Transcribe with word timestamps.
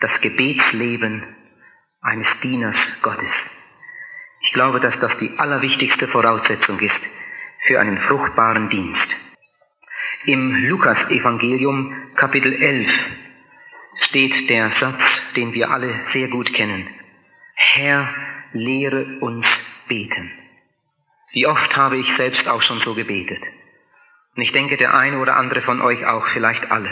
das 0.00 0.20
Gebetsleben 0.20 1.22
eines 2.02 2.40
Dieners 2.40 3.02
Gottes. 3.02 3.80
Ich 4.40 4.52
glaube, 4.52 4.80
dass 4.80 4.98
das 5.00 5.18
die 5.18 5.38
allerwichtigste 5.38 6.06
Voraussetzung 6.06 6.78
ist 6.78 7.02
für 7.66 7.80
einen 7.80 7.98
fruchtbaren 7.98 8.68
Dienst. 8.68 9.36
Im 10.24 10.54
Lukas-Evangelium 10.68 11.94
Kapitel 12.14 12.52
11 12.52 12.88
steht 13.96 14.50
der 14.50 14.70
Satz, 14.70 15.32
den 15.34 15.52
wir 15.52 15.70
alle 15.70 16.04
sehr 16.12 16.28
gut 16.28 16.52
kennen. 16.52 16.88
Herr, 17.54 18.08
lehre 18.52 19.18
uns 19.20 19.46
beten. 19.88 20.30
Wie 21.32 21.46
oft 21.46 21.76
habe 21.76 21.96
ich 21.96 22.14
selbst 22.14 22.48
auch 22.48 22.62
schon 22.62 22.80
so 22.80 22.94
gebetet. 22.94 23.40
Und 24.36 24.42
ich 24.42 24.52
denke, 24.52 24.76
der 24.76 24.94
eine 24.94 25.18
oder 25.18 25.36
andere 25.36 25.62
von 25.62 25.80
euch 25.80 26.06
auch, 26.06 26.26
vielleicht 26.28 26.70
alle. 26.70 26.90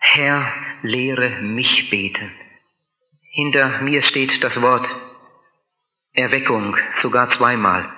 Herr, 0.00 0.52
lehre 0.82 1.42
mich 1.42 1.90
beten. 1.90 2.30
Hinter 3.30 3.80
mir 3.82 4.02
steht 4.02 4.42
das 4.42 4.60
Wort 4.60 4.88
Erweckung, 6.14 6.76
sogar 7.00 7.30
zweimal. 7.30 7.88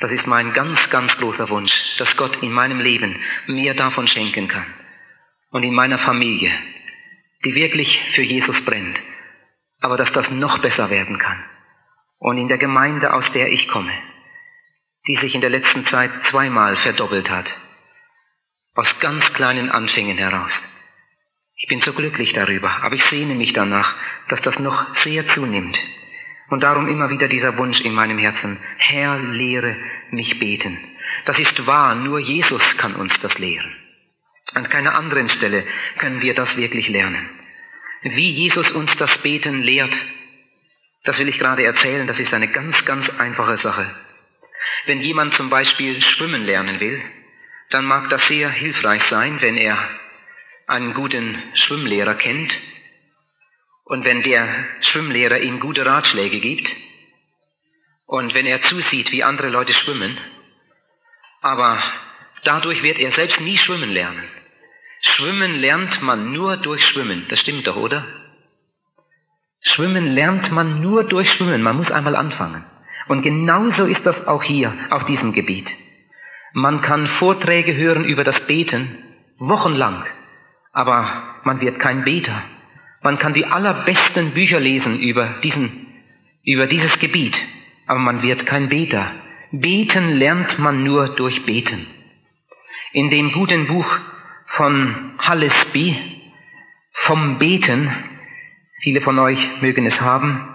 Das 0.00 0.12
ist 0.12 0.26
mein 0.26 0.54
ganz, 0.54 0.90
ganz 0.90 1.18
großer 1.18 1.50
Wunsch, 1.50 1.96
dass 1.98 2.16
Gott 2.16 2.42
in 2.42 2.52
meinem 2.52 2.80
Leben 2.80 3.20
mir 3.46 3.74
davon 3.74 4.08
schenken 4.08 4.48
kann. 4.48 4.66
Und 5.50 5.62
in 5.62 5.74
meiner 5.74 5.98
Familie, 5.98 6.50
die 7.44 7.54
wirklich 7.54 8.00
für 8.14 8.22
Jesus 8.22 8.64
brennt. 8.64 8.98
Aber 9.80 9.96
dass 9.96 10.12
das 10.12 10.30
noch 10.30 10.58
besser 10.58 10.88
werden 10.90 11.18
kann. 11.18 11.44
Und 12.18 12.38
in 12.38 12.48
der 12.48 12.58
Gemeinde, 12.58 13.12
aus 13.12 13.30
der 13.32 13.52
ich 13.52 13.68
komme, 13.68 13.92
die 15.06 15.16
sich 15.16 15.34
in 15.34 15.42
der 15.42 15.50
letzten 15.50 15.86
Zeit 15.86 16.10
zweimal 16.30 16.76
verdoppelt 16.76 17.28
hat. 17.28 17.52
Aus 18.74 18.98
ganz 19.00 19.34
kleinen 19.34 19.70
Anfängen 19.70 20.16
heraus. 20.16 20.73
Ich 21.64 21.68
bin 21.68 21.80
so 21.80 21.94
glücklich 21.94 22.34
darüber, 22.34 22.82
aber 22.82 22.94
ich 22.94 23.06
sehne 23.06 23.34
mich 23.34 23.54
danach, 23.54 23.94
dass 24.28 24.42
das 24.42 24.58
noch 24.58 24.94
sehr 24.96 25.26
zunimmt. 25.26 25.78
Und 26.50 26.62
darum 26.62 26.86
immer 26.88 27.08
wieder 27.08 27.26
dieser 27.26 27.56
Wunsch 27.56 27.80
in 27.80 27.94
meinem 27.94 28.18
Herzen, 28.18 28.58
Herr, 28.76 29.18
lehre 29.18 29.74
mich 30.10 30.38
beten. 30.38 30.78
Das 31.24 31.38
ist 31.38 31.66
wahr, 31.66 31.94
nur 31.94 32.18
Jesus 32.18 32.76
kann 32.76 32.94
uns 32.94 33.18
das 33.22 33.38
lehren. 33.38 33.74
An 34.52 34.68
keiner 34.68 34.94
anderen 34.94 35.30
Stelle 35.30 35.64
können 35.96 36.20
wir 36.20 36.34
das 36.34 36.54
wirklich 36.58 36.88
lernen. 36.88 37.30
Wie 38.02 38.28
Jesus 38.28 38.72
uns 38.72 38.94
das 38.98 39.16
Beten 39.22 39.62
lehrt, 39.62 39.92
das 41.04 41.18
will 41.18 41.30
ich 41.30 41.38
gerade 41.38 41.64
erzählen, 41.64 42.06
das 42.06 42.20
ist 42.20 42.34
eine 42.34 42.48
ganz, 42.48 42.84
ganz 42.84 43.20
einfache 43.20 43.56
Sache. 43.56 43.90
Wenn 44.84 45.00
jemand 45.00 45.32
zum 45.32 45.48
Beispiel 45.48 46.02
schwimmen 46.02 46.44
lernen 46.44 46.78
will, 46.80 47.00
dann 47.70 47.86
mag 47.86 48.10
das 48.10 48.28
sehr 48.28 48.50
hilfreich 48.50 49.02
sein, 49.04 49.38
wenn 49.40 49.56
er 49.56 49.78
einen 50.66 50.94
guten 50.94 51.42
Schwimmlehrer 51.54 52.14
kennt 52.14 52.52
und 53.84 54.04
wenn 54.04 54.22
der 54.22 54.46
Schwimmlehrer 54.80 55.38
ihm 55.40 55.60
gute 55.60 55.84
Ratschläge 55.84 56.40
gibt 56.40 56.70
und 58.06 58.34
wenn 58.34 58.46
er 58.46 58.62
zusieht, 58.62 59.12
wie 59.12 59.24
andere 59.24 59.48
Leute 59.48 59.74
schwimmen, 59.74 60.16
aber 61.42 61.82
dadurch 62.44 62.82
wird 62.82 62.98
er 62.98 63.12
selbst 63.12 63.40
nie 63.40 63.58
schwimmen 63.58 63.92
lernen. 63.92 64.24
Schwimmen 65.00 65.60
lernt 65.60 66.00
man 66.00 66.32
nur 66.32 66.56
durch 66.56 66.86
Schwimmen. 66.86 67.26
Das 67.28 67.40
stimmt 67.40 67.66
doch, 67.66 67.76
oder? 67.76 68.06
Schwimmen 69.60 70.06
lernt 70.06 70.50
man 70.50 70.80
nur 70.80 71.04
durch 71.04 71.30
Schwimmen. 71.30 71.62
Man 71.62 71.76
muss 71.76 71.90
einmal 71.90 72.16
anfangen. 72.16 72.64
Und 73.08 73.20
genauso 73.20 73.84
ist 73.84 74.06
das 74.06 74.26
auch 74.26 74.42
hier 74.42 74.72
auf 74.88 75.04
diesem 75.04 75.32
Gebiet. 75.34 75.68
Man 76.54 76.80
kann 76.80 77.06
Vorträge 77.06 77.76
hören 77.76 78.04
über 78.04 78.24
das 78.24 78.40
Beten 78.46 78.96
wochenlang, 79.38 80.06
aber 80.74 81.40
man 81.44 81.60
wird 81.60 81.78
kein 81.78 82.04
Beter. 82.04 82.42
Man 83.02 83.18
kann 83.18 83.32
die 83.32 83.46
allerbesten 83.46 84.32
Bücher 84.32 84.60
lesen 84.60 84.98
über 84.98 85.26
diesen, 85.42 85.86
über 86.44 86.66
dieses 86.66 86.98
Gebiet, 86.98 87.36
aber 87.86 88.00
man 88.00 88.22
wird 88.22 88.44
kein 88.44 88.68
Beter. 88.68 89.12
Beten 89.52 90.16
lernt 90.16 90.58
man 90.58 90.82
nur 90.82 91.08
durch 91.14 91.46
Beten. 91.46 91.86
In 92.92 93.08
dem 93.08 93.32
guten 93.32 93.66
Buch 93.66 93.86
von 94.48 95.12
Hallesby 95.18 95.96
vom 96.92 97.38
Beten, 97.38 97.90
viele 98.82 99.00
von 99.00 99.18
euch 99.18 99.38
mögen 99.60 99.86
es 99.86 100.00
haben, 100.00 100.46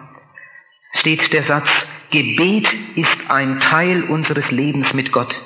steht 0.94 1.32
der 1.32 1.44
Satz, 1.44 1.70
Gebet 2.12 2.68
ist 2.96 3.30
ein 3.30 3.60
Teil 3.60 4.04
unseres 4.04 4.50
Lebens 4.52 4.94
mit 4.94 5.12
Gott. 5.12 5.40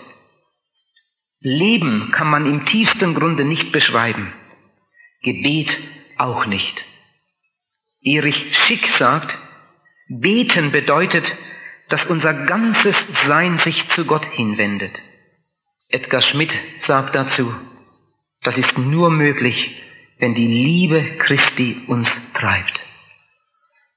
Leben 1.41 2.11
kann 2.11 2.29
man 2.29 2.45
im 2.45 2.65
tiefsten 2.65 3.13
Grunde 3.13 3.43
nicht 3.43 3.73
beschreiben. 3.73 4.31
Gebet 5.23 5.69
auch 6.17 6.45
nicht. 6.45 6.83
Erich 8.01 8.55
Schick 8.55 8.85
sagt, 8.99 9.37
beten 10.09 10.71
bedeutet, 10.71 11.23
dass 11.87 12.05
unser 12.07 12.33
ganzes 12.33 12.95
Sein 13.25 13.57
sich 13.59 13.87
zu 13.89 14.03
Gott 14.05 14.25
hinwendet. 14.25 14.91
Edgar 15.87 16.21
Schmidt 16.21 16.51
sagt 16.85 17.15
dazu, 17.15 17.53
das 18.41 18.57
ist 18.57 18.77
nur 18.77 19.09
möglich, 19.11 19.81
wenn 20.19 20.35
die 20.35 20.47
Liebe 20.47 21.01
Christi 21.19 21.83
uns 21.87 22.33
treibt. 22.33 22.79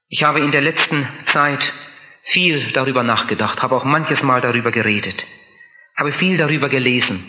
Ich 0.07 0.23
habe 0.23 0.39
in 0.39 0.51
der 0.51 0.61
letzten 0.61 1.07
Zeit 1.33 1.73
viel 2.23 2.71
darüber 2.71 3.03
nachgedacht, 3.03 3.61
habe 3.61 3.75
auch 3.75 3.83
manches 3.83 4.23
Mal 4.23 4.39
darüber 4.39 4.71
geredet, 4.71 5.25
habe 5.97 6.13
viel 6.13 6.37
darüber 6.37 6.69
gelesen, 6.69 7.21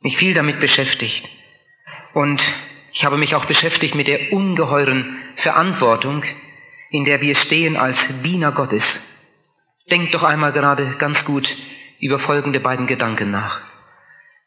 mich 0.00 0.18
viel 0.18 0.34
damit 0.34 0.60
beschäftigt 0.60 1.26
und 2.12 2.42
ich 2.92 3.04
habe 3.04 3.16
mich 3.16 3.34
auch 3.34 3.44
beschäftigt 3.44 3.94
mit 3.94 4.08
der 4.08 4.32
ungeheuren 4.32 5.18
Verantwortung, 5.36 6.24
in 6.90 7.04
der 7.04 7.20
wir 7.20 7.36
stehen 7.36 7.76
als 7.76 7.98
Diener 8.22 8.52
Gottes. 8.52 8.84
Denkt 9.90 10.14
doch 10.14 10.22
einmal 10.22 10.52
gerade 10.52 10.96
ganz 10.96 11.24
gut 11.24 11.48
über 12.00 12.18
folgende 12.18 12.60
beiden 12.60 12.86
Gedanken 12.86 13.30
nach. 13.30 13.60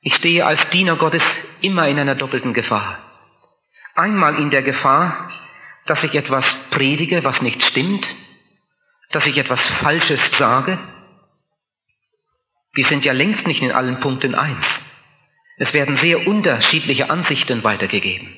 Ich 0.01 0.15
stehe 0.15 0.45
als 0.45 0.69
Diener 0.69 0.97
Gottes 0.97 1.23
immer 1.61 1.87
in 1.87 1.99
einer 1.99 2.15
doppelten 2.15 2.53
Gefahr. 2.53 2.99
Einmal 3.95 4.35
in 4.35 4.49
der 4.49 4.61
Gefahr, 4.61 5.31
dass 5.85 6.03
ich 6.03 6.15
etwas 6.15 6.45
predige, 6.71 7.23
was 7.23 7.41
nicht 7.41 7.63
stimmt, 7.63 8.05
dass 9.11 9.27
ich 9.27 9.37
etwas 9.37 9.59
Falsches 9.59 10.19
sage. 10.37 10.79
Wir 12.73 12.85
sind 12.85 13.05
ja 13.05 13.13
längst 13.13 13.47
nicht 13.47 13.61
in 13.61 13.71
allen 13.71 13.99
Punkten 13.99 14.35
eins. 14.35 14.65
Es 15.57 15.73
werden 15.73 15.97
sehr 15.97 16.27
unterschiedliche 16.27 17.09
Ansichten 17.09 17.63
weitergegeben. 17.63 18.33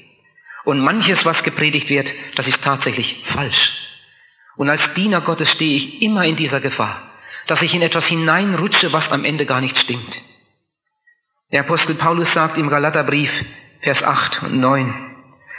Und 0.63 0.79
manches, 0.79 1.23
was 1.25 1.43
gepredigt 1.43 1.89
wird, 1.89 2.07
das 2.35 2.47
ist 2.47 2.61
tatsächlich 2.63 3.23
falsch. 3.27 3.85
Und 4.57 4.69
als 4.69 4.93
Diener 4.93 5.21
Gottes 5.21 5.51
stehe 5.51 5.77
ich 5.77 6.01
immer 6.01 6.25
in 6.25 6.35
dieser 6.35 6.59
Gefahr, 6.59 7.01
dass 7.47 7.61
ich 7.61 7.73
in 7.73 7.81
etwas 7.81 8.05
hineinrutsche, 8.05 8.91
was 8.91 9.11
am 9.11 9.25
Ende 9.25 9.45
gar 9.45 9.61
nicht 9.61 9.77
stimmt. 9.77 10.17
Der 11.51 11.61
Apostel 11.61 11.95
Paulus 11.95 12.33
sagt 12.33 12.57
im 12.57 12.69
Galaterbrief, 12.69 13.31
Vers 13.81 14.03
8 14.03 14.43
und 14.43 14.59
9, 14.59 14.93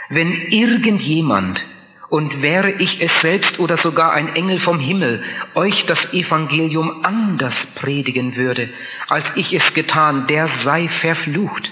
wenn 0.09 0.31
irgendjemand, 0.49 1.63
und 2.09 2.41
wäre 2.41 2.71
ich 2.71 3.01
es 3.01 3.11
selbst 3.21 3.59
oder 3.59 3.77
sogar 3.77 4.13
ein 4.13 4.35
Engel 4.35 4.59
vom 4.59 4.79
Himmel, 4.79 5.23
euch 5.55 5.85
das 5.85 6.13
Evangelium 6.13 7.03
anders 7.03 7.53
predigen 7.75 8.35
würde, 8.35 8.69
als 9.07 9.25
ich 9.35 9.53
es 9.53 9.73
getan, 9.73 10.27
der 10.27 10.47
sei 10.63 10.87
verflucht. 10.87 11.69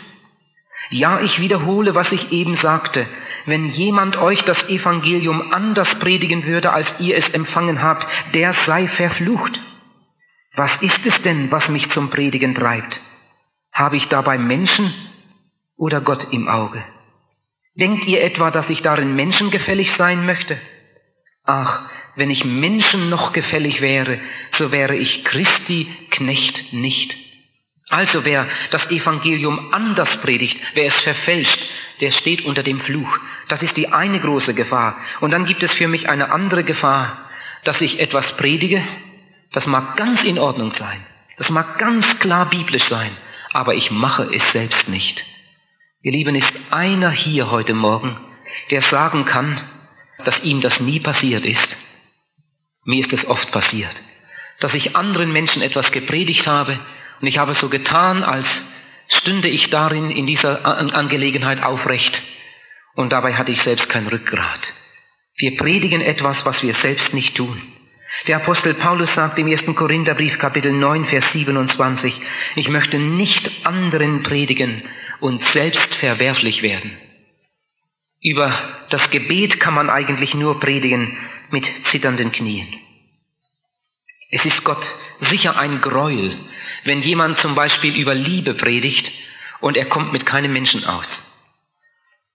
Ja, 0.89 1.19
ich 1.21 1.39
wiederhole, 1.39 1.95
was 1.95 2.11
ich 2.11 2.31
eben 2.31 2.57
sagte. 2.57 3.07
Wenn 3.45 3.71
jemand 3.71 4.17
euch 4.17 4.43
das 4.43 4.69
Evangelium 4.69 5.53
anders 5.53 5.99
predigen 5.99 6.45
würde, 6.45 6.73
als 6.73 6.87
ihr 6.99 7.17
es 7.17 7.29
empfangen 7.29 7.81
habt, 7.81 8.07
der 8.33 8.53
sei 8.65 8.87
verflucht. 8.87 9.59
Was 10.55 10.81
ist 10.81 11.05
es 11.05 11.21
denn, 11.21 11.51
was 11.51 11.69
mich 11.69 11.91
zum 11.91 12.09
Predigen 12.09 12.55
treibt? 12.55 12.99
Habe 13.71 13.97
ich 13.97 14.07
dabei 14.07 14.37
Menschen 14.37 14.93
oder 15.77 16.01
Gott 16.01 16.27
im 16.31 16.47
Auge? 16.47 16.83
Denkt 17.75 18.05
ihr 18.05 18.23
etwa, 18.23 18.51
dass 18.51 18.69
ich 18.69 18.81
darin 18.81 19.15
menschengefällig 19.15 19.91
sein 19.97 20.25
möchte? 20.25 20.57
Ach, 21.43 21.81
wenn 22.15 22.29
ich 22.29 22.45
Menschen 22.45 23.09
noch 23.09 23.33
gefällig 23.33 23.81
wäre, 23.81 24.19
so 24.57 24.71
wäre 24.71 24.95
ich 24.95 25.25
Christi 25.25 25.93
Knecht 26.09 26.73
nicht. 26.73 27.15
Also 27.89 28.25
wer 28.25 28.47
das 28.71 28.89
Evangelium 28.89 29.73
anders 29.73 30.21
predigt, 30.21 30.57
wer 30.73 30.87
es 30.87 30.99
verfälscht, 31.01 31.59
der 32.01 32.11
steht 32.11 32.45
unter 32.45 32.63
dem 32.63 32.79
Fluch. 32.81 33.17
Das 33.49 33.61
ist 33.61 33.77
die 33.77 33.89
eine 33.89 34.19
große 34.19 34.53
Gefahr. 34.53 34.97
Und 35.19 35.31
dann 35.31 35.45
gibt 35.45 35.61
es 35.61 35.73
für 35.73 35.87
mich 35.87 36.09
eine 36.09 36.31
andere 36.31 36.63
Gefahr, 36.63 37.29
dass 37.63 37.81
ich 37.81 37.99
etwas 37.99 38.37
predige, 38.37 38.81
das 39.51 39.65
mag 39.67 39.97
ganz 39.97 40.23
in 40.23 40.39
Ordnung 40.39 40.71
sein, 40.71 41.05
das 41.37 41.49
mag 41.49 41.77
ganz 41.77 42.19
klar 42.19 42.49
biblisch 42.49 42.85
sein, 42.85 43.11
aber 43.51 43.75
ich 43.75 43.91
mache 43.91 44.29
es 44.33 44.51
selbst 44.51 44.87
nicht. 44.89 45.25
Ihr 46.05 46.11
Lieben, 46.11 46.35
ist 46.35 46.53
einer 46.69 47.09
hier 47.09 47.49
heute 47.49 47.73
Morgen, 47.73 48.15
der 48.69 48.83
sagen 48.83 49.25
kann, 49.25 49.59
dass 50.23 50.43
ihm 50.43 50.61
das 50.61 50.79
nie 50.79 50.99
passiert 50.99 51.43
ist. 51.43 51.77
Mir 52.83 52.99
ist 53.03 53.11
es 53.11 53.25
oft 53.25 53.51
passiert, 53.51 54.03
dass 54.59 54.75
ich 54.75 54.95
anderen 54.95 55.33
Menschen 55.33 55.63
etwas 55.63 55.91
gepredigt 55.91 56.45
habe 56.45 56.79
und 57.21 57.27
ich 57.27 57.39
habe 57.39 57.55
so 57.55 57.69
getan, 57.69 58.23
als 58.23 58.45
stünde 59.07 59.47
ich 59.47 59.71
darin 59.71 60.11
in 60.11 60.27
dieser 60.27 60.63
Angelegenheit 60.93 61.63
aufrecht. 61.63 62.21
Und 62.93 63.11
dabei 63.11 63.33
hatte 63.33 63.51
ich 63.51 63.63
selbst 63.63 63.89
kein 63.89 64.05
Rückgrat. 64.05 64.73
Wir 65.37 65.57
predigen 65.57 66.01
etwas, 66.01 66.45
was 66.45 66.61
wir 66.61 66.75
selbst 66.75 67.15
nicht 67.15 67.35
tun. 67.35 67.59
Der 68.27 68.35
Apostel 68.35 68.75
Paulus 68.75 69.11
sagt 69.15 69.39
im 69.39 69.47
1. 69.47 69.65
Korintherbrief 69.75 70.37
Kapitel 70.37 70.71
9, 70.71 71.05
Vers 71.05 71.31
27, 71.33 72.21
ich 72.55 72.69
möchte 72.69 72.99
nicht 72.99 73.65
anderen 73.65 74.21
predigen 74.21 74.83
und 75.19 75.43
selbst 75.53 75.93
verwerflich 75.95 76.61
werden. 76.61 76.97
Über 78.21 78.51
das 78.89 79.09
Gebet 79.11 79.59
kann 79.59 79.73
man 79.73 79.89
eigentlich 79.89 80.33
nur 80.33 80.59
predigen 80.59 81.17
mit 81.51 81.65
zitternden 81.91 82.31
Knien. 82.31 82.67
Es 84.31 84.43
ist 84.45 84.63
Gott 84.63 84.83
sicher 85.21 85.57
ein 85.57 85.81
Gräuel, 85.81 86.37
wenn 86.83 87.01
jemand 87.01 87.39
zum 87.39 87.55
Beispiel 87.55 87.95
über 87.95 88.15
Liebe 88.15 88.53
predigt 88.53 89.11
und 89.61 89.77
er 89.77 89.85
kommt 89.85 90.11
mit 90.11 90.25
keinem 90.25 90.53
Menschen 90.53 90.85
aus. 90.85 91.07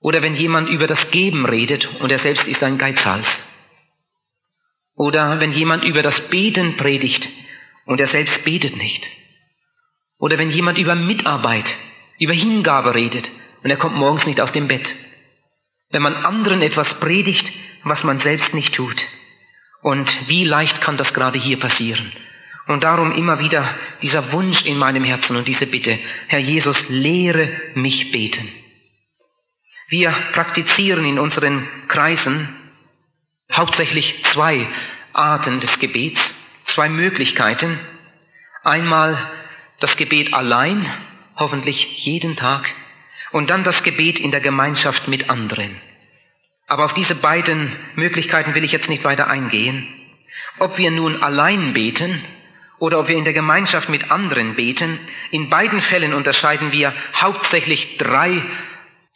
Oder 0.00 0.22
wenn 0.22 0.34
jemand 0.34 0.68
über 0.70 0.86
das 0.86 1.10
Geben 1.10 1.44
redet 1.44 1.88
und 2.00 2.10
er 2.10 2.20
selbst 2.20 2.46
ist 2.46 2.62
ein 2.62 2.78
Geizhals. 2.78 3.26
Oder 4.94 5.40
wenn 5.40 5.52
jemand 5.52 5.84
über 5.84 6.02
das 6.02 6.28
Beten 6.28 6.76
predigt 6.76 7.28
und 7.84 8.00
er 8.00 8.08
selbst 8.08 8.44
betet 8.44 8.76
nicht. 8.76 9.06
Oder 10.18 10.38
wenn 10.38 10.50
jemand 10.50 10.78
über 10.78 10.94
Mitarbeit, 10.94 11.66
über 12.20 12.34
Hingabe 12.34 12.94
redet 12.94 13.28
und 13.64 13.70
er 13.70 13.76
kommt 13.76 13.96
morgens 13.96 14.26
nicht 14.26 14.40
aus 14.40 14.52
dem 14.52 14.69
Bett. 14.69 14.87
Wenn 15.90 16.02
man 16.02 16.14
anderen 16.14 16.62
etwas 16.62 17.00
predigt, 17.00 17.50
was 17.82 18.05
man 18.05 18.20
selbst 18.20 18.55
nicht 18.55 18.75
tut. 18.75 18.96
Und 19.82 20.08
wie 20.28 20.44
leicht 20.44 20.81
kann 20.81 20.99
das 20.99 21.14
gerade 21.14 21.38
hier 21.38 21.58
passieren? 21.58 22.12
Und 22.69 22.84
darum 22.84 23.11
immer 23.12 23.40
wieder 23.40 23.69
dieser 24.02 24.31
Wunsch 24.32 24.64
in 24.67 24.78
meinem 24.78 25.02
Herzen 25.02 25.34
und 25.37 25.49
diese 25.49 25.67
Bitte, 25.67 25.99
Herr 26.28 26.38
Jesus, 26.38 26.76
lehre 26.88 27.49
mich 27.75 28.12
beten. 28.12 28.49
Wir 29.88 30.11
praktizieren 30.32 31.05
in 31.05 31.19
unseren 31.19 31.66
Kreisen 31.88 32.49
hauptsächlich 33.50 34.23
zwei 34.32 34.66
Arten 35.12 35.58
des 35.58 35.78
Gebets, 35.81 36.20
zwei 36.66 36.88
Möglichkeiten. 36.88 37.81
Einmal 38.62 39.19
das 39.81 39.96
Gebet 39.96 40.34
allein, 40.34 40.87
hoffentlich 41.40 42.04
jeden 42.04 42.37
Tag, 42.37 42.72
und 43.32 43.50
dann 43.50 43.64
das 43.64 43.82
Gebet 43.82 44.19
in 44.19 44.31
der 44.31 44.40
Gemeinschaft 44.40 45.08
mit 45.08 45.31
anderen. 45.31 45.81
Aber 46.66 46.84
auf 46.84 46.94
diese 46.94 47.16
beiden 47.16 47.75
Möglichkeiten 47.96 48.54
will 48.54 48.64
ich 48.64 48.72
jetzt 48.72 48.88
nicht 48.88 49.02
weiter 49.02 49.26
eingehen. 49.28 49.88
Ob 50.58 50.78
wir 50.78 50.90
nun 50.90 51.22
allein 51.22 51.72
beten 51.72 52.25
oder 52.78 53.00
ob 53.00 53.08
wir 53.08 53.16
in 53.16 53.25
der 53.25 53.32
Gemeinschaft 53.32 53.88
mit 53.88 54.10
anderen 54.10 54.54
beten, 54.54 55.00
in 55.31 55.48
beiden 55.48 55.82
Fällen 55.82 56.14
unterscheiden 56.14 56.70
wir 56.70 56.92
hauptsächlich 57.14 57.98
drei 57.98 58.40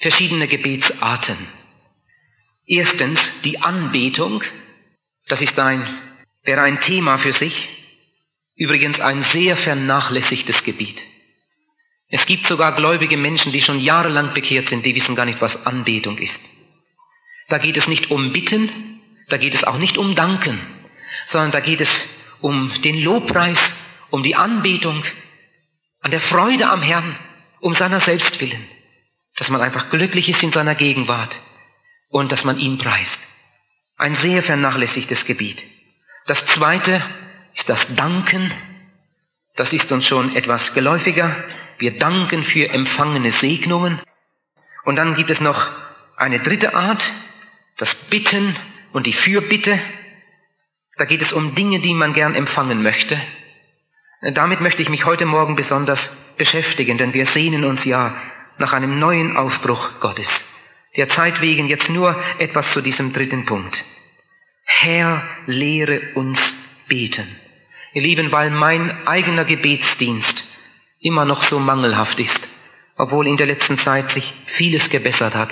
verschiedene 0.00 0.48
Gebetsarten. 0.48 1.36
Erstens 2.66 3.20
die 3.42 3.60
Anbetung, 3.60 4.42
das 5.28 5.40
ist 5.40 5.58
ein, 5.58 5.86
wäre 6.42 6.62
ein 6.62 6.80
Thema 6.80 7.18
für 7.18 7.32
sich, 7.32 7.68
übrigens 8.56 9.00
ein 9.00 9.22
sehr 9.22 9.56
vernachlässigtes 9.56 10.64
Gebiet. 10.64 11.00
Es 12.16 12.26
gibt 12.26 12.46
sogar 12.46 12.76
gläubige 12.76 13.16
Menschen, 13.16 13.50
die 13.50 13.60
schon 13.60 13.80
jahrelang 13.80 14.34
bekehrt 14.34 14.68
sind, 14.68 14.86
die 14.86 14.94
wissen 14.94 15.16
gar 15.16 15.24
nicht, 15.24 15.40
was 15.40 15.66
Anbetung 15.66 16.16
ist. 16.18 16.38
Da 17.48 17.58
geht 17.58 17.76
es 17.76 17.88
nicht 17.88 18.12
um 18.12 18.32
Bitten, 18.32 19.00
da 19.30 19.36
geht 19.36 19.52
es 19.52 19.64
auch 19.64 19.78
nicht 19.78 19.98
um 19.98 20.14
Danken, 20.14 20.60
sondern 21.32 21.50
da 21.50 21.58
geht 21.58 21.80
es 21.80 21.88
um 22.40 22.70
den 22.82 23.02
Lobpreis, 23.02 23.58
um 24.10 24.22
die 24.22 24.36
Anbetung, 24.36 25.02
an 26.02 26.12
der 26.12 26.20
Freude 26.20 26.68
am 26.68 26.82
Herrn, 26.82 27.16
um 27.58 27.74
seiner 27.74 27.98
selbst 27.98 28.40
willen, 28.40 28.64
dass 29.34 29.48
man 29.48 29.60
einfach 29.60 29.90
glücklich 29.90 30.28
ist 30.28 30.44
in 30.44 30.52
seiner 30.52 30.76
Gegenwart 30.76 31.40
und 32.10 32.30
dass 32.30 32.44
man 32.44 32.60
ihn 32.60 32.78
preist. 32.78 33.18
Ein 33.98 34.14
sehr 34.18 34.44
vernachlässigtes 34.44 35.24
Gebiet. 35.24 35.60
Das 36.28 36.46
zweite 36.46 37.02
ist 37.56 37.68
das 37.68 37.80
Danken. 37.96 38.52
Das 39.56 39.72
ist 39.72 39.90
uns 39.90 40.06
schon 40.06 40.36
etwas 40.36 40.74
geläufiger. 40.74 41.34
Wir 41.78 41.98
danken 41.98 42.44
für 42.44 42.70
empfangene 42.70 43.32
Segnungen. 43.32 44.00
Und 44.84 44.96
dann 44.96 45.14
gibt 45.14 45.30
es 45.30 45.40
noch 45.40 45.66
eine 46.16 46.38
dritte 46.38 46.74
Art, 46.74 47.02
das 47.78 47.94
Bitten 47.94 48.56
und 48.92 49.06
die 49.06 49.12
Fürbitte. 49.12 49.78
Da 50.96 51.04
geht 51.04 51.22
es 51.22 51.32
um 51.32 51.54
Dinge, 51.54 51.80
die 51.80 51.94
man 51.94 52.14
gern 52.14 52.34
empfangen 52.34 52.82
möchte. 52.82 53.20
Damit 54.20 54.60
möchte 54.60 54.82
ich 54.82 54.88
mich 54.88 55.04
heute 55.04 55.26
Morgen 55.26 55.56
besonders 55.56 55.98
beschäftigen, 56.36 56.98
denn 56.98 57.12
wir 57.12 57.26
sehnen 57.26 57.64
uns 57.64 57.84
ja 57.84 58.14
nach 58.58 58.72
einem 58.72 58.98
neuen 58.98 59.36
Aufbruch 59.36 60.00
Gottes. 60.00 60.28
Der 60.96 61.08
Zeit 61.08 61.40
wegen 61.40 61.68
jetzt 61.68 61.90
nur 61.90 62.14
etwas 62.38 62.72
zu 62.72 62.80
diesem 62.80 63.12
dritten 63.12 63.44
Punkt. 63.44 63.84
Herr, 64.64 65.22
lehre 65.46 66.00
uns 66.14 66.38
beten. 66.86 67.26
Ihr 67.92 68.02
Lieben, 68.02 68.32
weil 68.32 68.50
mein 68.50 69.06
eigener 69.06 69.44
Gebetsdienst 69.44 70.44
immer 71.04 71.24
noch 71.24 71.42
so 71.42 71.58
mangelhaft 71.58 72.18
ist, 72.18 72.40
obwohl 72.96 73.28
in 73.28 73.36
der 73.36 73.46
letzten 73.46 73.78
Zeit 73.78 74.10
sich 74.12 74.32
vieles 74.56 74.88
gebessert 74.88 75.34
hat. 75.34 75.50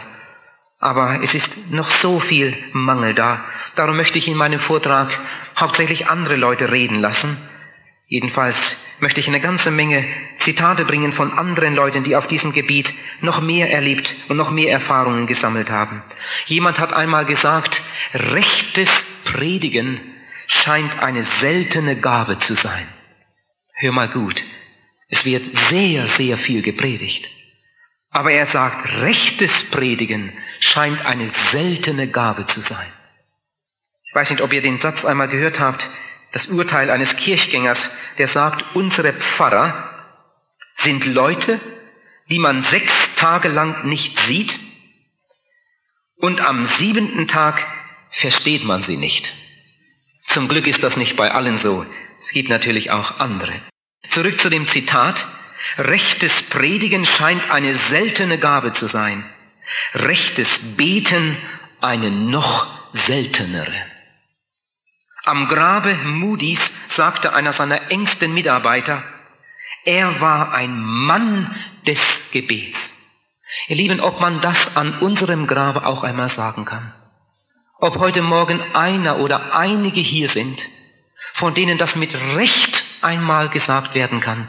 Aber 0.80 1.20
es 1.22 1.34
ist 1.34 1.70
noch 1.70 1.88
so 1.88 2.18
viel 2.18 2.56
Mangel 2.72 3.14
da. 3.14 3.44
Darum 3.76 3.96
möchte 3.96 4.18
ich 4.18 4.26
in 4.26 4.36
meinem 4.36 4.60
Vortrag 4.60 5.10
hauptsächlich 5.56 6.08
andere 6.08 6.36
Leute 6.36 6.72
reden 6.72 7.00
lassen. 7.00 7.36
Jedenfalls 8.08 8.56
möchte 8.98 9.20
ich 9.20 9.28
eine 9.28 9.40
ganze 9.40 9.70
Menge 9.70 10.04
Zitate 10.40 10.84
bringen 10.84 11.12
von 11.12 11.38
anderen 11.38 11.76
Leuten, 11.76 12.02
die 12.02 12.16
auf 12.16 12.26
diesem 12.26 12.52
Gebiet 12.52 12.92
noch 13.20 13.40
mehr 13.40 13.70
erlebt 13.70 14.12
und 14.28 14.36
noch 14.38 14.50
mehr 14.50 14.72
Erfahrungen 14.72 15.26
gesammelt 15.26 15.70
haben. 15.70 16.02
Jemand 16.46 16.78
hat 16.78 16.92
einmal 16.92 17.26
gesagt, 17.26 17.80
rechtes 18.14 18.88
Predigen 19.24 20.00
scheint 20.46 21.02
eine 21.02 21.26
seltene 21.40 21.96
Gabe 21.96 22.38
zu 22.40 22.54
sein. 22.54 22.86
Hör 23.74 23.92
mal 23.92 24.08
gut, 24.08 24.42
es 25.12 25.26
wird 25.26 25.44
sehr, 25.68 26.06
sehr 26.16 26.38
viel 26.38 26.62
gepredigt. 26.62 27.28
Aber 28.10 28.32
er 28.32 28.46
sagt, 28.46 28.90
rechtes 29.02 29.50
Predigen 29.70 30.32
scheint 30.58 31.04
eine 31.04 31.30
seltene 31.52 32.08
Gabe 32.08 32.46
zu 32.46 32.62
sein. 32.62 32.90
Ich 34.08 34.14
weiß 34.14 34.30
nicht, 34.30 34.40
ob 34.40 34.52
ihr 34.54 34.62
den 34.62 34.80
Satz 34.80 35.04
einmal 35.04 35.28
gehört 35.28 35.60
habt, 35.60 35.86
das 36.32 36.46
Urteil 36.46 36.90
eines 36.90 37.14
Kirchgängers, 37.16 37.78
der 38.16 38.28
sagt, 38.28 38.74
unsere 38.74 39.12
Pfarrer 39.12 39.90
sind 40.82 41.04
Leute, 41.04 41.60
die 42.30 42.38
man 42.38 42.64
sechs 42.64 42.92
Tage 43.16 43.48
lang 43.48 43.86
nicht 43.86 44.18
sieht 44.20 44.58
und 46.16 46.40
am 46.40 46.68
siebenten 46.78 47.28
Tag 47.28 47.62
versteht 48.12 48.64
man 48.64 48.82
sie 48.82 48.96
nicht. 48.96 49.30
Zum 50.28 50.48
Glück 50.48 50.66
ist 50.66 50.82
das 50.82 50.96
nicht 50.96 51.16
bei 51.16 51.32
allen 51.32 51.60
so. 51.60 51.84
Es 52.22 52.30
gibt 52.30 52.48
natürlich 52.48 52.90
auch 52.90 53.18
andere. 53.18 53.60
Zurück 54.10 54.40
zu 54.40 54.50
dem 54.50 54.68
Zitat. 54.68 55.16
Rechtes 55.78 56.32
Predigen 56.50 57.06
scheint 57.06 57.50
eine 57.50 57.74
seltene 57.74 58.38
Gabe 58.38 58.74
zu 58.74 58.86
sein. 58.86 59.24
Rechtes 59.94 60.48
Beten 60.76 61.36
eine 61.80 62.10
noch 62.10 62.66
seltenere. 62.92 63.74
Am 65.24 65.48
Grabe 65.48 65.94
Moody's 66.04 66.60
sagte 66.96 67.32
einer 67.32 67.52
seiner 67.52 67.90
engsten 67.90 68.34
Mitarbeiter, 68.34 69.02
er 69.84 70.20
war 70.20 70.52
ein 70.52 70.80
Mann 70.80 71.54
des 71.86 71.98
Gebets. 72.32 72.76
Ihr 73.68 73.76
Lieben, 73.76 74.00
ob 74.00 74.20
man 74.20 74.40
das 74.40 74.76
an 74.76 74.98
unserem 74.98 75.46
Grabe 75.46 75.86
auch 75.86 76.02
einmal 76.02 76.30
sagen 76.30 76.64
kann. 76.64 76.92
Ob 77.78 77.98
heute 77.98 78.22
Morgen 78.22 78.60
einer 78.74 79.18
oder 79.18 79.54
einige 79.54 80.00
hier 80.00 80.28
sind, 80.28 80.60
von 81.34 81.54
denen 81.54 81.78
das 81.78 81.96
mit 81.96 82.14
Recht 82.14 82.81
einmal 83.04 83.48
gesagt 83.48 83.94
werden 83.94 84.20
kann. 84.20 84.48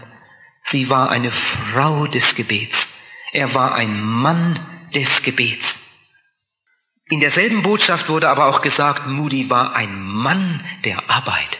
Sie 0.65 0.89
war 0.89 1.09
eine 1.09 1.31
Frau 1.31 2.07
des 2.07 2.35
Gebets. 2.35 2.77
Er 3.31 3.53
war 3.53 3.75
ein 3.75 4.01
Mann 4.01 4.59
des 4.93 5.23
Gebets. 5.23 5.79
In 7.09 7.19
derselben 7.19 7.63
Botschaft 7.63 8.09
wurde 8.09 8.29
aber 8.29 8.47
auch 8.47 8.61
gesagt, 8.61 9.07
Moody 9.07 9.49
war 9.49 9.75
ein 9.75 10.01
Mann 10.01 10.63
der 10.85 11.09
Arbeit. 11.09 11.59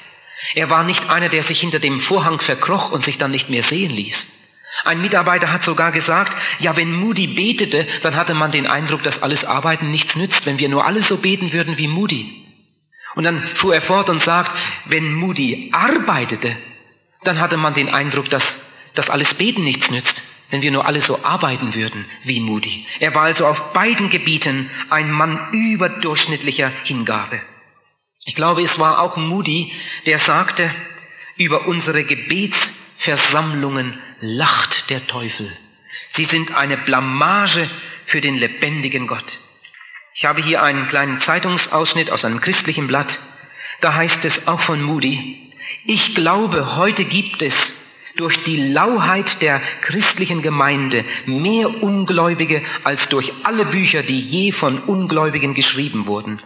Er 0.55 0.69
war 0.69 0.83
nicht 0.83 1.09
einer, 1.09 1.29
der 1.29 1.43
sich 1.43 1.59
hinter 1.59 1.79
dem 1.79 2.00
Vorhang 2.00 2.39
verkroch 2.39 2.91
und 2.91 3.05
sich 3.05 3.17
dann 3.17 3.31
nicht 3.31 3.50
mehr 3.50 3.63
sehen 3.63 3.91
ließ. 3.91 4.27
Ein 4.85 5.01
Mitarbeiter 5.01 5.51
hat 5.51 5.63
sogar 5.63 5.91
gesagt, 5.91 6.33
ja, 6.59 6.75
wenn 6.75 6.93
Moody 6.93 7.27
betete, 7.27 7.88
dann 8.01 8.15
hatte 8.15 8.33
man 8.33 8.51
den 8.51 8.67
Eindruck, 8.67 9.03
dass 9.03 9.21
alles 9.21 9.45
Arbeiten 9.45 9.91
nichts 9.91 10.15
nützt, 10.15 10.45
wenn 10.45 10.59
wir 10.59 10.69
nur 10.69 10.85
alle 10.85 11.01
so 11.01 11.17
beten 11.17 11.53
würden 11.53 11.77
wie 11.77 11.88
Moody. 11.88 12.45
Und 13.15 13.23
dann 13.23 13.41
fuhr 13.55 13.75
er 13.75 13.81
fort 13.81 14.09
und 14.09 14.23
sagt, 14.23 14.51
wenn 14.85 15.13
Moody 15.13 15.69
arbeitete, 15.71 16.55
dann 17.24 17.39
hatte 17.39 17.58
man 17.58 17.74
den 17.74 17.94
Eindruck, 17.94 18.30
dass 18.30 18.44
das 18.96 19.10
alles 19.10 19.34
Beten 19.34 19.63
nichts 19.63 19.89
nützt, 19.89 20.22
wenn 20.50 20.62
wir 20.62 20.72
nur 20.72 20.86
alle 20.86 21.01
so 21.01 21.24
arbeiten 21.24 21.74
würden 21.74 22.06
wie 22.24 22.39
Moody. 22.39 22.86
Er 23.00 23.15
war 23.15 23.24
also 23.24 23.48
auf 23.48 23.74
beiden 23.74 24.12
Gebieten 24.12 24.70
ein 24.89 25.12
Mann 25.12 25.50
überdurchschnittlicher 25.51 26.72
Hingabe. 26.84 27.42
Ich 28.25 28.36
glaube, 28.36 28.62
es 28.62 28.77
war 28.80 29.00
auch 29.01 29.18
Moody, 29.18 29.74
der 30.06 30.20
sagte, 30.20 30.70
über 31.36 31.68
unsere 31.68 32.03
Gebetsversammlungen 32.03 34.00
lacht 34.20 34.89
der 34.89 35.08
Teufel. 35.08 35.51
Sie 36.10 36.25
sind 36.25 36.56
eine 36.56 36.77
Blamage 36.77 37.68
für 38.06 38.22
den 38.22 38.38
lebendigen 38.38 39.08
Gott. 39.08 39.39
Ich 40.13 40.25
habe 40.25 40.42
hier 40.42 40.62
einen 40.62 40.88
kleinen 40.88 41.20
Zeitungsausschnitt 41.20 42.12
aus 42.12 42.24
einem 42.24 42.39
christlichen 42.39 42.86
Blatt. 42.88 43.20
Da 43.82 43.96
heißt 43.96 44.24
es 44.25 44.48
auch 44.48 44.60
von 44.62 44.82
Moody, 44.82 45.42
ich 45.86 46.16
glaube, 46.16 46.78
heute 46.78 47.04
gibt 47.04 47.42
es 47.42 47.54
durch 48.16 48.44
die 48.44 48.72
Lauheit 48.72 49.42
der 49.42 49.60
christlichen 49.82 50.42
Gemeinde 50.42 51.04
mehr 51.25 51.84
Ungläubige 51.84 52.62
als 52.84 53.10
durch 53.10 53.34
alle 53.44 53.66
Bücher, 53.66 54.04
die 54.04 54.20
je 54.20 54.52
von 54.52 54.80
Ungläubigen 54.80 55.54
geschrieben 55.54 56.06
wurden. 56.06 56.40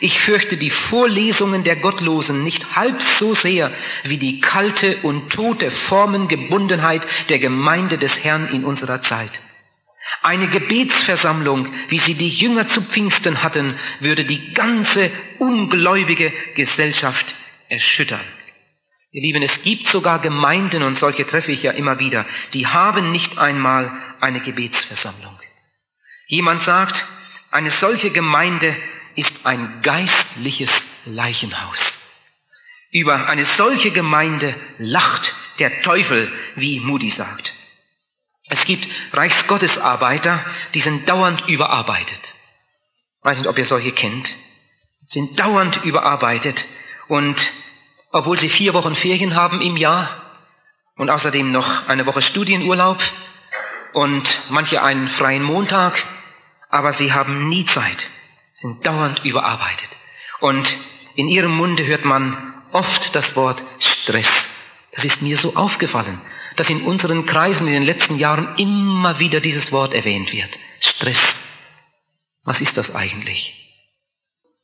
Ich 0.00 0.20
fürchte 0.20 0.56
die 0.56 0.70
Vorlesungen 0.70 1.64
der 1.64 1.76
Gottlosen 1.76 2.44
nicht 2.44 2.76
halb 2.76 2.96
so 3.18 3.34
sehr 3.34 3.70
wie 4.04 4.18
die 4.18 4.40
kalte 4.40 4.96
und 5.02 5.32
tote 5.32 5.70
Formengebundenheit 5.70 7.02
der 7.28 7.38
Gemeinde 7.38 7.98
des 7.98 8.22
Herrn 8.22 8.48
in 8.52 8.64
unserer 8.64 9.02
Zeit. 9.02 9.32
Eine 10.22 10.48
Gebetsversammlung, 10.48 11.72
wie 11.88 11.98
sie 11.98 12.14
die 12.14 12.28
Jünger 12.28 12.68
zu 12.68 12.82
Pfingsten 12.82 13.42
hatten, 13.42 13.78
würde 14.00 14.24
die 14.24 14.52
ganze 14.52 15.10
ungläubige 15.38 16.32
Gesellschaft 16.54 17.34
erschüttern. 17.68 18.20
Ihr 19.12 19.22
Lieben, 19.22 19.42
es 19.42 19.62
gibt 19.62 19.88
sogar 19.88 20.18
Gemeinden, 20.18 20.82
und 20.82 20.98
solche 20.98 21.26
treffe 21.26 21.52
ich 21.52 21.62
ja 21.62 21.72
immer 21.72 21.98
wieder, 21.98 22.26
die 22.52 22.66
haben 22.66 23.12
nicht 23.12 23.38
einmal 23.38 23.90
eine 24.20 24.40
Gebetsversammlung. 24.40 25.38
Jemand 26.26 26.62
sagt, 26.64 27.04
eine 27.50 27.70
solche 27.70 28.10
Gemeinde 28.10 28.74
ist 29.14 29.46
ein 29.46 29.80
geistliches 29.82 30.70
Leichenhaus. 31.04 31.96
Über 32.90 33.28
eine 33.28 33.44
solche 33.56 33.90
Gemeinde 33.90 34.54
lacht 34.78 35.32
der 35.58 35.82
Teufel, 35.82 36.30
wie 36.56 36.80
Moody 36.80 37.10
sagt. 37.10 37.52
Es 38.48 38.64
gibt 38.64 38.86
Reichsgottesarbeiter, 39.12 40.44
die 40.74 40.80
sind 40.80 41.08
dauernd 41.08 41.48
überarbeitet. 41.48 42.20
Ich 43.18 43.24
weiß 43.24 43.38
nicht, 43.38 43.48
ob 43.48 43.58
ihr 43.58 43.64
solche 43.64 43.92
kennt. 43.92 44.32
Sind 45.04 45.38
dauernd 45.38 45.84
überarbeitet 45.84 46.64
und 47.08 47.36
obwohl 48.16 48.38
sie 48.38 48.48
vier 48.48 48.72
Wochen 48.72 48.96
Ferien 48.96 49.34
haben 49.34 49.60
im 49.60 49.76
Jahr 49.76 50.08
und 50.96 51.10
außerdem 51.10 51.52
noch 51.52 51.86
eine 51.86 52.06
Woche 52.06 52.22
Studienurlaub 52.22 52.98
und 53.92 54.26
manche 54.48 54.82
einen 54.82 55.10
freien 55.10 55.42
Montag, 55.42 56.02
aber 56.70 56.94
sie 56.94 57.12
haben 57.12 57.50
nie 57.50 57.66
Zeit, 57.66 58.06
sind 58.62 58.86
dauernd 58.86 59.22
überarbeitet. 59.22 59.90
Und 60.40 60.66
in 61.14 61.28
ihrem 61.28 61.54
Munde 61.54 61.84
hört 61.84 62.06
man 62.06 62.54
oft 62.72 63.14
das 63.14 63.36
Wort 63.36 63.62
Stress. 63.78 64.30
Das 64.92 65.04
ist 65.04 65.20
mir 65.20 65.36
so 65.36 65.54
aufgefallen, 65.54 66.18
dass 66.56 66.70
in 66.70 66.84
unseren 66.86 67.26
Kreisen 67.26 67.66
in 67.66 67.74
den 67.74 67.82
letzten 67.82 68.16
Jahren 68.18 68.56
immer 68.56 69.18
wieder 69.18 69.40
dieses 69.40 69.72
Wort 69.72 69.92
erwähnt 69.92 70.32
wird. 70.32 70.50
Stress. 70.80 71.20
Was 72.44 72.62
ist 72.62 72.78
das 72.78 72.94
eigentlich? 72.94 73.52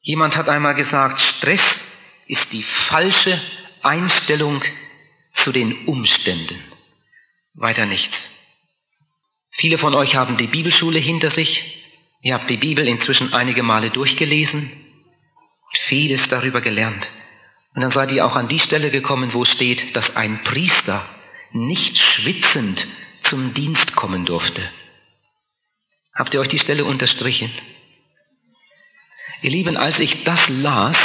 Jemand 0.00 0.36
hat 0.38 0.48
einmal 0.48 0.74
gesagt, 0.74 1.20
Stress 1.20 1.81
ist 2.26 2.52
die 2.52 2.62
falsche 2.62 3.40
Einstellung 3.82 4.62
zu 5.34 5.52
den 5.52 5.86
Umständen. 5.86 6.62
Weiter 7.54 7.86
nichts. 7.86 8.30
Viele 9.50 9.78
von 9.78 9.94
euch 9.94 10.16
haben 10.16 10.36
die 10.36 10.46
Bibelschule 10.46 10.98
hinter 10.98 11.30
sich. 11.30 11.84
Ihr 12.22 12.34
habt 12.34 12.48
die 12.48 12.56
Bibel 12.56 12.88
inzwischen 12.88 13.34
einige 13.34 13.62
Male 13.62 13.90
durchgelesen 13.90 14.62
und 14.62 15.78
vieles 15.86 16.28
darüber 16.28 16.60
gelernt. 16.60 17.06
Und 17.74 17.82
dann 17.82 17.92
seid 17.92 18.12
ihr 18.12 18.26
auch 18.26 18.36
an 18.36 18.48
die 18.48 18.58
Stelle 18.58 18.90
gekommen, 18.90 19.34
wo 19.34 19.44
steht, 19.44 19.96
dass 19.96 20.16
ein 20.16 20.42
Priester 20.42 21.06
nicht 21.52 21.98
schwitzend 21.98 22.86
zum 23.22 23.54
Dienst 23.54 23.94
kommen 23.94 24.24
durfte. 24.24 24.62
Habt 26.14 26.34
ihr 26.34 26.40
euch 26.40 26.48
die 26.48 26.58
Stelle 26.58 26.84
unterstrichen? 26.84 27.50
Ihr 29.40 29.50
Lieben, 29.50 29.76
als 29.76 29.98
ich 29.98 30.24
das 30.24 30.48
las, 30.48 30.96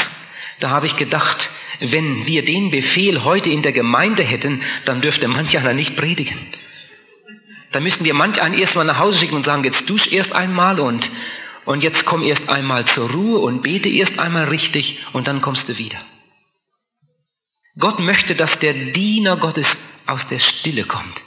da 0.60 0.70
habe 0.70 0.88
ich 0.88 0.96
gedacht, 0.96 1.50
wenn 1.80 2.26
wir 2.26 2.44
den 2.44 2.72
Befehl 2.72 3.24
heute 3.24 3.50
in 3.50 3.62
der 3.62 3.72
Gemeinde 3.72 4.24
hätten, 4.24 4.64
dann 4.86 5.02
dürfte 5.02 5.28
manch 5.28 5.58
einer 5.58 5.74
nicht 5.74 5.96
predigen. 5.96 6.38
Dann 7.72 7.84
müssten 7.84 8.06
wir 8.06 8.14
manch 8.14 8.42
einen 8.42 8.58
erstmal 8.58 8.86
nach 8.86 8.98
Hause 8.98 9.20
schicken 9.20 9.36
und 9.36 9.46
sagen, 9.46 9.64
jetzt 9.64 9.88
dusch 9.90 10.12
erst 10.12 10.34
einmal 10.34 10.80
und, 10.80 11.10
und 11.66 11.84
jetzt 11.84 12.06
komm 12.06 12.24
erst 12.24 12.50
einmal 12.50 12.86
zur 12.86 13.12
Ruhe 13.12 13.40
und 13.40 13.62
bete 13.62 13.90
erst 13.90 14.18
einmal 14.18 14.46
richtig 14.46 15.06
und 15.14 15.28
dann 15.28 15.42
kommst 15.42 15.70
du 15.70 15.78
wieder. 15.78 16.02
Gott 17.78 18.00
möchte, 18.00 18.34
dass 18.34 18.58
der 18.58 18.74
Diener 18.74 19.38
Gottes 19.38 19.78
aus 20.08 20.28
der 20.28 20.40
Stille 20.40 20.86
kommt. 20.86 21.22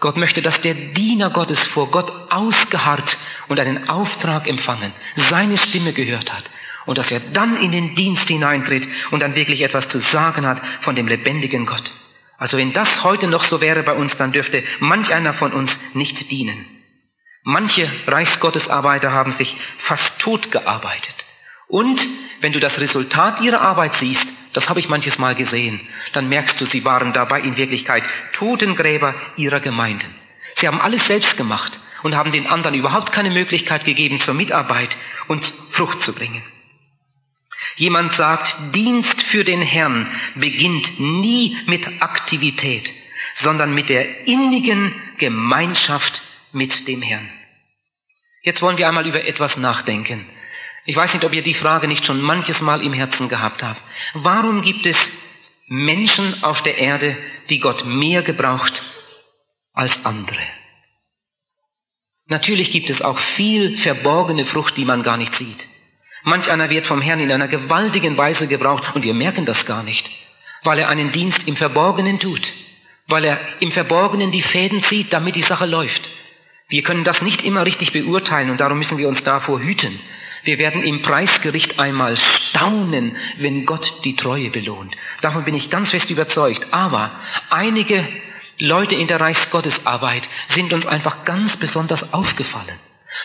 Gott 0.00 0.16
möchte, 0.16 0.42
dass 0.42 0.60
der 0.60 0.74
Diener 0.74 1.30
Gottes 1.30 1.60
vor 1.60 1.90
Gott 1.90 2.12
ausgeharrt 2.32 3.16
und 3.46 3.60
einen 3.60 3.88
Auftrag 3.88 4.48
empfangen, 4.48 4.92
seine 5.14 5.56
Stimme 5.56 5.92
gehört 5.92 6.32
hat 6.32 6.44
und 6.86 6.98
dass 6.98 7.10
er 7.10 7.20
dann 7.32 7.60
in 7.60 7.72
den 7.72 7.94
Dienst 7.94 8.28
hineintritt 8.28 8.86
und 9.10 9.20
dann 9.20 9.34
wirklich 9.34 9.62
etwas 9.62 9.88
zu 9.88 10.00
sagen 10.00 10.46
hat 10.46 10.60
von 10.82 10.96
dem 10.96 11.08
lebendigen 11.08 11.66
Gott. 11.66 11.92
Also 12.38 12.56
wenn 12.56 12.72
das 12.72 13.04
heute 13.04 13.26
noch 13.26 13.44
so 13.44 13.60
wäre 13.60 13.82
bei 13.82 13.94
uns, 13.94 14.16
dann 14.16 14.32
dürfte 14.32 14.62
manch 14.80 15.14
einer 15.14 15.34
von 15.34 15.52
uns 15.52 15.70
nicht 15.94 16.30
dienen. 16.30 16.64
Manche 17.42 17.90
Reichsgottesarbeiter 18.06 19.12
haben 19.12 19.32
sich 19.32 19.56
fast 19.78 20.18
tot 20.18 20.50
gearbeitet. 20.50 21.14
Und 21.68 22.00
wenn 22.40 22.52
du 22.52 22.60
das 22.60 22.78
Resultat 22.80 23.40
ihrer 23.40 23.60
Arbeit 23.60 23.94
siehst, 23.96 24.26
das 24.52 24.68
habe 24.68 24.80
ich 24.80 24.88
manches 24.88 25.18
Mal 25.18 25.34
gesehen, 25.34 25.80
dann 26.12 26.28
merkst 26.28 26.60
du, 26.60 26.64
sie 26.64 26.84
waren 26.84 27.12
dabei 27.12 27.40
in 27.40 27.56
Wirklichkeit 27.56 28.04
Totengräber 28.32 29.14
ihrer 29.36 29.60
Gemeinden. 29.60 30.14
Sie 30.56 30.68
haben 30.68 30.80
alles 30.80 31.06
selbst 31.06 31.36
gemacht 31.36 31.72
und 32.02 32.14
haben 32.14 32.32
den 32.32 32.46
anderen 32.46 32.76
überhaupt 32.76 33.12
keine 33.12 33.30
Möglichkeit 33.30 33.84
gegeben 33.84 34.20
zur 34.20 34.34
Mitarbeit 34.34 34.96
und 35.26 35.44
Frucht 35.72 36.02
zu 36.02 36.12
bringen. 36.12 36.42
Jemand 37.76 38.14
sagt, 38.14 38.74
Dienst 38.74 39.22
für 39.22 39.44
den 39.44 39.62
Herrn 39.62 40.06
beginnt 40.34 41.00
nie 41.00 41.56
mit 41.66 42.02
Aktivität, 42.02 42.92
sondern 43.34 43.74
mit 43.74 43.88
der 43.88 44.26
innigen 44.26 44.94
Gemeinschaft 45.18 46.22
mit 46.52 46.86
dem 46.86 47.02
Herrn. 47.02 47.28
Jetzt 48.42 48.62
wollen 48.62 48.78
wir 48.78 48.86
einmal 48.86 49.06
über 49.06 49.24
etwas 49.24 49.56
nachdenken. 49.56 50.26
Ich 50.84 50.94
weiß 50.94 51.14
nicht, 51.14 51.24
ob 51.24 51.32
ihr 51.32 51.42
die 51.42 51.54
Frage 51.54 51.88
nicht 51.88 52.04
schon 52.04 52.20
manches 52.20 52.60
Mal 52.60 52.82
im 52.82 52.92
Herzen 52.92 53.28
gehabt 53.28 53.62
habt. 53.62 53.80
Warum 54.12 54.62
gibt 54.62 54.86
es 54.86 54.96
Menschen 55.66 56.44
auf 56.44 56.62
der 56.62 56.76
Erde, 56.78 57.16
die 57.48 57.58
Gott 57.58 57.86
mehr 57.86 58.22
gebraucht 58.22 58.82
als 59.72 60.04
andere? 60.04 60.42
Natürlich 62.26 62.70
gibt 62.70 62.90
es 62.90 63.02
auch 63.02 63.18
viel 63.18 63.78
verborgene 63.78 64.46
Frucht, 64.46 64.76
die 64.76 64.84
man 64.84 65.02
gar 65.02 65.16
nicht 65.16 65.34
sieht. 65.34 65.66
Manch 66.26 66.50
einer 66.50 66.70
wird 66.70 66.86
vom 66.86 67.02
Herrn 67.02 67.20
in 67.20 67.30
einer 67.30 67.48
gewaltigen 67.48 68.16
Weise 68.16 68.46
gebraucht 68.46 68.94
und 68.94 69.02
wir 69.02 69.12
merken 69.12 69.44
das 69.44 69.66
gar 69.66 69.82
nicht, 69.82 70.10
weil 70.62 70.78
er 70.78 70.88
einen 70.88 71.12
Dienst 71.12 71.46
im 71.46 71.54
Verborgenen 71.54 72.18
tut, 72.18 72.40
weil 73.06 73.24
er 73.24 73.38
im 73.60 73.72
Verborgenen 73.72 74.32
die 74.32 74.40
Fäden 74.40 74.82
zieht, 74.82 75.12
damit 75.12 75.36
die 75.36 75.42
Sache 75.42 75.66
läuft. 75.66 76.00
Wir 76.68 76.82
können 76.82 77.04
das 77.04 77.20
nicht 77.20 77.44
immer 77.44 77.66
richtig 77.66 77.92
beurteilen 77.92 78.48
und 78.48 78.58
darum 78.58 78.78
müssen 78.78 78.96
wir 78.96 79.06
uns 79.06 79.22
davor 79.22 79.60
hüten. 79.60 80.00
Wir 80.44 80.58
werden 80.58 80.82
im 80.82 81.02
Preisgericht 81.02 81.78
einmal 81.78 82.16
staunen, 82.16 83.16
wenn 83.36 83.66
Gott 83.66 83.86
die 84.04 84.16
Treue 84.16 84.50
belohnt. 84.50 84.94
Davon 85.20 85.44
bin 85.44 85.54
ich 85.54 85.70
ganz 85.70 85.90
fest 85.90 86.08
überzeugt. 86.10 86.66
Aber 86.70 87.10
einige 87.50 88.06
Leute 88.58 88.94
in 88.94 89.08
der 89.08 89.20
Reichsgottesarbeit 89.20 90.22
sind 90.48 90.72
uns 90.72 90.86
einfach 90.86 91.24
ganz 91.24 91.56
besonders 91.56 92.12
aufgefallen. 92.12 92.78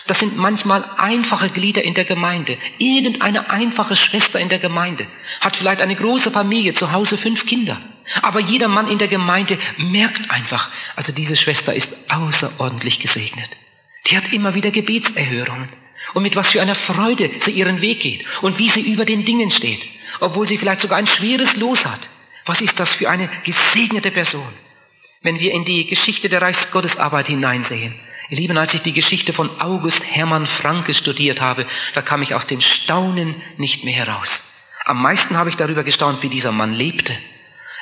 Das 0.06 0.18
sind 0.18 0.36
manchmal 0.36 0.84
einfache 0.96 1.50
Glieder 1.50 1.82
in 1.82 1.94
der 1.94 2.04
Gemeinde. 2.04 2.58
Irgendeine 2.78 3.50
einfache 3.50 3.96
Schwester 3.96 4.40
in 4.40 4.48
der 4.48 4.58
Gemeinde 4.58 5.06
hat 5.40 5.56
vielleicht 5.56 5.80
eine 5.80 5.94
große 5.94 6.30
Familie, 6.30 6.74
zu 6.74 6.92
Hause 6.92 7.18
fünf 7.18 7.46
Kinder. 7.46 7.80
Aber 8.22 8.40
jeder 8.40 8.68
Mann 8.68 8.88
in 8.88 8.98
der 8.98 9.08
Gemeinde 9.08 9.58
merkt 9.76 10.30
einfach, 10.30 10.70
also 10.96 11.12
diese 11.12 11.36
Schwester 11.36 11.74
ist 11.74 12.10
außerordentlich 12.10 12.98
gesegnet. 12.98 13.50
Die 14.06 14.16
hat 14.16 14.32
immer 14.32 14.54
wieder 14.54 14.70
Gebetserhörungen. 14.70 15.68
Und 16.14 16.22
mit 16.22 16.34
was 16.34 16.48
für 16.48 16.60
einer 16.60 16.74
Freude 16.74 17.30
sie 17.44 17.52
ihren 17.52 17.80
Weg 17.80 18.00
geht 18.00 18.24
und 18.40 18.58
wie 18.58 18.68
sie 18.68 18.80
über 18.80 19.04
den 19.04 19.24
Dingen 19.24 19.50
steht, 19.50 19.80
obwohl 20.18 20.48
sie 20.48 20.58
vielleicht 20.58 20.80
sogar 20.80 20.98
ein 20.98 21.06
schweres 21.06 21.56
Los 21.56 21.84
hat. 21.84 22.08
Was 22.46 22.60
ist 22.60 22.80
das 22.80 22.88
für 22.88 23.08
eine 23.08 23.28
gesegnete 23.44 24.10
Person? 24.10 24.52
Wenn 25.22 25.38
wir 25.38 25.52
in 25.52 25.64
die 25.64 25.86
Geschichte 25.86 26.28
der 26.28 26.42
Reichsgottesarbeit 26.42 27.28
hineinsehen, 27.28 27.94
Ihr 28.30 28.36
Lieben, 28.36 28.56
als 28.58 28.74
ich 28.74 28.82
die 28.82 28.92
Geschichte 28.92 29.32
von 29.32 29.60
August 29.60 30.04
Hermann 30.04 30.46
Franke 30.46 30.94
studiert 30.94 31.40
habe, 31.40 31.66
da 31.94 32.00
kam 32.00 32.22
ich 32.22 32.32
aus 32.32 32.46
dem 32.46 32.60
Staunen 32.60 33.34
nicht 33.56 33.84
mehr 33.84 33.92
heraus. 33.92 34.44
Am 34.84 35.02
meisten 35.02 35.36
habe 35.36 35.50
ich 35.50 35.56
darüber 35.56 35.82
gestaunt, 35.82 36.22
wie 36.22 36.28
dieser 36.28 36.52
Mann 36.52 36.72
lebte. 36.72 37.12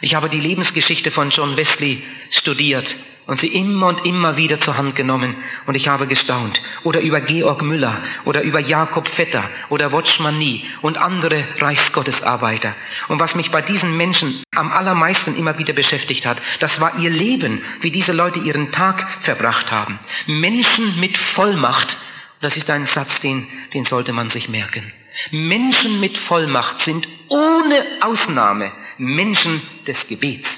Ich 0.00 0.14
habe 0.14 0.31
die 0.31 0.40
Lebensgeschichte 0.40 1.11
von 1.11 1.28
John 1.28 1.59
Wesley 1.59 2.02
studiert 2.31 2.97
und 3.29 3.39
sie 3.41 3.49
immer 3.49 3.87
und 3.87 4.05
immer 4.05 4.37
wieder 4.37 4.61
zur 4.61 4.77
Hand 4.77 4.97
genommen 4.97 5.37
und 5.67 5.77
ich 5.77 5.87
habe 5.87 6.09
gestaunt. 6.09 6.61
Oder 6.83 7.01
über 7.01 7.21
Georg 7.21 7.63
Müller 7.63 8.03
oder 8.25 8.43
über 8.43 8.59
Jakob 8.59 9.07
Vetter 9.07 9.45
oder 9.69 9.93
Watchman 9.93 10.39
Nee 10.39 10.65
und 10.81 10.99
andere 10.99 11.45
Reichsgottesarbeiter. 11.61 12.75
Und 13.07 13.21
was 13.21 13.37
mich 13.37 13.53
bei 13.53 13.63
diesen 13.63 13.97
Menschen 13.97 14.43
am 14.57 14.73
allermeisten 14.73 15.37
immer 15.37 15.59
wieder 15.59 15.75
beschäftigt 15.75 16.27
hat, 16.27 16.39
das 16.59 16.81
war 16.81 16.99
ihr 16.99 17.11
Leben, 17.11 17.63
wie 17.83 17.91
diese 17.93 18.13
Leute 18.13 18.41
ihren 18.41 18.73
Tag 18.73 19.07
verbracht 19.23 19.71
haben. 19.71 20.01
Menschen 20.27 20.99
mit 20.99 21.17
Vollmacht 21.17 21.97
Das 22.41 22.57
ist 22.57 22.71
ein 22.71 22.87
Satz, 22.87 23.21
den, 23.21 23.47
den 23.75 23.85
sollte 23.85 24.13
man 24.13 24.31
sich 24.31 24.49
merken. 24.49 24.93
Menschen 25.33 26.01
mit 26.01 26.17
Vollmacht 26.17 26.83
sind 26.83 27.09
ohne 27.29 27.85
Ausnahme 28.01 28.71
Menschen 28.97 29.61
des 29.87 29.97
Gebets. 30.09 30.49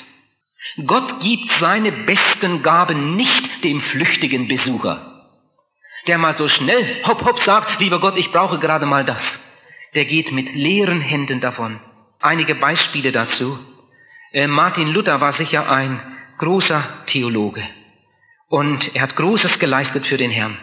Gott 0.86 1.20
gibt 1.22 1.50
seine 1.58 1.90
besten 1.90 2.62
Gaben 2.62 3.16
nicht 3.16 3.64
dem 3.64 3.80
flüchtigen 3.80 4.46
Besucher, 4.46 5.26
der 6.06 6.18
mal 6.18 6.34
so 6.36 6.48
schnell 6.48 6.84
hopp 7.06 7.24
hopp 7.24 7.42
sagt, 7.42 7.80
lieber 7.80 8.00
Gott, 8.00 8.16
ich 8.16 8.30
brauche 8.30 8.58
gerade 8.58 8.86
mal 8.86 9.04
das. 9.04 9.22
Der 9.94 10.04
geht 10.04 10.30
mit 10.32 10.54
leeren 10.54 11.00
Händen 11.00 11.40
davon. 11.40 11.80
Einige 12.20 12.54
Beispiele 12.54 13.10
dazu. 13.10 13.58
Äh, 14.32 14.46
Martin 14.46 14.88
Luther 14.88 15.20
war 15.20 15.32
sicher 15.32 15.68
ein 15.68 16.00
großer 16.38 16.82
Theologe 17.06 17.66
und 18.48 18.94
er 18.94 19.02
hat 19.02 19.16
Großes 19.16 19.58
geleistet 19.58 20.06
für 20.06 20.16
den 20.16 20.30
Herrn. 20.30 20.58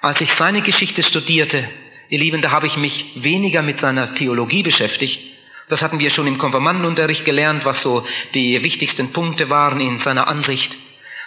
Als 0.00 0.20
ich 0.20 0.32
seine 0.32 0.62
Geschichte 0.62 1.02
studierte, 1.02 1.68
ihr 2.08 2.18
Lieben, 2.18 2.42
da 2.42 2.50
habe 2.50 2.66
ich 2.66 2.76
mich 2.76 3.22
weniger 3.22 3.62
mit 3.62 3.80
seiner 3.80 4.14
Theologie 4.14 4.62
beschäftigt. 4.62 5.33
Das 5.68 5.80
hatten 5.80 5.98
wir 5.98 6.10
schon 6.10 6.26
im 6.26 6.38
Konfirmandenunterricht 6.38 7.24
gelernt, 7.24 7.64
was 7.64 7.82
so 7.82 8.06
die 8.34 8.62
wichtigsten 8.62 9.12
Punkte 9.12 9.48
waren 9.50 9.80
in 9.80 9.98
seiner 9.98 10.28
Ansicht. 10.28 10.76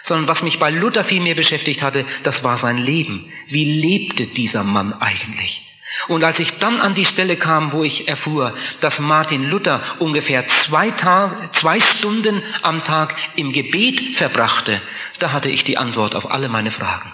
Sondern 0.02 0.28
was 0.28 0.42
mich 0.42 0.58
bei 0.58 0.70
Luther 0.70 1.04
viel 1.04 1.20
mehr 1.20 1.34
beschäftigt 1.34 1.82
hatte, 1.82 2.06
das 2.22 2.42
war 2.44 2.58
sein 2.58 2.78
Leben. 2.78 3.32
Wie 3.48 3.80
lebte 3.80 4.26
dieser 4.26 4.62
Mann 4.62 4.92
eigentlich? 4.92 5.64
Und 6.06 6.22
als 6.22 6.38
ich 6.38 6.58
dann 6.58 6.80
an 6.80 6.94
die 6.94 7.04
Stelle 7.04 7.36
kam, 7.36 7.72
wo 7.72 7.82
ich 7.82 8.06
erfuhr, 8.06 8.54
dass 8.80 9.00
Martin 9.00 9.50
Luther 9.50 9.82
ungefähr 9.98 10.46
zwei, 10.64 10.90
Tage, 10.90 11.50
zwei 11.60 11.80
Stunden 11.80 12.42
am 12.62 12.84
Tag 12.84 13.14
im 13.34 13.52
Gebet 13.52 14.16
verbrachte, 14.16 14.80
da 15.18 15.32
hatte 15.32 15.48
ich 15.48 15.64
die 15.64 15.76
Antwort 15.76 16.14
auf 16.14 16.30
alle 16.30 16.48
meine 16.48 16.70
Fragen. 16.70 17.12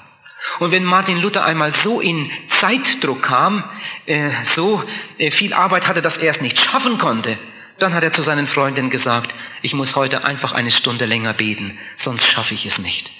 Und 0.58 0.70
wenn 0.70 0.84
Martin 0.84 1.20
Luther 1.22 1.44
einmal 1.44 1.72
so 1.82 2.00
in 2.00 2.30
Zeitdruck 2.60 3.22
kam, 3.22 3.64
äh, 4.06 4.30
so 4.54 4.82
äh, 5.18 5.30
viel 5.30 5.52
Arbeit 5.52 5.86
hatte, 5.86 6.02
dass 6.02 6.18
er 6.18 6.34
es 6.34 6.40
nicht 6.40 6.58
schaffen 6.58 6.98
konnte, 6.98 7.38
dann 7.78 7.94
hat 7.94 8.04
er 8.04 8.12
zu 8.12 8.22
seinen 8.22 8.46
Freunden 8.46 8.90
gesagt, 8.90 9.34
ich 9.62 9.74
muss 9.74 9.96
heute 9.96 10.24
einfach 10.24 10.52
eine 10.52 10.70
Stunde 10.70 11.06
länger 11.06 11.32
beten, 11.32 11.78
sonst 11.98 12.26
schaffe 12.26 12.54
ich 12.54 12.66
es 12.66 12.78
nicht. 12.78 13.10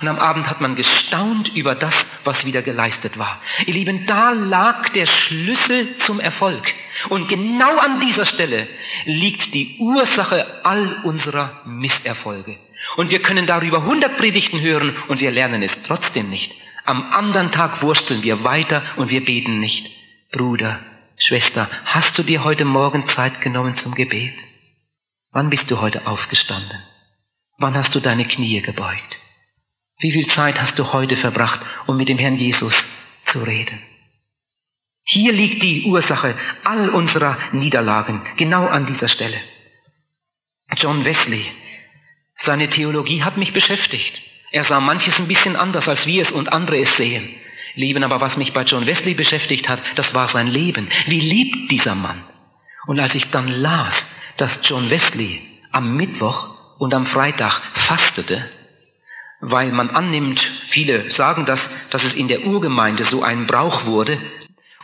Und 0.00 0.08
am 0.08 0.18
Abend 0.18 0.50
hat 0.50 0.60
man 0.60 0.74
gestaunt 0.74 1.54
über 1.54 1.76
das, 1.76 1.94
was 2.24 2.44
wieder 2.44 2.60
geleistet 2.62 3.18
war. 3.18 3.40
Ihr 3.66 3.74
Lieben, 3.74 4.04
da 4.04 4.32
lag 4.32 4.88
der 4.88 5.06
Schlüssel 5.06 5.96
zum 6.04 6.18
Erfolg. 6.18 6.74
Und 7.08 7.28
genau 7.28 7.78
an 7.78 8.00
dieser 8.00 8.26
Stelle 8.26 8.66
liegt 9.04 9.54
die 9.54 9.76
Ursache 9.78 10.44
all 10.64 10.96
unserer 11.04 11.62
Misserfolge. 11.66 12.56
Und 12.96 13.10
wir 13.10 13.22
können 13.22 13.46
darüber 13.46 13.84
hundert 13.84 14.18
Predigten 14.18 14.60
hören 14.60 14.96
und 15.06 15.20
wir 15.20 15.30
lernen 15.30 15.62
es 15.62 15.84
trotzdem 15.84 16.30
nicht. 16.30 16.52
Am 16.84 17.12
anderen 17.12 17.52
Tag 17.52 17.80
wursteln 17.82 18.24
wir 18.24 18.42
weiter 18.42 18.82
und 18.96 19.08
wir 19.08 19.24
beten 19.24 19.60
nicht. 19.60 20.01
Bruder, 20.34 20.80
Schwester, 21.18 21.68
hast 21.84 22.16
du 22.16 22.22
dir 22.22 22.42
heute 22.42 22.64
Morgen 22.64 23.06
Zeit 23.06 23.42
genommen 23.42 23.76
zum 23.76 23.94
Gebet? 23.94 24.32
Wann 25.30 25.50
bist 25.50 25.70
du 25.70 25.82
heute 25.82 26.06
aufgestanden? 26.06 26.82
Wann 27.58 27.74
hast 27.74 27.94
du 27.94 28.00
deine 28.00 28.24
Knie 28.24 28.62
gebeugt? 28.62 29.18
Wie 29.98 30.10
viel 30.10 30.26
Zeit 30.28 30.58
hast 30.58 30.78
du 30.78 30.94
heute 30.94 31.18
verbracht, 31.18 31.60
um 31.86 31.98
mit 31.98 32.08
dem 32.08 32.16
Herrn 32.16 32.38
Jesus 32.38 32.82
zu 33.30 33.40
reden? 33.42 33.78
Hier 35.04 35.34
liegt 35.34 35.62
die 35.62 35.84
Ursache 35.84 36.34
all 36.64 36.88
unserer 36.88 37.36
Niederlagen, 37.52 38.22
genau 38.38 38.66
an 38.66 38.86
dieser 38.86 39.08
Stelle. 39.08 39.38
John 40.78 41.04
Wesley, 41.04 41.44
seine 42.42 42.70
Theologie 42.70 43.22
hat 43.22 43.36
mich 43.36 43.52
beschäftigt. 43.52 44.22
Er 44.50 44.64
sah 44.64 44.80
manches 44.80 45.18
ein 45.18 45.28
bisschen 45.28 45.56
anders, 45.56 45.88
als 45.88 46.06
wir 46.06 46.22
es 46.22 46.30
und 46.30 46.54
andere 46.54 46.78
es 46.78 46.96
sehen. 46.96 47.28
Lieben, 47.74 48.04
aber 48.04 48.20
was 48.20 48.36
mich 48.36 48.52
bei 48.52 48.62
John 48.62 48.86
Wesley 48.86 49.14
beschäftigt 49.14 49.68
hat, 49.68 49.80
das 49.96 50.14
war 50.14 50.28
sein 50.28 50.46
Leben. 50.46 50.88
Wie 51.06 51.20
lebt 51.20 51.70
dieser 51.70 51.94
Mann? 51.94 52.22
Und 52.86 53.00
als 53.00 53.14
ich 53.14 53.30
dann 53.30 53.48
las, 53.48 53.94
dass 54.36 54.58
John 54.62 54.90
Wesley 54.90 55.40
am 55.70 55.96
Mittwoch 55.96 56.48
und 56.78 56.92
am 56.94 57.06
Freitag 57.06 57.60
fastete, 57.74 58.44
weil 59.40 59.72
man 59.72 59.90
annimmt, 59.90 60.40
viele 60.68 61.10
sagen 61.10 61.46
das, 61.46 61.60
dass 61.90 62.04
es 62.04 62.14
in 62.14 62.28
der 62.28 62.44
Urgemeinde 62.44 63.04
so 63.04 63.22
ein 63.22 63.46
Brauch 63.46 63.86
wurde 63.86 64.18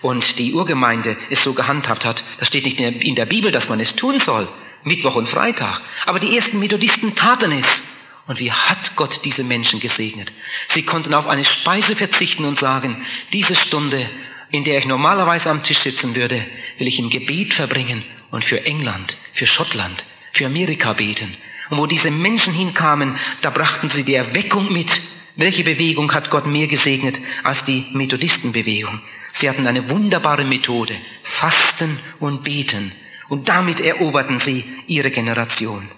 und 0.01 0.39
die 0.39 0.55
Urgemeinde 0.55 1.17
es 1.31 1.45
so 1.45 1.55
gehandhabt 1.55 2.05
hat. 2.05 2.25
Das 2.39 2.49
steht 2.49 2.65
nicht 2.65 2.81
in 2.81 3.15
der 3.15 3.27
Bibel, 3.27 3.53
dass 3.53 3.69
man 3.69 3.81
es 3.81 3.95
tun 3.95 4.19
soll, 4.21 4.49
Mittwoch 4.85 5.15
und 5.15 5.29
Freitag. 5.29 5.81
Aber 6.07 6.21
die 6.21 6.37
ersten 6.37 6.59
Methodisten 6.59 7.15
taten 7.15 7.53
es. 7.53 7.88
Und 8.29 8.39
wie 8.41 8.53
hat 8.53 8.95
Gott 8.95 9.23
diese 9.25 9.43
Menschen 9.43 9.81
gesegnet? 9.81 10.31
Sie 10.69 10.83
konnten 10.83 11.15
auf 11.15 11.27
eine 11.27 11.45
Speise 11.45 11.97
verzichten 11.97 12.45
und 12.45 12.61
sagen, 12.61 13.05
diese 13.33 13.55
Stunde, 13.55 14.09
in 14.51 14.65
der 14.65 14.79
ich 14.79 14.85
normalerweise 14.85 15.51
am 15.51 15.63
Tisch 15.63 15.79
sitzen 15.79 16.15
würde, 16.15 16.45
will 16.77 16.87
ich 16.87 16.99
im 16.99 17.09
Gebet 17.09 17.55
verbringen 17.55 18.05
und 18.31 18.45
für 18.45 18.67
England, 18.67 19.17
für 19.33 19.47
Schottland, 19.47 20.05
für 20.33 20.45
Amerika 20.45 20.93
beten. 20.93 21.35
Und 21.71 21.79
wo 21.79 21.87
diese 21.87 22.11
Menschen 22.11 22.53
hinkamen, 22.53 23.17
da 23.41 23.49
brachten 23.49 23.89
sie 23.89 24.05
die 24.05 24.15
Erweckung 24.15 24.71
mit. 24.71 24.91
Welche 25.37 25.65
Bewegung 25.65 26.13
hat 26.13 26.29
Gott 26.29 26.47
mehr 26.47 26.67
gesegnet 26.67 27.17
als 27.45 27.65
die 27.65 27.87
Methodistenbewegung? 27.93 29.01
Sie 29.33 29.49
hatten 29.49 29.67
eine 29.67 29.89
wunderbare 29.89 30.45
Methode, 30.45 30.97
Fasten 31.41 31.99
und 32.21 32.45
Beten. 32.45 32.93
Und 33.31 33.49
damit 33.49 33.81
eroberten 33.81 34.41
sie 34.41 34.65
ihre 34.87 35.11
Generation. 35.11 35.89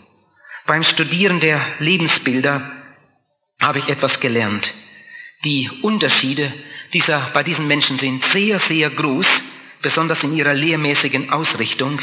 Beim 0.70 0.84
Studieren 0.84 1.40
der 1.40 1.60
Lebensbilder 1.80 2.62
habe 3.58 3.80
ich 3.80 3.88
etwas 3.88 4.20
gelernt. 4.20 4.72
Die 5.42 5.68
Unterschiede 5.82 6.52
dieser, 6.92 7.28
bei 7.34 7.42
diesen 7.42 7.66
Menschen 7.66 7.98
sind 7.98 8.24
sehr, 8.26 8.60
sehr 8.60 8.88
groß, 8.88 9.26
besonders 9.82 10.22
in 10.22 10.36
ihrer 10.36 10.54
lehrmäßigen 10.54 11.32
Ausrichtung. 11.32 11.98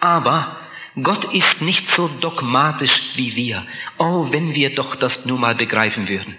Aber 0.00 0.56
Gott 1.00 1.32
ist 1.32 1.62
nicht 1.62 1.88
so 1.94 2.08
dogmatisch 2.08 3.12
wie 3.14 3.36
wir. 3.36 3.64
Oh, 3.96 4.26
wenn 4.32 4.56
wir 4.56 4.74
doch 4.74 4.96
das 4.96 5.24
nur 5.24 5.38
mal 5.38 5.54
begreifen 5.54 6.08
würden. 6.08 6.34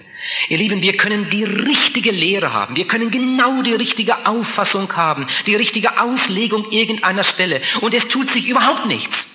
Ihr 0.49 0.57
Lieben, 0.57 0.81
wir 0.81 0.97
können 0.97 1.29
die 1.29 1.45
richtige 1.45 2.11
Lehre 2.11 2.51
haben. 2.51 2.75
Wir 2.75 2.85
können 2.85 3.11
genau 3.11 3.61
die 3.61 3.75
richtige 3.75 4.25
Auffassung 4.25 4.93
haben, 4.97 5.25
die 5.45 5.55
richtige 5.55 6.01
Auslegung 6.01 6.69
irgendeiner 6.69 7.23
Stelle. 7.23 7.61
Und 7.79 7.93
es 7.93 8.09
tut 8.09 8.29
sich 8.33 8.49
überhaupt 8.49 8.87
nichts. 8.87 9.30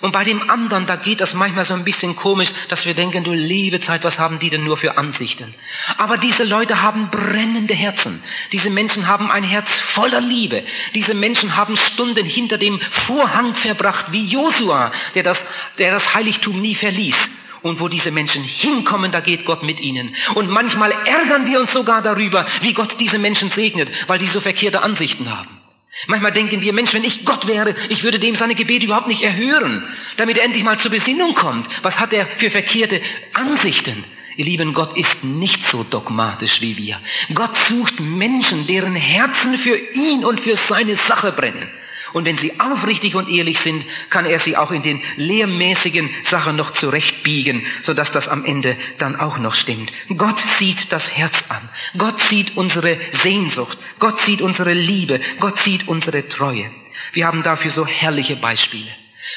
Und 0.00 0.12
bei 0.12 0.24
dem 0.24 0.48
anderen, 0.48 0.86
da 0.86 0.96
geht 0.96 1.20
das 1.20 1.34
manchmal 1.34 1.66
so 1.66 1.74
ein 1.74 1.84
bisschen 1.84 2.16
komisch, 2.16 2.48
dass 2.68 2.86
wir 2.86 2.94
denken, 2.94 3.22
du 3.22 3.32
liebe 3.32 3.82
Zeit, 3.82 4.02
was 4.02 4.18
haben 4.18 4.38
die 4.38 4.48
denn 4.48 4.64
nur 4.64 4.78
für 4.78 4.96
Ansichten? 4.96 5.54
Aber 5.98 6.16
diese 6.16 6.44
Leute 6.44 6.80
haben 6.80 7.10
brennende 7.10 7.74
Herzen. 7.74 8.22
Diese 8.50 8.70
Menschen 8.70 9.06
haben 9.06 9.30
ein 9.30 9.44
Herz 9.44 9.68
voller 9.92 10.22
Liebe. 10.22 10.64
Diese 10.94 11.12
Menschen 11.12 11.54
haben 11.54 11.76
Stunden 11.76 12.24
hinter 12.24 12.56
dem 12.56 12.80
Vorhang 12.80 13.54
verbracht, 13.54 14.06
wie 14.10 14.24
Josua, 14.24 14.90
der 15.14 15.22
das, 15.22 15.38
der 15.76 15.92
das 15.92 16.14
Heiligtum 16.14 16.58
nie 16.62 16.74
verließ. 16.74 17.16
Und 17.60 17.78
wo 17.78 17.88
diese 17.88 18.10
Menschen 18.10 18.42
hinkommen, 18.42 19.12
da 19.12 19.20
geht 19.20 19.44
Gott 19.44 19.62
mit 19.62 19.80
ihnen. 19.80 20.16
Und 20.34 20.48
manchmal 20.48 20.92
ärgern 21.04 21.44
wir 21.44 21.60
uns 21.60 21.74
sogar 21.74 22.00
darüber, 22.00 22.46
wie 22.62 22.72
Gott 22.72 22.96
diese 22.98 23.18
Menschen 23.18 23.50
segnet, 23.50 23.90
weil 24.06 24.18
die 24.18 24.26
so 24.26 24.40
verkehrte 24.40 24.82
Ansichten 24.82 25.30
haben. 25.30 25.59
Manchmal 26.06 26.32
denken 26.32 26.60
wir, 26.60 26.72
Mensch, 26.72 26.94
wenn 26.94 27.04
ich 27.04 27.24
Gott 27.24 27.46
wäre, 27.46 27.74
ich 27.88 28.02
würde 28.02 28.18
dem 28.18 28.36
seine 28.36 28.54
Gebete 28.54 28.86
überhaupt 28.86 29.08
nicht 29.08 29.22
erhören, 29.22 29.84
damit 30.16 30.38
er 30.38 30.44
endlich 30.44 30.64
mal 30.64 30.78
zur 30.78 30.90
Besinnung 30.90 31.34
kommt. 31.34 31.66
Was 31.82 31.98
hat 31.98 32.12
er 32.12 32.26
für 32.26 32.50
verkehrte 32.50 33.00
Ansichten? 33.34 34.04
Ihr 34.36 34.44
lieben, 34.44 34.72
Gott 34.72 34.96
ist 34.96 35.24
nicht 35.24 35.68
so 35.68 35.82
dogmatisch 35.82 36.60
wie 36.60 36.76
wir. 36.76 37.00
Gott 37.34 37.50
sucht 37.68 38.00
Menschen, 38.00 38.66
deren 38.66 38.94
Herzen 38.94 39.58
für 39.58 39.76
ihn 39.76 40.24
und 40.24 40.40
für 40.40 40.56
seine 40.68 40.96
Sache 41.08 41.32
brennen. 41.32 41.68
Und 42.12 42.24
wenn 42.24 42.38
sie 42.38 42.58
aufrichtig 42.58 43.14
und 43.14 43.28
ehrlich 43.28 43.60
sind, 43.60 43.84
kann 44.08 44.26
er 44.26 44.40
sie 44.40 44.56
auch 44.56 44.70
in 44.70 44.82
den 44.82 45.02
lehrmäßigen 45.16 46.10
Sachen 46.28 46.56
noch 46.56 46.72
zurechtbiegen, 46.72 47.64
sodass 47.80 48.10
das 48.10 48.28
am 48.28 48.44
Ende 48.44 48.76
dann 48.98 49.16
auch 49.16 49.38
noch 49.38 49.54
stimmt. 49.54 49.92
Gott 50.16 50.38
sieht 50.58 50.92
das 50.92 51.10
Herz 51.10 51.44
an. 51.48 51.68
Gott 51.96 52.20
sieht 52.28 52.56
unsere 52.56 52.96
Sehnsucht. 53.22 53.78
Gott 53.98 54.20
sieht 54.26 54.40
unsere 54.40 54.72
Liebe. 54.72 55.20
Gott 55.38 55.60
sieht 55.60 55.88
unsere 55.88 56.28
Treue. 56.28 56.70
Wir 57.12 57.26
haben 57.26 57.42
dafür 57.42 57.70
so 57.70 57.86
herrliche 57.86 58.36
Beispiele. 58.36 58.90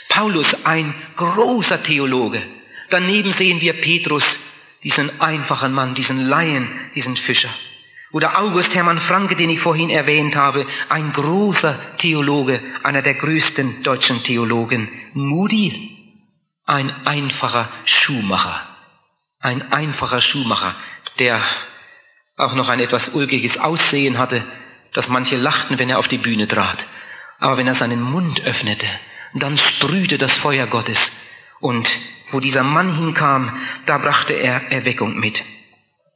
Paulus, 0.10 0.66
ein 0.66 0.94
großer 1.16 1.82
Theologe. 1.84 2.42
Daneben 2.90 3.34
sehen 3.34 3.62
wir 3.62 3.74
Petrus, 3.74 4.26
diesen 4.84 5.22
einfachen 5.22 5.74
Mann, 5.74 5.96
diesen 5.96 6.28
Laien, 6.28 6.68
diesen 6.96 7.16
Fischer. 7.16 7.50
Oder 8.14 8.40
August 8.40 8.76
Hermann 8.76 9.00
Franke, 9.00 9.36
den 9.36 9.50
ich 9.50 9.60
vorhin 9.60 9.90
erwähnt 9.90 10.36
habe, 10.36 10.68
ein 10.88 11.12
großer 11.14 11.98
Theologe, 11.98 12.62
einer 12.84 13.02
der 13.02 13.16
größten 13.16 13.82
deutschen 13.82 14.24
Theologen. 14.24 14.88
Moody, 15.14 15.98
ein 16.68 16.94
einfacher 17.08 17.70
Schuhmacher. 17.86 18.68
Ein 19.40 19.74
einfacher 19.74 20.22
Schuhmacher, 20.22 20.76
der 21.18 21.42
auch 22.38 22.54
noch 22.54 22.70
ein 22.70 22.80
etwas 22.80 23.10
ulkiges 23.10 23.58
Aussehen 23.58 24.20
hatte, 24.20 24.44
dass 24.94 25.08
manche 25.08 25.36
lachten, 25.36 25.80
wenn 25.80 25.90
er 25.90 25.98
auf 25.98 26.08
die 26.08 26.20
Bühne 26.20 26.48
trat. 26.48 26.86
Aber 27.40 27.58
wenn 27.58 27.68
er 27.68 27.76
seinen 27.76 28.02
Mund 28.02 28.46
öffnete, 28.46 28.88
dann 29.34 29.58
sprühte 29.58 30.20
das 30.20 30.38
Feuer 30.38 30.68
Gottes. 30.68 31.00
Und 31.60 31.90
wo 32.32 32.40
dieser 32.40 32.64
Mann 32.64 32.96
hinkam, 32.96 33.60
da 33.88 33.98
brachte 33.98 34.34
er 34.34 34.72
Erweckung 34.72 35.20
mit. 35.20 35.44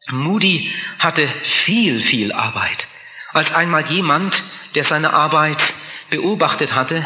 Moody 0.09 0.71
hatte 0.99 1.27
viel, 1.65 2.01
viel 2.01 2.31
Arbeit. 2.31 2.87
als 3.33 3.53
einmal 3.53 3.85
jemand, 3.87 4.41
der 4.73 4.83
seine 4.83 5.13
Arbeit 5.13 5.61
beobachtet 6.09 6.73
hatte, 6.73 7.05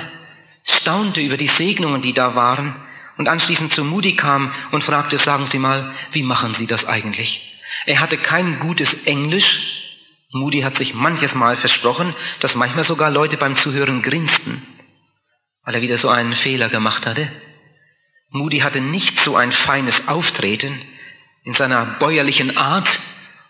staunte 0.64 1.20
über 1.20 1.38
die 1.38 1.48
Segnungen, 1.48 2.02
die 2.02 2.14
da 2.14 2.36
waren, 2.36 2.76
und 3.18 3.28
anschließend 3.28 3.74
zu 3.74 3.84
Moody 3.84 4.16
kam 4.16 4.54
und 4.72 4.84
fragte, 4.84 5.18
sagen 5.18 5.46
Sie 5.46 5.60
mal, 5.60 5.94
wie 6.12 6.24
machen 6.24 6.56
Sie 6.56 6.68
das 6.68 6.86
eigentlich? 6.86 7.60
Er 7.86 8.00
hatte 8.00 8.18
kein 8.18 8.60
gutes 8.60 9.06
Englisch. 9.06 9.98
Moody 10.32 10.62
hat 10.62 10.78
sich 10.78 10.94
manches 10.94 11.36
Mal 11.36 11.58
versprochen, 11.58 12.16
dass 12.40 12.56
manchmal 12.56 12.86
sogar 12.86 13.12
Leute 13.12 13.38
beim 13.38 13.58
Zuhören 13.58 14.02
grinsten, 14.02 14.66
weil 15.66 15.76
er 15.76 15.82
wieder 15.82 15.98
so 15.98 16.10
einen 16.10 16.34
Fehler 16.34 16.70
gemacht 16.70 17.06
hatte. 17.06 17.30
Moody 18.30 18.60
hatte 18.60 18.80
nicht 18.80 19.20
so 19.20 19.36
ein 19.36 19.52
feines 19.52 20.08
Auftreten. 20.08 20.82
In 21.44 21.54
seiner 21.54 21.86
bäuerlichen 21.86 22.58
Art 22.58 22.88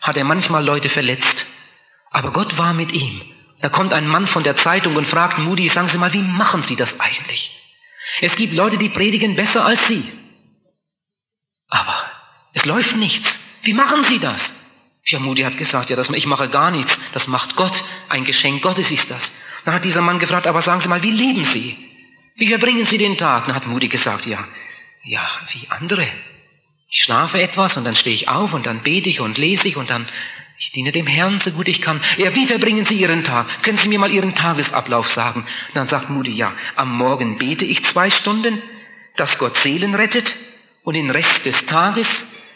hat 0.02 0.18
er 0.18 0.24
manchmal 0.24 0.64
Leute 0.64 0.90
verletzt. 0.90 1.46
Aber 2.10 2.32
Gott 2.32 2.58
war 2.58 2.74
mit 2.74 2.92
ihm. 2.92 3.22
Da 3.62 3.70
kommt 3.70 3.94
ein 3.94 4.08
Mann 4.08 4.28
von 4.28 4.44
der 4.44 4.58
Zeitung 4.58 4.96
und 4.96 5.08
fragt 5.08 5.38
Moody, 5.38 5.68
sagen 5.68 5.88
Sie 5.88 5.98
mal, 5.98 6.14
wie 6.14 6.22
machen 6.22 6.64
Sie 6.64 6.76
das 6.76 7.00
eigentlich? 7.00 7.56
Es 8.22 8.36
gibt 8.36 8.54
Leute, 8.54 8.78
die 8.78 8.90
predigen 8.90 9.36
besser 9.36 9.66
als 9.66 9.88
Sie. 9.88 10.04
Aber 11.70 12.06
es 12.54 12.66
läuft 12.66 12.96
nichts. 12.96 13.40
Wie 13.62 13.74
machen 13.74 14.04
Sie 14.06 14.20
das? 14.20 14.42
Ja, 15.06 15.20
Moody 15.20 15.44
hat 15.44 15.58
gesagt, 15.58 15.90
ja, 15.90 15.96
das, 15.96 16.10
ich 16.10 16.26
mache 16.26 16.50
gar 16.50 16.72
nichts. 16.72 16.98
Das 17.14 17.28
macht 17.28 17.56
Gott. 17.56 17.84
Ein 18.10 18.26
Geschenk 18.26 18.62
Gottes 18.62 18.92
ist 18.92 19.12
das. 19.12 19.32
Dann 19.66 19.74
hat 19.74 19.84
dieser 19.84 20.02
Mann 20.02 20.20
gefragt, 20.20 20.48
aber 20.48 20.62
sagen 20.62 20.82
Sie 20.82 20.90
mal, 20.90 21.04
wie 21.04 21.12
leben 21.12 21.46
Sie? 21.46 21.78
Wie 22.36 22.48
verbringen 22.48 22.88
Sie 22.88 22.98
den 22.98 23.18
Tag? 23.18 23.46
Dann 23.46 23.56
hat 23.56 23.68
Moody 23.68 23.88
gesagt, 23.88 24.26
ja, 24.26 24.44
ja, 25.04 25.30
wie 25.54 25.68
andere. 25.70 26.08
Ich 26.92 27.04
schlafe 27.04 27.42
etwas 27.42 27.78
und 27.78 27.86
dann 27.86 27.96
stehe 27.96 28.14
ich 28.14 28.28
auf 28.28 28.52
und 28.54 28.66
dann 28.66 28.84
bete 28.84 29.10
ich 29.10 29.22
und 29.22 29.38
lese 29.38 29.68
ich 29.68 29.78
und 29.78 29.90
dann 29.90 30.08
ich 30.58 30.72
diene 30.72 30.92
dem 30.92 31.08
Herrn 31.08 31.40
so 31.40 31.50
gut 31.52 31.68
ich 31.68 31.82
kann. 31.82 32.00
Ja, 32.18 32.36
wie 32.36 32.46
verbringen 32.46 32.86
Sie 32.86 32.96
Ihren 32.96 33.24
Tag? 33.24 33.64
Können 33.64 33.80
Sie 33.80 33.90
mir 33.90 33.98
mal 33.98 34.12
Ihren 34.12 34.36
Tagesablauf 34.36 35.10
sagen? 35.10 35.40
Und 35.40 35.76
dann 35.76 35.90
sagt 35.90 36.12
Moody, 36.12 36.34
ja, 36.34 36.54
am 36.76 36.96
Morgen 36.96 37.40
bete 37.40 37.66
ich 37.66 37.84
zwei 37.86 38.12
Stunden, 38.12 38.62
dass 39.16 39.40
Gott 39.40 39.58
Seelen 39.58 39.96
rettet 39.96 40.36
und 40.84 40.94
den 40.94 41.10
Rest 41.10 41.46
des 41.46 41.66
Tages 41.66 42.08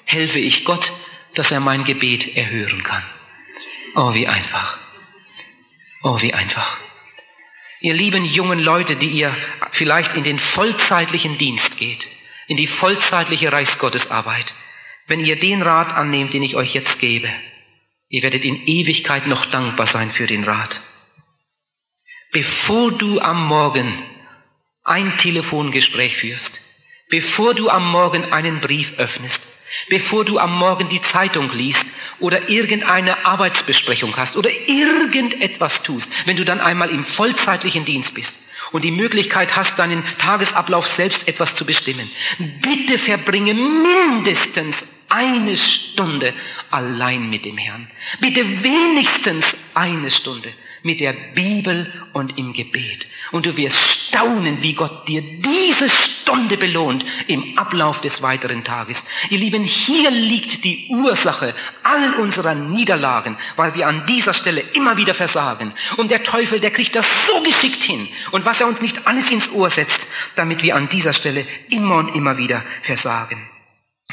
helfe 0.04 0.38
ich 0.38 0.66
Gott, 0.66 0.92
dass 1.34 1.50
er 1.50 1.62
mein 1.62 1.84
Gebet 1.84 2.36
erhören 2.36 2.84
kann. 2.84 3.04
Oh, 3.96 4.14
wie 4.14 4.28
einfach. 4.28 4.78
Oh, 6.04 6.22
wie 6.22 6.34
einfach. 6.34 6.78
Ihr 7.80 7.94
lieben 7.94 8.26
jungen 8.26 8.60
Leute, 8.60 8.98
die 8.98 9.10
ihr 9.10 9.36
vielleicht 9.72 10.14
in 10.16 10.24
den 10.24 10.40
vollzeitlichen 10.40 11.38
Dienst 11.38 11.78
geht, 11.78 12.06
in 12.48 12.58
die 12.58 12.68
vollzeitliche 12.68 13.52
Reichsgottesarbeit, 13.52 14.54
wenn 15.08 15.20
ihr 15.20 15.36
den 15.36 15.62
Rat 15.62 15.96
annehmt, 15.96 16.34
den 16.34 16.44
ich 16.44 16.56
euch 16.56 16.74
jetzt 16.74 17.00
gebe, 17.00 17.30
ihr 18.10 18.24
werdet 18.24 18.44
in 18.44 18.66
Ewigkeit 18.68 19.28
noch 19.28 19.46
dankbar 19.46 19.88
sein 19.88 20.12
für 20.12 20.28
den 20.28 20.44
Rat. 20.44 20.82
Bevor 22.32 22.92
du 22.92 23.20
am 23.20 23.48
Morgen 23.48 24.04
ein 24.84 25.18
Telefongespräch 25.18 26.18
führst, 26.18 26.60
bevor 27.10 27.54
du 27.54 27.70
am 27.70 27.90
Morgen 27.90 28.32
einen 28.34 28.60
Brief 28.60 28.98
öffnest, 28.98 29.42
bevor 29.90 30.26
du 30.26 30.40
am 30.40 30.58
Morgen 30.58 30.90
die 30.90 31.02
Zeitung 31.02 31.52
liest 31.52 31.86
oder 32.20 32.50
irgendeine 32.50 33.26
Arbeitsbesprechung 33.26 34.16
hast 34.16 34.36
oder 34.38 34.50
irgendetwas 34.68 35.84
tust, 35.84 36.08
wenn 36.26 36.38
du 36.38 36.46
dann 36.46 36.62
einmal 36.62 36.90
im 36.90 37.06
vollzeitlichen 37.06 37.86
Dienst 37.86 38.14
bist, 38.14 38.34
und 38.72 38.84
die 38.84 38.92
Möglichkeit 38.92 39.56
hast, 39.56 39.78
deinen 39.78 40.04
Tagesablauf 40.18 40.88
selbst 40.88 41.28
etwas 41.28 41.56
zu 41.56 41.66
bestimmen. 41.66 42.10
Bitte 42.62 43.00
verbringe 43.00 43.54
mindestens 43.54 44.76
eine 45.10 45.56
Stunde 45.56 46.34
allein 46.72 47.30
mit 47.30 47.46
dem 47.46 47.58
Herrn. 47.58 47.88
Bitte 48.20 48.64
wenigstens 48.64 49.46
eine 49.74 50.12
Stunde 50.12 50.52
mit 50.86 51.00
der 51.00 51.14
Bibel 51.34 51.92
und 52.14 52.38
im 52.38 52.54
Gebet. 52.54 53.08
Und 53.32 53.48
du 53.48 53.58
wirst 53.58 53.76
staunen, 53.76 54.62
wie 54.62 54.74
Gott 54.74 55.08
dir 55.08 55.24
diese 55.24 55.90
Stunde 55.90 56.58
belohnt 56.58 57.04
im 57.26 57.58
Ablauf 57.58 58.02
des 58.02 58.22
weiteren 58.22 58.64
Tages. 58.64 59.02
Ihr 59.32 59.40
Lieben, 59.40 59.64
hier 59.64 60.12
liegt 60.12 60.64
die 60.64 60.86
Ursache 60.90 61.56
all 61.82 62.14
unserer 62.22 62.54
Niederlagen, 62.54 63.36
weil 63.56 63.74
wir 63.74 63.88
an 63.88 64.06
dieser 64.06 64.36
Stelle 64.36 64.62
immer 64.74 64.96
wieder 64.96 65.16
versagen. 65.16 65.74
Und 65.98 66.12
der 66.12 66.24
Teufel, 66.24 66.60
der 66.60 66.70
kriegt 66.70 66.96
das 66.96 67.08
so 67.28 67.42
geschickt 67.42 67.82
hin. 67.82 68.08
Und 68.30 68.46
was 68.46 68.62
er 68.62 68.68
uns 68.68 68.80
nicht 68.80 69.08
alles 69.08 69.32
ins 69.32 69.52
Ohr 69.54 69.72
setzt, 69.72 70.00
damit 70.36 70.62
wir 70.62 70.76
an 70.76 70.88
dieser 70.88 71.14
Stelle 71.14 71.48
immer 71.70 71.96
und 71.96 72.14
immer 72.14 72.38
wieder 72.38 72.64
versagen. 72.84 73.50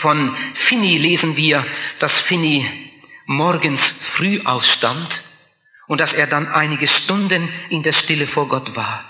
Von 0.01 0.35
Finny 0.55 0.97
lesen 0.97 1.37
wir, 1.37 1.67
dass 1.99 2.13
Finny 2.13 2.67
morgens 3.27 3.83
früh 4.15 4.41
aufstand 4.43 5.23
und 5.93 5.99
dass 5.99 6.15
er 6.15 6.27
dann 6.27 6.49
einige 6.49 6.89
Stunden 6.89 7.51
in 7.69 7.83
der 7.83 7.93
Stille 7.93 8.27
vor 8.27 8.49
Gott 8.49 8.75
war. 8.75 9.05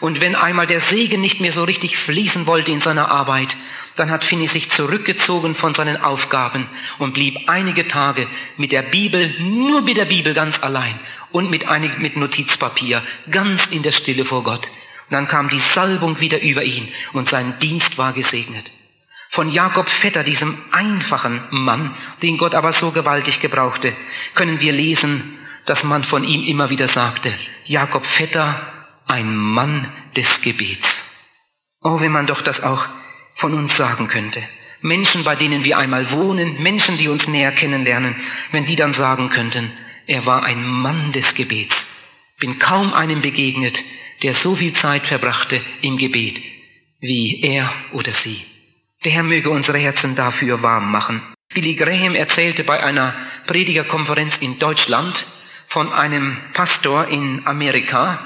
Und 0.00 0.20
wenn 0.20 0.34
einmal 0.34 0.66
der 0.66 0.80
Segen 0.80 1.20
nicht 1.20 1.38
mehr 1.38 1.52
so 1.52 1.62
richtig 1.62 1.96
fließen 1.96 2.48
wollte 2.48 2.72
in 2.72 2.80
seiner 2.80 3.08
Arbeit, 3.08 3.56
dann 3.94 4.10
hat 4.10 4.24
Finney 4.24 4.48
sich 4.48 4.68
zurückgezogen 4.68 5.54
von 5.54 5.76
seinen 5.76 6.02
Aufgaben 6.02 6.66
und 6.98 7.14
blieb 7.14 7.38
einige 7.46 7.86
Tage 7.86 8.26
mit 8.56 8.72
der 8.72 8.82
Bibel, 8.82 9.32
nur 9.38 9.82
mit 9.82 9.96
der 9.96 10.06
Bibel 10.06 10.34
ganz 10.34 10.60
allein 10.60 10.98
und 11.30 11.50
mit, 11.50 11.68
einig, 11.68 12.00
mit 12.00 12.16
Notizpapier, 12.16 13.00
ganz 13.30 13.66
in 13.66 13.84
der 13.84 13.92
Stille 13.92 14.24
vor 14.24 14.42
Gott. 14.42 14.64
Und 14.64 15.12
dann 15.12 15.28
kam 15.28 15.48
die 15.48 15.62
Salbung 15.72 16.18
wieder 16.18 16.42
über 16.42 16.64
ihn 16.64 16.88
und 17.12 17.28
sein 17.28 17.54
Dienst 17.60 17.96
war 17.96 18.12
gesegnet. 18.12 18.72
Von 19.30 19.52
Jakob 19.52 19.88
Vetter, 19.88 20.24
diesem 20.24 20.58
einfachen 20.72 21.44
Mann, 21.50 21.94
den 22.22 22.38
Gott 22.38 22.56
aber 22.56 22.72
so 22.72 22.90
gewaltig 22.90 23.38
gebrauchte, 23.38 23.92
können 24.34 24.58
wir 24.58 24.72
lesen, 24.72 25.38
dass 25.66 25.84
man 25.84 26.04
von 26.04 26.24
ihm 26.24 26.46
immer 26.46 26.70
wieder 26.70 26.88
sagte, 26.88 27.32
Jakob 27.64 28.04
Vetter, 28.06 28.60
ein 29.06 29.34
Mann 29.36 29.92
des 30.16 30.42
Gebets. 30.42 30.86
Oh, 31.82 32.00
wenn 32.00 32.12
man 32.12 32.26
doch 32.26 32.42
das 32.42 32.62
auch 32.62 32.84
von 33.36 33.54
uns 33.54 33.76
sagen 33.76 34.08
könnte. 34.08 34.42
Menschen, 34.80 35.24
bei 35.24 35.34
denen 35.34 35.64
wir 35.64 35.78
einmal 35.78 36.10
wohnen, 36.10 36.62
Menschen, 36.62 36.98
die 36.98 37.08
uns 37.08 37.26
näher 37.26 37.52
kennenlernen, 37.52 38.14
wenn 38.52 38.66
die 38.66 38.76
dann 38.76 38.92
sagen 38.92 39.30
könnten, 39.30 39.72
er 40.06 40.26
war 40.26 40.42
ein 40.42 40.66
Mann 40.66 41.12
des 41.12 41.34
Gebets. 41.34 41.74
Bin 42.38 42.58
kaum 42.58 42.92
einem 42.92 43.22
begegnet, 43.22 43.82
der 44.22 44.34
so 44.34 44.56
viel 44.56 44.74
Zeit 44.74 45.06
verbrachte 45.06 45.60
im 45.80 45.96
Gebet 45.96 46.40
wie 47.04 47.42
er 47.42 47.70
oder 47.92 48.12
sie. 48.12 48.42
Der 49.04 49.12
Herr 49.12 49.22
möge 49.22 49.50
unsere 49.50 49.78
Herzen 49.78 50.16
dafür 50.16 50.62
warm 50.62 50.90
machen. 50.90 51.20
Billy 51.52 51.74
Graham 51.74 52.14
erzählte 52.14 52.64
bei 52.64 52.82
einer 52.82 53.14
Predigerkonferenz 53.46 54.38
in 54.40 54.58
Deutschland, 54.58 55.26
von 55.74 55.92
einem 55.92 56.36
Pastor 56.52 57.08
in 57.08 57.48
Amerika, 57.48 58.20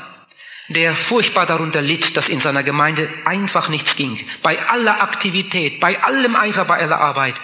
der 0.69 0.95
furchtbar 0.95 1.47
darunter 1.47 1.81
litt, 1.81 2.15
dass 2.15 2.29
in 2.29 2.41
seiner 2.41 2.63
Gemeinde 2.63 3.09
einfach 3.25 3.71
nichts 3.71 3.97
ging. 3.97 4.21
Bei 4.43 4.59
aller 4.69 5.01
Aktivität, 5.01 5.81
bei 5.81 5.99
allem 6.03 6.37
Eifer, 6.37 6.67
bei 6.67 6.79
aller 6.79 7.01
Arbeit. 7.01 7.37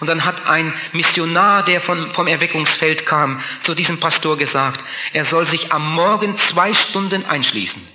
Und 0.00 0.08
dann 0.08 0.24
hat 0.24 0.48
ein 0.48 0.74
Missionar, 0.92 1.64
der 1.64 1.80
von, 1.80 2.12
vom 2.12 2.26
Erweckungsfeld 2.26 3.06
kam, 3.06 3.40
zu 3.60 3.76
diesem 3.76 4.00
Pastor 4.00 4.36
gesagt, 4.36 4.80
er 5.12 5.26
soll 5.26 5.46
sich 5.46 5.72
am 5.72 5.94
Morgen 5.94 6.36
zwei 6.50 6.74
Stunden 6.74 7.24
einschließen 7.24 7.91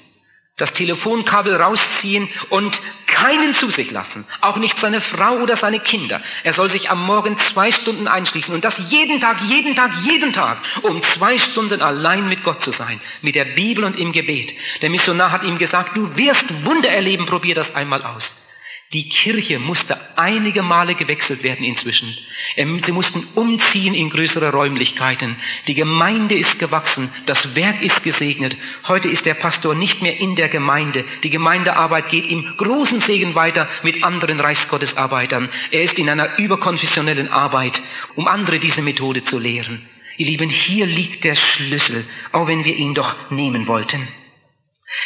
das 0.57 0.73
Telefonkabel 0.73 1.55
rausziehen 1.55 2.27
und 2.49 2.77
keinen 3.05 3.55
zu 3.55 3.69
sich 3.69 3.91
lassen, 3.91 4.25
auch 4.41 4.57
nicht 4.57 4.79
seine 4.79 5.01
Frau 5.01 5.37
oder 5.37 5.55
seine 5.55 5.79
Kinder. 5.79 6.19
Er 6.43 6.53
soll 6.53 6.69
sich 6.69 6.89
am 6.89 7.03
Morgen 7.05 7.37
zwei 7.51 7.71
Stunden 7.71 8.07
einschließen 8.07 8.53
und 8.53 8.63
das 8.63 8.75
jeden 8.89 9.21
Tag, 9.21 9.37
jeden 9.47 9.75
Tag, 9.75 9.91
jeden 10.03 10.33
Tag, 10.33 10.59
um 10.81 11.01
zwei 11.03 11.37
Stunden 11.37 11.81
allein 11.81 12.27
mit 12.27 12.43
Gott 12.43 12.63
zu 12.63 12.71
sein, 12.71 12.99
mit 13.21 13.35
der 13.35 13.45
Bibel 13.45 13.83
und 13.83 13.99
im 13.99 14.11
Gebet. 14.11 14.53
Der 14.81 14.89
Missionar 14.89 15.31
hat 15.31 15.43
ihm 15.43 15.59
gesagt, 15.59 15.95
du 15.95 16.15
wirst 16.15 16.65
Wunder 16.65 16.89
erleben, 16.89 17.27
probier 17.27 17.55
das 17.55 17.73
einmal 17.75 18.03
aus. 18.03 18.46
Die 18.93 19.09
Kirche 19.09 19.59
musste 19.59 19.99
einige 20.15 20.61
Male 20.61 20.95
gewechselt 20.95 21.43
werden 21.43 21.65
inzwischen. 21.65 22.07
Sie 22.55 22.91
mussten 22.93 23.27
umziehen 23.35 23.93
in 23.93 24.09
größere 24.09 24.53
Räumlichkeiten. 24.53 25.35
Die 25.67 25.73
Gemeinde 25.73 26.35
ist 26.35 26.57
gewachsen, 26.57 27.11
das 27.25 27.57
Werk 27.57 27.81
ist 27.81 28.01
gesegnet. 28.03 28.55
Heute 28.87 29.09
ist 29.09 29.25
der 29.25 29.33
Pastor 29.33 29.75
nicht 29.75 30.01
mehr 30.01 30.17
in 30.21 30.37
der 30.37 30.47
Gemeinde. 30.47 31.03
Die 31.23 31.29
Gemeindearbeit 31.29 32.07
geht 32.07 32.29
im 32.29 32.55
großen 32.55 33.01
Segen 33.01 33.35
weiter 33.35 33.67
mit 33.83 34.05
anderen 34.05 34.39
Reichsgottesarbeitern. 34.39 35.49
Er 35.71 35.83
ist 35.83 35.99
in 35.99 36.09
einer 36.09 36.39
überkonfessionellen 36.39 37.29
Arbeit, 37.29 37.81
um 38.15 38.29
andere 38.29 38.59
diese 38.59 38.81
Methode 38.81 39.25
zu 39.25 39.37
lehren. 39.37 39.85
Ihr 40.15 40.27
Lieben, 40.27 40.49
hier 40.49 40.85
liegt 40.85 41.25
der 41.25 41.35
Schlüssel, 41.35 42.07
auch 42.31 42.47
wenn 42.47 42.63
wir 42.63 42.75
ihn 42.77 42.93
doch 42.93 43.31
nehmen 43.31 43.67
wollten. 43.67 44.07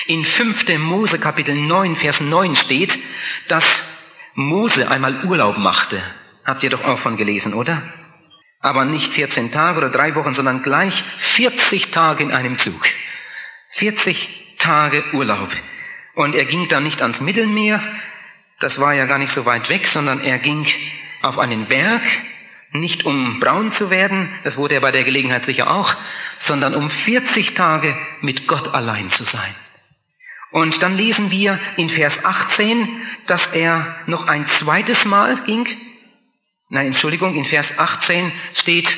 In 0.05 0.23
5. 0.23 0.77
Mose 0.77 1.17
Kapitel 1.19 1.55
9, 1.55 1.95
Vers 1.95 2.21
9 2.21 2.55
steht, 2.55 2.91
dass 3.47 3.63
Mose 4.35 4.89
einmal 4.89 5.23
Urlaub 5.25 5.57
machte. 5.57 6.01
Habt 6.45 6.63
ihr 6.63 6.69
doch 6.69 6.83
auch 6.83 6.99
von 6.99 7.17
gelesen, 7.17 7.53
oder? 7.53 7.81
Aber 8.59 8.85
nicht 8.85 9.13
14 9.13 9.51
Tage 9.51 9.77
oder 9.79 9.89
drei 9.89 10.15
Wochen, 10.15 10.35
sondern 10.35 10.63
gleich 10.63 11.03
40 11.19 11.91
Tage 11.91 12.23
in 12.23 12.31
einem 12.31 12.59
Zug. 12.59 12.81
40 13.77 14.57
Tage 14.59 15.03
Urlaub. 15.13 15.49
Und 16.13 16.35
er 16.35 16.45
ging 16.45 16.67
dann 16.67 16.83
nicht 16.83 17.01
ans 17.01 17.19
Mittelmeer, 17.19 17.81
das 18.59 18.79
war 18.79 18.93
ja 18.93 19.05
gar 19.05 19.17
nicht 19.17 19.33
so 19.33 19.45
weit 19.45 19.69
weg, 19.69 19.87
sondern 19.87 20.23
er 20.23 20.37
ging 20.37 20.67
auf 21.21 21.39
einen 21.39 21.65
Berg, 21.65 22.01
nicht 22.73 23.05
um 23.05 23.39
braun 23.39 23.73
zu 23.73 23.89
werden, 23.89 24.29
das 24.43 24.55
wurde 24.55 24.75
er 24.75 24.81
bei 24.81 24.91
der 24.91 25.03
Gelegenheit 25.03 25.45
sicher 25.45 25.71
auch, 25.71 25.93
sondern 26.29 26.75
um 26.75 26.89
40 26.89 27.53
Tage 27.53 27.95
mit 28.21 28.47
Gott 28.47 28.73
allein 28.73 29.09
zu 29.11 29.23
sein. 29.23 29.55
Und 30.51 30.81
dann 30.81 30.95
lesen 30.95 31.31
wir 31.31 31.59
in 31.77 31.89
Vers 31.89 32.13
18, 32.23 32.87
dass 33.27 33.47
er 33.53 33.95
noch 34.05 34.27
ein 34.27 34.45
zweites 34.59 35.05
Mal 35.05 35.37
ging. 35.45 35.67
Nein, 36.69 36.87
Entschuldigung, 36.87 37.35
in 37.35 37.45
Vers 37.45 37.77
18 37.77 38.31
steht, 38.55 38.89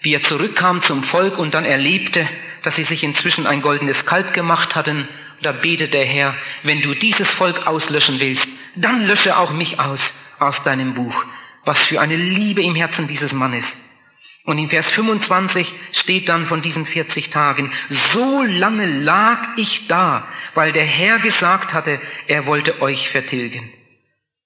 wie 0.00 0.14
er 0.14 0.22
zurückkam 0.22 0.82
zum 0.82 1.04
Volk 1.04 1.38
und 1.38 1.54
dann 1.54 1.64
erlebte, 1.64 2.26
dass 2.62 2.76
sie 2.76 2.84
sich 2.84 3.04
inzwischen 3.04 3.46
ein 3.46 3.62
goldenes 3.62 4.04
Kalb 4.06 4.32
gemacht 4.34 4.74
hatten. 4.74 5.08
Da 5.42 5.52
betet 5.52 5.92
der 5.92 6.04
Herr, 6.04 6.34
wenn 6.62 6.82
du 6.82 6.94
dieses 6.94 7.28
Volk 7.28 7.66
auslöschen 7.66 8.20
willst, 8.20 8.46
dann 8.76 9.06
lösche 9.06 9.36
auch 9.36 9.52
mich 9.52 9.78
aus 9.80 10.00
aus 10.42 10.62
deinem 10.64 10.94
Buch. 10.94 11.24
Was 11.64 11.78
für 11.78 12.00
eine 12.00 12.16
Liebe 12.16 12.62
im 12.62 12.74
Herzen 12.74 13.06
dieses 13.06 13.32
Mannes. 13.32 13.64
Und 14.44 14.58
in 14.58 14.68
Vers 14.68 14.86
25 14.86 15.72
steht 15.92 16.28
dann 16.28 16.46
von 16.46 16.62
diesen 16.62 16.84
40 16.84 17.30
Tagen, 17.30 17.72
so 18.12 18.42
lange 18.42 18.86
lag 18.86 19.38
ich 19.56 19.86
da, 19.86 20.26
weil 20.54 20.72
der 20.72 20.84
Herr 20.84 21.18
gesagt 21.18 21.72
hatte, 21.72 22.00
er 22.26 22.46
wollte 22.46 22.82
euch 22.82 23.08
vertilgen. 23.10 23.72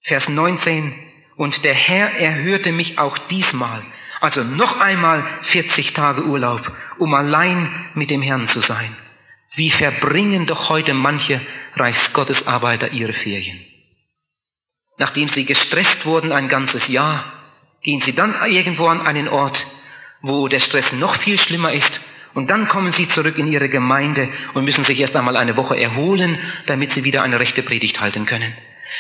Vers 0.03 0.29
19, 0.29 0.95
und 1.37 1.65
der 1.65 1.75
Herr 1.75 2.19
erhörte 2.19 2.73
mich 2.73 2.99
auch 2.99 3.19
diesmal, 3.19 3.83
also 4.21 4.43
noch 4.43 4.81
einmal 4.81 5.25
40 5.43 5.93
Tage 5.93 6.25
Urlaub, 6.25 6.73
um 6.99 7.13
allein 7.15 7.69
mit 7.95 8.11
dem 8.11 8.23
Herrn 8.23 8.49
zu 8.49 8.61
sein. 8.61 8.97
Wie 9.55 9.71
verbringen 9.71 10.47
doch 10.47 10.69
heute 10.69 10.95
manche 10.95 11.41
Reichsgottesarbeiter 11.75 12.93
ihre 12.93 13.13
Ferien? 13.13 13.61
Nachdem 14.99 15.29
sie 15.29 15.45
gestresst 15.45 16.07
wurden 16.07 16.33
ein 16.33 16.49
ganzes 16.49 16.89
Jahr, 16.89 17.25
gehen 17.83 18.01
sie 18.01 18.15
dann 18.15 18.35
irgendwo 18.47 18.87
an 18.87 19.07
einen 19.07 19.29
Ort, 19.29 19.67
wo 20.23 20.49
der 20.49 20.61
Stress 20.61 20.93
noch 20.93 21.17
viel 21.23 21.39
schlimmer 21.39 21.73
ist. 21.73 22.01
Und 22.37 22.51
dann 22.51 22.69
kommen 22.69 22.93
sie 22.93 23.09
zurück 23.09 23.39
in 23.39 23.51
ihre 23.51 23.71
Gemeinde 23.71 24.29
und 24.53 24.67
müssen 24.67 24.85
sich 24.85 25.01
erst 25.01 25.17
einmal 25.17 25.39
eine 25.39 25.57
Woche 25.57 25.81
erholen, 25.81 26.39
damit 26.67 26.93
sie 26.93 27.03
wieder 27.03 27.23
eine 27.23 27.41
rechte 27.41 27.63
Predigt 27.63 28.03
halten 28.03 28.27
können. 28.27 28.53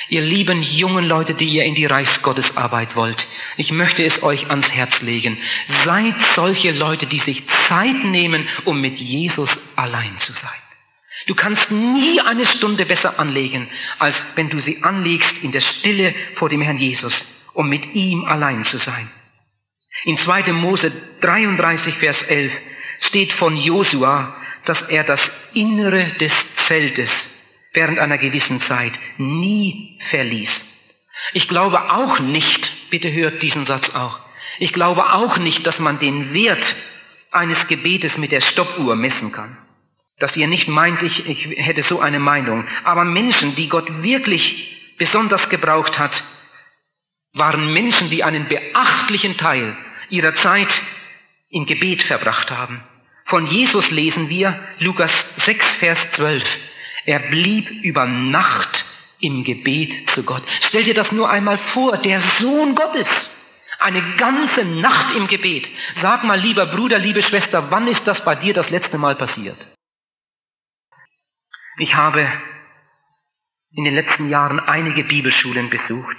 Ihr 0.09 0.22
lieben 0.22 0.62
jungen 0.62 1.07
Leute, 1.07 1.35
die 1.35 1.44
ihr 1.44 1.64
in 1.64 1.75
die 1.75 1.85
Reichsgottesarbeit 1.85 2.96
wollt, 2.96 3.27
ich 3.59 3.72
möchte 3.72 4.03
es 4.07 4.22
euch 4.22 4.49
ans 4.49 4.72
Herz 4.72 5.03
legen. 5.03 5.37
Seid 5.85 6.14
solche 6.35 6.72
Leute, 6.72 7.05
die 7.05 7.18
sich 7.18 7.42
Zeit 7.68 8.05
nehmen, 8.05 8.49
um 8.64 8.81
mit 8.81 8.96
Jesus 8.96 9.51
allein 9.77 10.16
zu 10.18 10.33
sein. 10.33 10.62
Du 11.27 11.35
kannst 11.35 11.70
nie 11.70 12.22
eine 12.22 12.46
Stunde 12.46 12.87
besser 12.87 13.20
anlegen, 13.20 13.68
als 13.99 14.16
wenn 14.37 14.49
du 14.49 14.61
sie 14.61 14.83
anlegst 14.83 15.44
in 15.44 15.53
der 15.53 15.61
Stille 15.61 16.14
vor 16.37 16.49
dem 16.49 16.62
Herrn 16.62 16.79
Jesus, 16.79 17.44
um 17.53 17.68
mit 17.68 17.94
ihm 17.94 18.25
allein 18.25 18.64
zu 18.64 18.79
sein. 18.79 19.11
In 20.07 20.16
2. 20.16 20.53
Mose 20.53 20.90
33, 21.20 21.96
Vers 21.96 22.22
11 22.22 22.51
steht 23.01 23.33
von 23.33 23.57
Josua, 23.57 24.35
dass 24.65 24.83
er 24.83 25.05
das 25.05 25.21
Innere 25.55 26.07
des 26.21 26.33
Zeltes 26.67 27.11
während 27.73 27.99
einer 27.99 28.19
gewissen 28.19 28.61
Zeit 28.63 28.93
nie 29.19 29.99
verließ. 30.11 30.51
Ich 31.33 31.49
glaube 31.49 31.91
auch 31.93 32.19
nicht, 32.19 32.91
bitte 32.91 33.13
hört 33.13 33.43
diesen 33.43 33.67
Satz 33.67 33.95
auch, 33.95 34.21
ich 34.59 34.73
glaube 34.73 35.13
auch 35.13 35.37
nicht, 35.37 35.67
dass 35.67 35.79
man 35.79 35.99
den 35.99 36.33
Wert 36.33 36.77
eines 37.31 37.67
Gebetes 37.69 38.17
mit 38.17 38.33
der 38.33 38.41
Stoppuhr 38.41 38.97
messen 38.97 39.33
kann. 39.33 39.57
Dass 40.19 40.37
ihr 40.37 40.47
nicht 40.47 40.69
meint, 40.69 41.03
ich, 41.03 41.29
ich 41.29 41.59
hätte 41.59 41.83
so 41.83 42.01
eine 42.01 42.19
Meinung. 42.19 42.67
Aber 42.85 43.05
Menschen, 43.05 43.55
die 43.55 43.69
Gott 43.69 44.03
wirklich 44.03 44.95
besonders 44.97 45.51
gebraucht 45.51 45.99
hat, 45.99 46.25
waren 47.35 47.73
Menschen, 47.75 48.09
die 48.09 48.25
einen 48.25 48.47
beachtlichen 48.49 49.37
Teil 49.37 49.77
ihrer 50.09 50.35
Zeit 50.35 50.69
im 51.49 51.67
Gebet 51.67 52.03
verbracht 52.03 52.51
haben. 52.51 52.83
Von 53.25 53.47
Jesus 53.47 53.91
lesen 53.91 54.29
wir 54.29 54.59
Lukas 54.79 55.11
6, 55.45 55.65
Vers 55.79 55.99
12. 56.15 56.45
Er 57.05 57.19
blieb 57.19 57.69
über 57.85 58.07
Nacht 58.07 58.85
im 59.21 59.45
Gebet 59.45 60.11
zu 60.11 60.23
Gott. 60.23 60.45
Stell 60.61 60.85
dir 60.85 60.95
das 60.95 61.13
nur 61.13 61.31
einmal 61.31 61.59
vor, 61.73 61.97
der 61.99 62.21
Sohn 62.41 62.75
Gottes. 62.75 63.09
Eine 63.79 64.03
ganze 64.17 64.65
Nacht 64.65 65.15
im 65.17 65.27
Gebet. 65.27 65.69
Sag 66.01 66.25
mal, 66.25 66.39
lieber 66.39 66.67
Bruder, 66.67 66.99
liebe 66.99 67.23
Schwester, 67.23 67.71
wann 67.71 67.89
ist 67.89 68.07
das 68.07 68.25
bei 68.25 68.35
dir 68.35 68.55
das 68.55 68.71
letzte 68.71 68.99
Mal 68.99 69.17
passiert? 69.17 69.59
Ich 71.79 71.95
habe 71.95 72.27
in 73.73 73.85
den 73.85 73.95
letzten 73.95 74.31
Jahren 74.31 74.61
einige 74.61 75.05
Bibelschulen 75.05 75.69
besucht. 75.69 76.17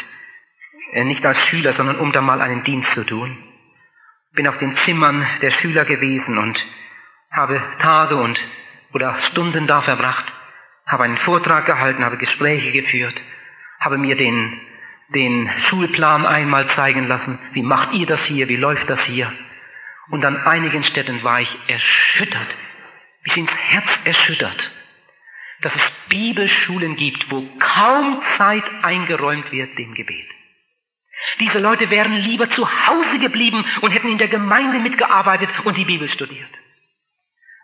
Äh, 0.91 1.03
nicht 1.03 1.25
als 1.25 1.39
Schüler, 1.39 1.73
sondern 1.73 1.97
um 1.97 2.11
da 2.11 2.21
mal 2.21 2.41
einen 2.41 2.63
Dienst 2.63 2.93
zu 2.93 3.05
tun 3.05 3.37
bin 4.37 4.47
auf 4.47 4.59
den 4.59 4.75
Zimmern 4.75 5.27
der 5.41 5.49
Schüler 5.51 5.83
gewesen 5.83 6.37
und 6.37 6.63
habe 7.31 7.61
Tage 7.79 8.15
und 8.15 8.39
oder 8.93 9.19
Stunden 9.19 9.65
da 9.65 9.81
verbracht, 9.81 10.25
habe 10.85 11.03
einen 11.03 11.17
Vortrag 11.17 11.65
gehalten, 11.65 12.05
habe 12.05 12.17
Gespräche 12.17 12.71
geführt, 12.71 13.15
habe 13.79 13.97
mir 13.97 14.15
den, 14.15 14.57
den 15.09 15.49
Schulplan 15.59 16.25
einmal 16.25 16.67
zeigen 16.67 17.07
lassen, 17.07 17.39
wie 17.53 17.63
macht 17.63 17.93
ihr 17.93 18.05
das 18.05 18.25
hier, 18.25 18.47
wie 18.47 18.55
läuft 18.55 18.89
das 18.91 19.03
hier. 19.03 19.33
Und 20.11 20.23
an 20.23 20.37
einigen 20.37 20.83
Städten 20.83 21.23
war 21.23 21.41
ich 21.41 21.57
erschüttert, 21.67 22.55
bis 23.23 23.37
ins 23.37 23.57
Herz 23.57 24.05
erschüttert, 24.05 24.71
dass 25.61 25.75
es 25.75 25.91
Bibelschulen 26.09 26.95
gibt, 26.95 27.31
wo 27.31 27.43
kaum 27.59 28.21
Zeit 28.37 28.63
eingeräumt 28.83 29.51
wird 29.51 29.77
dem 29.79 29.95
Gebet. 29.95 30.36
Diese 31.39 31.59
Leute 31.59 31.89
wären 31.89 32.15
lieber 32.15 32.49
zu 32.49 32.67
Hause 32.87 33.19
geblieben 33.19 33.65
und 33.81 33.91
hätten 33.91 34.11
in 34.11 34.17
der 34.17 34.27
Gemeinde 34.27 34.79
mitgearbeitet 34.79 35.49
und 35.63 35.77
die 35.77 35.85
Bibel 35.85 36.07
studiert. 36.07 36.49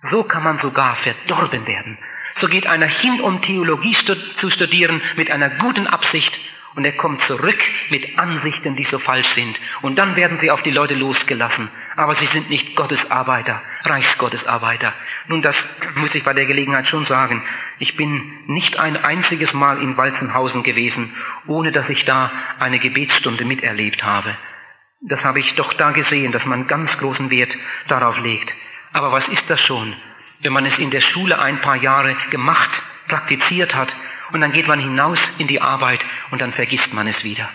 So 0.10 0.24
kann 0.24 0.44
man 0.44 0.58
sogar 0.58 0.96
verdorben 0.96 1.66
werden. 1.66 1.98
So 2.36 2.48
geht 2.48 2.68
einer 2.68 2.88
hin, 2.88 3.22
um 3.22 3.42
Theologie 3.42 3.96
zu 3.96 4.50
studieren 4.50 5.02
mit 5.16 5.32
einer 5.32 5.50
guten 5.50 5.88
Absicht 5.88 6.40
und 6.76 6.86
er 6.86 6.94
kommt 6.94 7.22
zurück 7.22 7.60
mit 7.90 8.18
Ansichten, 8.18 8.76
die 8.76 8.84
so 8.84 8.98
falsch 8.98 9.28
sind. 9.28 9.56
Und 9.82 9.98
dann 9.98 10.16
werden 10.16 10.40
sie 10.40 10.50
auf 10.50 10.64
die 10.64 10.72
Leute 10.72 10.96
losgelassen. 10.96 11.70
Aber 11.96 12.16
sie 12.16 12.26
sind 12.26 12.50
nicht 12.50 12.76
Gottesarbeiter, 12.76 13.62
Reichsgottesarbeiter. 13.84 14.92
Nun, 15.28 15.44
das 15.44 15.56
muss 15.96 16.16
ich 16.16 16.24
bei 16.24 16.34
der 16.34 16.46
Gelegenheit 16.46 16.88
schon 16.88 17.06
sagen. 17.06 17.44
Ich 17.84 17.98
bin 17.98 18.32
nicht 18.48 18.80
ein 18.80 18.96
einziges 18.96 19.54
Mal 19.54 19.82
in 19.82 19.98
Walzenhausen 19.98 20.64
gewesen, 20.64 21.14
ohne 21.48 21.74
dass 21.74 21.90
ich 21.90 22.06
da 22.06 22.32
eine 22.58 22.80
Gebetsstunde 22.80 23.44
miterlebt 23.44 24.06
habe. 24.06 24.38
Das 25.02 25.26
habe 25.26 25.42
ich 25.42 25.56
doch 25.56 25.74
da 25.74 25.92
gesehen, 25.92 26.32
dass 26.32 26.46
man 26.46 26.66
ganz 26.66 26.98
großen 26.98 27.30
Wert 27.30 27.50
darauf 27.90 28.18
legt. 28.22 28.54
Aber 28.94 29.12
was 29.12 29.28
ist 29.28 29.50
das 29.50 29.60
schon, 29.60 29.94
wenn 30.40 30.54
man 30.54 30.66
es 30.66 30.80
in 30.80 30.92
der 30.92 31.02
Schule 31.02 31.40
ein 31.40 31.60
paar 31.60 31.76
Jahre 31.76 32.16
gemacht, 32.32 32.72
praktiziert 33.10 33.76
hat 33.76 33.94
und 34.32 34.40
dann 34.40 34.54
geht 34.54 34.70
man 34.70 34.80
hinaus 34.80 35.20
in 35.38 35.48
die 35.48 35.60
Arbeit 35.60 36.00
und 36.32 36.40
dann 36.40 36.54
vergisst 36.54 36.94
man 36.94 37.08
es 37.08 37.26
wieder. 37.26 37.50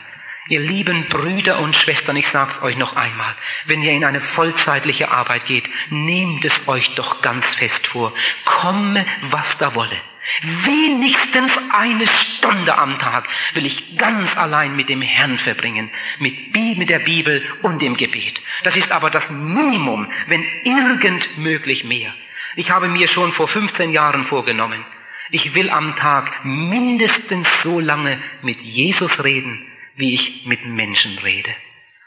Ihr 0.51 0.61
lieben 0.61 1.07
Brüder 1.07 1.59
und 1.59 1.75
Schwestern, 1.75 2.17
ich 2.17 2.29
sag's 2.29 2.61
euch 2.61 2.77
noch 2.77 2.97
einmal, 2.97 3.35
wenn 3.65 3.83
ihr 3.83 3.93
in 3.93 4.05
eine 4.05 4.21
vollzeitliche 4.21 5.11
Arbeit 5.11 5.47
geht, 5.47 5.65
nehmt 5.89 6.45
es 6.45 6.69
euch 6.69 6.95
doch 6.97 7.23
ganz 7.23 7.47
fest 7.47 7.87
vor. 7.87 8.13
Komme, 8.45 9.07
was 9.31 9.57
da 9.57 9.75
wolle. 9.75 9.97
Wenigstens 10.43 11.53
eine 11.73 12.07
Stunde 12.07 12.77
am 12.77 12.99
Tag 12.99 13.29
will 13.55 13.67
ich 13.67 13.97
ganz 13.97 14.37
allein 14.37 14.77
mit 14.77 14.89
dem 14.89 15.03
Herrn 15.03 15.39
verbringen, 15.39 15.91
mit, 16.19 16.89
der 16.89 16.99
Bibel 17.01 17.43
und 17.63 17.81
dem 17.81 17.97
Gebet. 17.97 18.41
Das 18.63 18.77
ist 18.77 18.93
aber 18.93 19.11
das 19.11 19.31
Minimum, 19.31 20.11
wenn 20.27 20.45
irgend 20.65 21.39
möglich 21.39 21.85
mehr. 21.85 22.13
Ich 22.57 22.71
habe 22.71 22.89
mir 22.89 23.09
schon 23.09 23.33
vor 23.33 23.49
15 23.49 23.91
Jahren 23.91 24.27
vorgenommen, 24.27 24.85
ich 25.31 25.55
will 25.55 25.71
am 25.71 25.97
Tag 25.97 26.45
mindestens 26.45 27.63
so 27.63 27.81
lange 27.81 28.19
mit 28.43 28.61
Jesus 28.61 29.25
reden, 29.25 29.67
wie 29.97 30.15
ich 30.15 30.47
mit 30.47 30.65
Menschen 30.65 31.19
rede. 31.19 31.51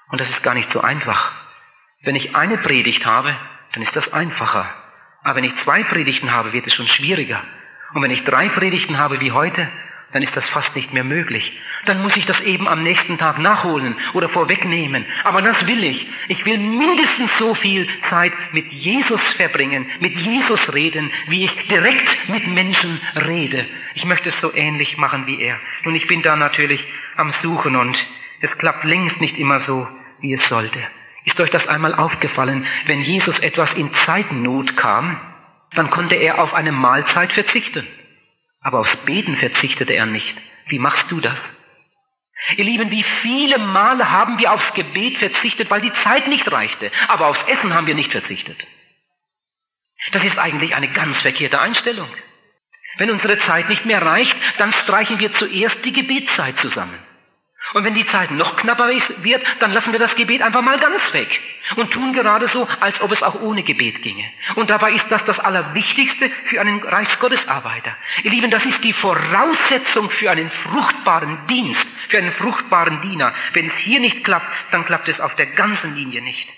Und 0.09 0.19
das 0.19 0.29
ist 0.29 0.43
gar 0.43 0.55
nicht 0.55 0.71
so 0.71 0.81
einfach. 0.81 1.31
Wenn 2.01 2.15
ich 2.15 2.35
eine 2.35 2.57
Predigt 2.57 3.05
habe, 3.05 3.35
dann 3.73 3.83
ist 3.83 3.95
das 3.95 4.13
einfacher. 4.13 4.67
Aber 5.23 5.35
wenn 5.35 5.43
ich 5.43 5.55
zwei 5.57 5.83
Predigten 5.83 6.31
habe, 6.31 6.53
wird 6.53 6.65
es 6.65 6.73
schon 6.73 6.87
schwieriger. 6.87 7.43
Und 7.93 8.01
wenn 8.01 8.11
ich 8.11 8.23
drei 8.23 8.49
Predigten 8.49 8.97
habe 8.97 9.19
wie 9.19 9.31
heute, 9.31 9.69
dann 10.11 10.23
ist 10.23 10.35
das 10.35 10.45
fast 10.45 10.75
nicht 10.75 10.93
mehr 10.93 11.03
möglich. 11.03 11.59
Dann 11.85 12.01
muss 12.01 12.17
ich 12.17 12.25
das 12.25 12.41
eben 12.41 12.67
am 12.67 12.83
nächsten 12.83 13.17
Tag 13.17 13.39
nachholen 13.39 13.95
oder 14.13 14.29
vorwegnehmen. 14.29 15.05
Aber 15.23 15.41
das 15.41 15.67
will 15.67 15.83
ich. 15.83 16.07
Ich 16.27 16.45
will 16.45 16.57
mindestens 16.57 17.37
so 17.37 17.55
viel 17.55 17.87
Zeit 18.03 18.33
mit 18.51 18.71
Jesus 18.71 19.21
verbringen, 19.21 19.85
mit 19.99 20.15
Jesus 20.15 20.73
reden, 20.73 21.11
wie 21.27 21.45
ich 21.45 21.67
direkt 21.67 22.29
mit 22.29 22.47
Menschen 22.47 23.01
rede. 23.25 23.65
Ich 23.95 24.05
möchte 24.05 24.29
es 24.29 24.39
so 24.39 24.53
ähnlich 24.53 24.97
machen 24.97 25.25
wie 25.27 25.41
er. 25.41 25.57
Und 25.85 25.95
ich 25.95 26.07
bin 26.07 26.21
da 26.21 26.35
natürlich 26.35 26.85
am 27.15 27.31
Suchen 27.31 27.75
und 27.75 27.97
es 28.41 28.57
klappt 28.57 28.83
längst 28.83 29.21
nicht 29.21 29.37
immer 29.37 29.59
so, 29.59 29.87
wie 30.19 30.33
es 30.33 30.47
sollte. 30.47 30.79
Ist 31.23 31.39
euch 31.39 31.51
das 31.51 31.67
einmal 31.67 31.95
aufgefallen, 31.95 32.65
wenn 32.85 33.01
Jesus 33.01 33.39
etwas 33.39 33.73
in 33.73 33.93
Zeitnot 33.93 34.75
kam, 34.75 35.19
dann 35.73 35.89
konnte 35.89 36.15
er 36.15 36.41
auf 36.41 36.53
eine 36.53 36.71
Mahlzeit 36.71 37.31
verzichten. 37.31 37.85
Aber 38.61 38.79
aufs 38.79 38.97
Beten 39.05 39.35
verzichtete 39.35 39.93
er 39.93 40.05
nicht. 40.05 40.37
Wie 40.67 40.79
machst 40.79 41.09
du 41.11 41.19
das? 41.19 41.53
Ihr 42.57 42.65
Lieben, 42.65 42.91
wie 42.91 43.03
viele 43.03 43.59
Male 43.59 44.11
haben 44.11 44.39
wir 44.39 44.51
aufs 44.51 44.73
Gebet 44.73 45.17
verzichtet, 45.17 45.69
weil 45.69 45.81
die 45.81 45.93
Zeit 45.93 46.27
nicht 46.27 46.51
reichte. 46.51 46.91
Aber 47.07 47.27
aufs 47.27 47.43
Essen 47.47 47.73
haben 47.73 47.87
wir 47.87 47.95
nicht 47.95 48.11
verzichtet. 48.11 48.65
Das 50.11 50.23
ist 50.23 50.39
eigentlich 50.39 50.75
eine 50.75 50.87
ganz 50.87 51.17
verkehrte 51.17 51.61
Einstellung. 51.61 52.09
Wenn 52.97 53.11
unsere 53.11 53.39
Zeit 53.39 53.69
nicht 53.69 53.85
mehr 53.85 54.01
reicht, 54.01 54.35
dann 54.57 54.73
streichen 54.73 55.19
wir 55.19 55.33
zuerst 55.33 55.85
die 55.85 55.93
Gebetszeit 55.93 56.57
zusammen. 56.57 56.97
Und 57.73 57.85
wenn 57.85 57.93
die 57.93 58.05
Zeit 58.05 58.31
noch 58.31 58.57
knapper 58.57 58.89
wird, 58.89 59.43
dann 59.59 59.71
lassen 59.71 59.93
wir 59.93 59.99
das 59.99 60.15
Gebet 60.15 60.41
einfach 60.41 60.61
mal 60.61 60.77
ganz 60.77 61.13
weg 61.13 61.39
und 61.77 61.91
tun 61.91 62.13
gerade 62.13 62.47
so, 62.47 62.67
als 62.79 62.99
ob 63.01 63.11
es 63.11 63.23
auch 63.23 63.41
ohne 63.41 63.63
Gebet 63.63 64.01
ginge. 64.01 64.25
Und 64.55 64.69
dabei 64.69 64.91
ist 64.91 65.09
das 65.09 65.23
das 65.25 65.39
Allerwichtigste 65.39 66.29
für 66.29 66.59
einen 66.59 66.81
Reichsgottesarbeiter. 66.83 67.95
Ihr 68.23 68.31
Lieben, 68.31 68.51
das 68.51 68.65
ist 68.65 68.83
die 68.83 68.93
Voraussetzung 68.93 70.09
für 70.09 70.31
einen 70.31 70.51
fruchtbaren 70.51 71.47
Dienst, 71.47 71.85
für 72.09 72.17
einen 72.17 72.31
fruchtbaren 72.31 73.01
Diener. 73.01 73.33
Wenn 73.53 73.67
es 73.67 73.77
hier 73.77 73.99
nicht 73.99 74.23
klappt, 74.23 74.47
dann 74.71 74.85
klappt 74.85 75.07
es 75.07 75.21
auf 75.21 75.35
der 75.35 75.45
ganzen 75.45 75.95
Linie 75.95 76.21
nicht. 76.21 76.49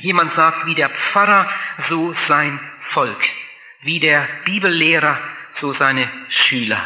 Jemand 0.00 0.32
sagt, 0.32 0.66
wie 0.66 0.74
der 0.74 0.88
Pfarrer, 0.88 1.50
so 1.88 2.12
sein 2.12 2.58
Volk. 2.80 3.22
Wie 3.82 4.00
der 4.00 4.26
Bibellehrer, 4.44 5.18
so 5.60 5.72
seine 5.72 6.08
Schüler. 6.28 6.82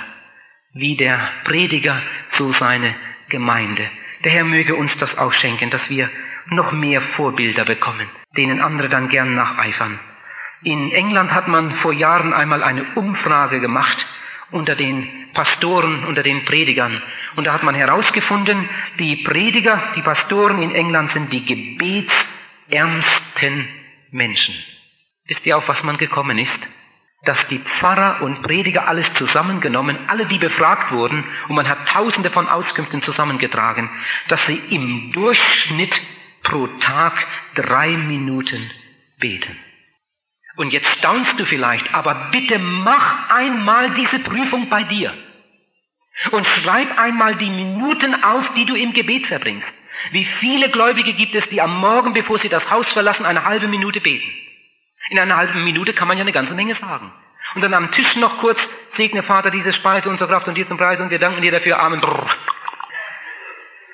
Wie 0.73 0.97
der 0.97 1.21
Prediger, 1.45 2.01
so 2.29 2.51
seine 2.51 2.95
Gemeinde. 3.33 3.91
Der 4.23 4.31
Herr 4.31 4.45
möge 4.45 4.77
uns 4.77 4.97
das 4.99 5.19
auch 5.19 5.33
schenken, 5.33 5.71
dass 5.71 5.91
wir 5.91 6.09
noch 6.47 6.71
mehr 6.71 7.01
Vorbilder 7.01 7.65
bekommen, 7.65 8.09
denen 8.37 8.61
andere 8.61 8.89
dann 8.89 9.09
gern 9.09 9.35
nacheifern. 9.35 9.99
In 10.63 10.93
England 10.93 11.35
hat 11.35 11.49
man 11.49 11.75
vor 11.75 11.93
Jahren 11.93 12.33
einmal 12.33 12.63
eine 12.63 12.85
Umfrage 12.95 13.59
gemacht 13.59 14.07
unter 14.53 14.77
den 14.77 15.09
Pastoren, 15.33 16.05
unter 16.05 16.23
den 16.23 16.45
Predigern. 16.45 17.03
Und 17.35 17.47
da 17.47 17.55
hat 17.55 17.65
man 17.65 17.75
herausgefunden, 17.75 18.69
die 18.99 19.17
Prediger, 19.17 19.83
die 19.97 20.03
Pastoren 20.03 20.63
in 20.63 20.75
England 20.75 21.13
sind 21.13 21.33
die 21.33 21.45
gebetsärmsten 21.45 23.67
Menschen. 24.11 24.55
Wisst 25.27 25.47
ihr, 25.47 25.57
auf 25.57 25.69
was 25.69 25.83
man 25.83 25.97
gekommen 25.97 26.39
ist? 26.39 26.69
Dass 27.25 27.47
die 27.47 27.59
Pfarrer 27.59 28.23
und 28.23 28.43
Prediger 28.43 28.89
alles 28.89 29.15
zusammengenommen, 29.15 29.97
alle 30.09 30.27
die 30.27 30.39
befragt 30.39 30.91
wurden, 30.91 31.25
und 31.49 31.55
man 31.55 31.69
hat 31.69 31.87
tausende 31.89 32.31
von 32.31 32.49
Auskünften 32.49 33.03
zusammengetragen, 33.03 33.89
dass 34.29 34.47
sie 34.47 34.61
im 34.71 35.13
Durchschnitt 35.13 36.01
pro 36.43 36.67
Tag 36.67 37.13
drei 37.55 37.91
Minuten 37.91 38.71
beten. 39.21 39.57
Und 40.57 40.73
jetzt 40.73 40.99
staunst 40.99 41.39
du 41.39 41.45
vielleicht, 41.45 41.95
aber 41.95 42.15
bitte 42.33 42.59
mach 42.59 43.31
einmal 43.31 43.91
diese 43.91 44.19
Prüfung 44.19 44.69
bei 44.69 44.83
dir. 44.83 45.15
Und 46.33 46.47
schreib 46.47 46.99
einmal 46.99 47.37
die 47.37 47.51
Minuten 47.51 48.23
auf, 48.23 48.53
die 48.55 48.67
du 48.67 48.75
im 48.75 48.93
Gebet 48.93 49.27
verbringst. 49.27 49.73
Wie 50.11 50.25
viele 50.25 50.69
Gläubige 50.69 51.13
gibt 51.13 51.35
es, 51.35 51.49
die 51.49 51.61
am 51.61 51.79
Morgen, 51.79 52.13
bevor 52.13 52.39
sie 52.39 52.49
das 52.49 52.71
Haus 52.71 52.89
verlassen, 52.89 53.25
eine 53.25 53.45
halbe 53.45 53.69
Minute 53.69 54.01
beten? 54.01 54.29
In 55.13 55.19
einer 55.19 55.37
halben 55.37 55.63
Minute 55.63 55.93
kann 55.93 56.09
man 56.09 56.17
ja 56.17 56.23
eine 56.23 56.33
ganze 56.33 56.55
Menge 56.55 56.75
sagen. 56.75 57.13
Und 57.55 57.61
dann 57.61 57.75
am 57.75 57.91
Tisch 57.91 58.17
noch 58.17 58.39
kurz, 58.39 58.67
segne 58.97 59.23
Vater 59.23 59.51
diese 59.51 59.75
Speise 59.75 60.09
unserer 60.09 60.29
Kraft 60.29 60.49
und 60.49 60.55
dir 60.55 60.67
zum 60.67 60.79
Preis 60.79 61.01
und 61.01 61.11
wir 61.11 61.19
danken 61.19 61.43
dir 61.43 61.53
dafür. 61.53 61.81
Amen. 61.81 62.01
Brrr. 62.01 62.31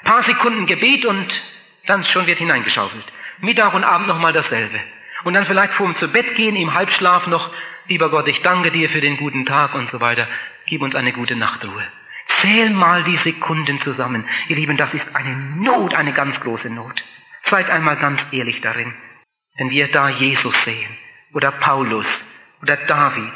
Paar 0.05 0.23
Sekunden 0.23 0.67
Gebet 0.67 1.05
und 1.07 1.43
dann 1.89 2.05
schon 2.05 2.29
wird 2.29 2.39
hineingeschaufelt. 2.39 3.05
Mittag 3.39 3.75
und 3.75 3.83
Abend 3.83 4.07
nochmal 4.07 4.33
dasselbe. 4.33 4.79
Und 5.25 5.35
dann 5.35 5.45
vielleicht 5.45 5.73
vor 5.73 5.87
dem 5.87 5.97
zu 5.97 6.07
Bett 6.07 6.37
gehen, 6.37 6.55
im 6.55 6.75
Halbschlaf 6.75 7.27
noch, 7.27 7.53
lieber 7.89 8.11
Gott, 8.11 8.29
ich 8.29 8.43
danke 8.43 8.71
dir 8.71 8.89
für 8.89 9.01
den 9.01 9.17
guten 9.17 9.45
Tag 9.45 9.75
und 9.75 9.91
so 9.91 10.01
weiter. 10.01 10.29
Gib 10.67 10.83
uns 10.83 10.95
eine 10.95 11.13
gute 11.13 11.35
Nachtruhe. 11.35 11.83
Zähl 12.29 12.71
mal 12.71 13.03
die 13.03 13.17
Sekunden 13.17 13.81
zusammen. 13.81 14.25
Ihr 14.47 14.55
Lieben, 14.55 14.77
das 14.77 14.95
ist 14.95 15.17
eine 15.17 15.35
Not, 15.35 15.97
eine 15.97 16.13
ganz 16.13 16.39
große 16.39 16.71
Not. 16.71 17.03
Seid 17.43 17.71
einmal 17.71 17.97
ganz 17.97 18.33
ehrlich 18.33 18.61
darin. 18.61 18.95
Wenn 19.57 19.71
wir 19.71 19.89
da 19.89 20.09
Jesus 20.09 20.55
sehen 20.63 20.97
oder 21.33 21.51
Paulus 21.53 22.07
oder 22.63 22.77
David 22.77 23.33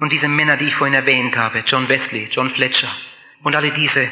und 0.00 0.12
diese 0.12 0.28
Männer, 0.28 0.56
die 0.56 0.68
ich 0.68 0.74
vorhin 0.74 0.94
erwähnt 0.94 1.36
habe, 1.36 1.62
John 1.66 1.88
Wesley, 1.88 2.28
John 2.30 2.50
Fletcher 2.50 2.88
und 3.42 3.54
alle 3.54 3.70
diese, 3.70 4.08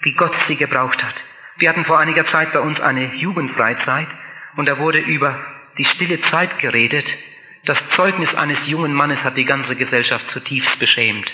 wie 0.00 0.12
Gott 0.12 0.34
sie 0.34 0.56
gebraucht 0.56 1.02
hat. 1.02 1.14
Wir 1.56 1.68
hatten 1.68 1.84
vor 1.84 1.98
einiger 1.98 2.26
Zeit 2.26 2.52
bei 2.52 2.60
uns 2.60 2.80
eine 2.80 3.14
Jugendfreizeit 3.14 4.08
und 4.56 4.66
da 4.66 4.78
wurde 4.78 4.98
über 4.98 5.38
die 5.78 5.84
stille 5.84 6.20
Zeit 6.20 6.58
geredet. 6.58 7.06
Das 7.64 7.90
Zeugnis 7.90 8.34
eines 8.34 8.66
jungen 8.68 8.94
Mannes 8.94 9.24
hat 9.24 9.36
die 9.36 9.44
ganze 9.44 9.76
Gesellschaft 9.76 10.30
zutiefst 10.30 10.78
beschämt. 10.78 11.32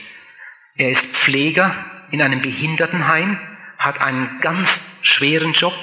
Er 0.77 0.90
ist 0.90 1.05
Pfleger 1.05 1.75
in 2.11 2.22
einem 2.22 2.40
Behindertenheim, 2.40 3.38
hat 3.79 4.01
einen 4.01 4.40
ganz 4.40 4.81
schweren 5.03 5.53
Job, 5.53 5.75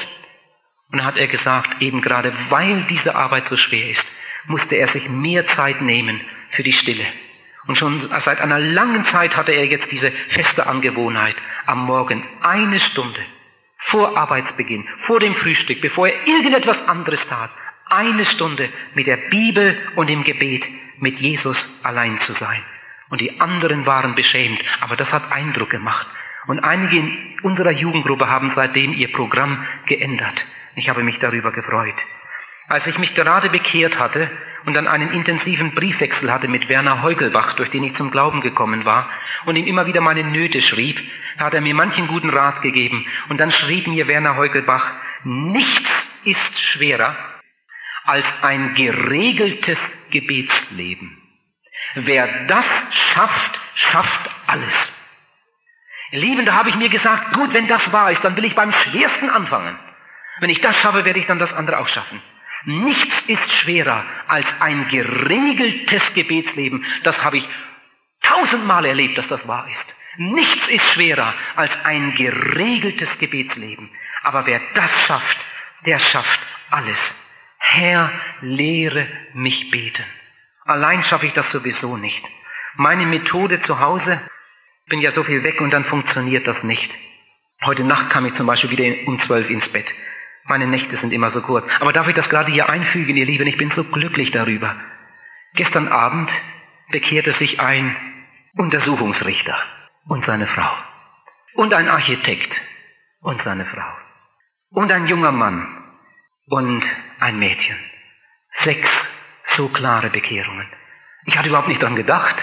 und 0.92 1.04
hat 1.04 1.18
er 1.18 1.28
gesagt, 1.28 1.82
eben 1.82 2.02
gerade 2.02 2.34
weil 2.50 2.84
diese 2.90 3.16
Arbeit 3.16 3.48
so 3.48 3.58
schwer 3.58 3.90
ist, 3.90 4.06
musste 4.50 4.76
er 4.76 4.88
sich 4.88 5.10
mehr 5.10 5.48
Zeit 5.48 5.82
nehmen 5.82 6.20
für 6.50 6.64
die 6.64 6.74
Stille. 6.74 7.06
Und 7.68 7.78
schon 7.78 8.10
seit 8.24 8.42
einer 8.42 8.60
langen 8.60 9.06
Zeit 9.06 9.38
hatte 9.38 9.52
er 9.52 9.66
jetzt 9.66 9.92
diese 9.92 10.12
feste 10.12 10.68
Angewohnheit, 10.68 11.36
am 11.66 11.86
Morgen 11.86 12.24
eine 12.42 12.80
Stunde 12.80 13.20
vor 13.78 14.18
Arbeitsbeginn, 14.18 14.88
vor 14.98 15.20
dem 15.20 15.36
Frühstück, 15.36 15.82
bevor 15.82 16.08
er 16.08 16.28
irgendetwas 16.28 16.88
anderes 16.88 17.28
tat, 17.28 17.52
eine 17.86 18.26
Stunde 18.26 18.70
mit 18.96 19.08
der 19.08 19.18
Bibel 19.18 19.78
und 19.96 20.10
im 20.10 20.24
Gebet 20.24 20.66
mit 21.00 21.20
Jesus 21.20 21.58
allein 21.84 22.20
zu 22.20 22.34
sein. 22.34 22.62
Und 23.10 23.22
die 23.22 23.40
anderen 23.40 23.86
waren 23.86 24.16
beschämt, 24.16 24.64
aber 24.82 24.96
das 24.96 25.14
hat 25.14 25.32
Eindruck 25.32 25.70
gemacht. 25.70 26.08
Und 26.48 26.60
einige 26.60 26.98
in 26.98 27.40
unserer 27.42 27.72
Jugendgruppe 27.72 28.30
haben 28.30 28.50
seitdem 28.50 28.94
ihr 28.94 29.12
Programm 29.12 29.66
geändert. 29.86 30.46
Ich 30.76 30.90
habe 30.90 31.04
mich 31.04 31.20
darüber 31.20 31.52
gefreut. 31.52 31.96
Als 32.70 32.86
ich 32.86 33.00
mich 33.00 33.16
gerade 33.16 33.50
bekehrt 33.50 33.98
hatte 33.98 34.30
und 34.66 34.76
dann 34.76 34.88
einen 34.88 35.12
intensiven 35.12 35.74
Briefwechsel 35.74 36.32
hatte 36.32 36.48
mit 36.48 36.70
Werner 36.70 37.02
Heugelbach, 37.02 37.54
durch 37.54 37.72
den 37.72 37.84
ich 37.84 37.98
zum 37.98 38.12
Glauben 38.12 38.42
gekommen 38.42 38.86
war, 38.86 39.10
und 39.46 39.56
ihm 39.56 39.66
immer 39.66 39.88
wieder 39.88 40.02
meine 40.02 40.24
Nöte 40.24 40.62
schrieb, 40.62 41.00
hat 41.40 41.56
er 41.56 41.62
mir 41.62 41.74
manchen 41.74 42.08
guten 42.08 42.30
Rat 42.30 42.62
gegeben. 42.62 43.08
Und 43.28 43.40
dann 43.40 43.52
schrieb 43.52 43.88
mir 43.88 44.08
Werner 44.08 44.38
Heugelbach, 44.38 44.92
nichts 45.24 45.90
ist 46.26 46.62
schwerer 46.62 47.16
als 48.06 48.26
ein 48.44 48.76
geregeltes 48.76 49.80
Gebetsleben. 50.12 51.18
Wer 51.96 52.28
das 52.48 52.66
schafft, 52.92 53.60
schafft 53.74 54.30
alles. 54.46 54.92
Lieben, 56.12 56.46
da 56.46 56.54
habe 56.54 56.70
ich 56.70 56.76
mir 56.76 56.90
gesagt, 56.90 57.34
gut, 57.34 57.54
wenn 57.54 57.68
das 57.68 57.92
wahr 57.92 58.12
ist, 58.12 58.24
dann 58.24 58.36
will 58.36 58.46
ich 58.46 58.54
beim 58.54 58.72
Schwersten 58.72 59.30
anfangen. 59.30 59.76
Wenn 60.40 60.52
ich 60.52 60.62
das 60.62 60.78
schaffe, 60.78 61.06
werde 61.06 61.20
ich 61.20 61.26
dann 61.26 61.40
das 61.40 61.54
andere 61.54 61.80
auch 61.80 61.88
schaffen. 61.88 62.22
Nichts 62.66 63.16
ist 63.28 63.52
schwerer 63.52 64.04
als 64.28 64.48
ein 64.60 64.88
geregeltes 64.90 66.14
Gebetsleben. 66.14 66.86
Das 67.04 67.24
habe 67.24 67.38
ich 67.38 67.48
tausendmal 68.22 68.86
erlebt, 68.86 69.18
dass 69.18 69.28
das 69.28 69.48
wahr 69.48 69.68
ist. 69.72 69.94
Nichts 70.18 70.68
ist 70.68 70.84
schwerer 70.84 71.34
als 71.56 71.86
ein 71.86 72.16
geregeltes 72.16 73.18
Gebetsleben. 73.18 73.90
Aber 74.24 74.46
wer 74.46 74.60
das 74.74 74.92
schafft, 75.06 75.38
der 75.86 76.00
schafft 76.00 76.40
alles. 76.70 77.00
Herr, 77.58 78.12
lehre 78.42 79.08
mich 79.34 79.72
beten. 79.72 80.04
Allein 80.66 81.04
schaffe 81.04 81.28
ich 81.28 81.34
das 81.34 81.50
sowieso 81.52 81.98
nicht. 81.98 82.24
Meine 82.76 83.06
Methode 83.06 83.62
zu 83.62 83.80
Hause, 83.80 84.20
bin 84.88 85.02
ja 85.02 85.12
so 85.12 85.24
viel 85.24 85.44
weg 85.44 85.62
und 85.62 85.72
dann 85.72 85.86
funktioniert 85.86 86.48
das 86.48 86.64
nicht. 86.64 86.94
Heute 87.64 87.84
Nacht 87.84 88.10
kam 88.10 88.26
ich 88.26 88.34
zum 88.34 88.48
Beispiel 88.48 88.72
wieder 88.72 89.08
um 89.08 89.20
zwölf 89.20 89.50
ins 89.50 89.70
Bett. 89.70 89.88
Meine 90.50 90.66
Nächte 90.66 90.98
sind 90.98 91.14
immer 91.14 91.30
so 91.30 91.42
kurz. 91.42 91.68
Aber 91.80 91.94
darf 91.94 92.08
ich 92.08 92.16
das 92.16 92.28
gerade 92.28 92.52
hier 92.52 92.70
einfügen, 92.70 93.16
ihr 93.16 93.26
Lieben? 93.28 93.46
Ich 93.46 93.58
bin 93.58 93.70
so 93.70 93.84
glücklich 93.84 94.32
darüber. 94.32 94.76
Gestern 95.54 95.88
Abend 95.88 96.32
bekehrte 96.92 97.34
sich 97.34 97.60
ein 97.60 97.96
Untersuchungsrichter 98.58 99.56
und 100.08 100.26
seine 100.26 100.48
Frau. 100.48 100.72
Und 101.54 101.76
ein 101.76 101.88
Architekt 101.88 102.62
und 103.22 103.40
seine 103.40 103.64
Frau. 103.64 103.92
Und 104.72 104.92
ein 104.92 105.06
junger 105.06 105.32
Mann 105.32 105.68
und 106.48 106.84
ein 107.20 107.38
Mädchen. 107.38 107.78
Sechs 108.50 109.44
so 109.46 109.68
klare 109.68 110.10
Bekehrungen. 110.10 110.66
Ich 111.26 111.38
hatte 111.38 111.50
überhaupt 111.50 111.68
nicht 111.68 111.84
dran 111.84 111.96
gedacht. 111.96 112.36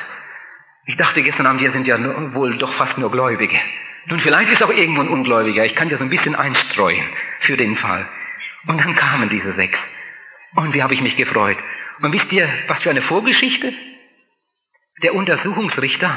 Ich 0.85 0.97
dachte 0.97 1.25
gestern 1.25 1.47
Abend, 1.47 1.61
wir 1.61 1.73
sind 1.73 1.89
ja 1.89 1.99
wohl 2.35 2.57
doch 2.57 2.73
fast 2.75 2.99
nur 2.99 3.11
Gläubige. 3.11 3.59
Nun, 4.05 4.21
vielleicht 4.21 4.53
ist 4.53 4.63
auch 4.63 4.71
irgendwo 4.71 5.01
ein 5.01 5.09
Ungläubiger. 5.09 5.65
Ich 5.65 5.75
kann 5.75 5.91
so 5.91 6.05
ein 6.05 6.11
bisschen 6.11 6.37
einstreuen 6.37 7.05
für 7.47 7.57
den 7.57 7.77
Fall. 7.77 8.07
Und 8.67 8.79
dann 8.79 8.95
kamen 8.95 9.29
diese 9.29 9.53
sechs. 9.53 9.81
Und 10.55 10.75
wie 10.75 10.83
habe 10.83 10.95
ich 10.95 11.01
mich 11.01 11.17
gefreut. 11.17 11.59
Und 12.01 12.13
wisst 12.13 12.33
ihr, 12.33 12.49
was 12.67 12.83
für 12.83 12.91
eine 12.91 13.03
Vorgeschichte? 13.03 13.73
Der 15.03 15.15
Untersuchungsrichter, 15.15 16.11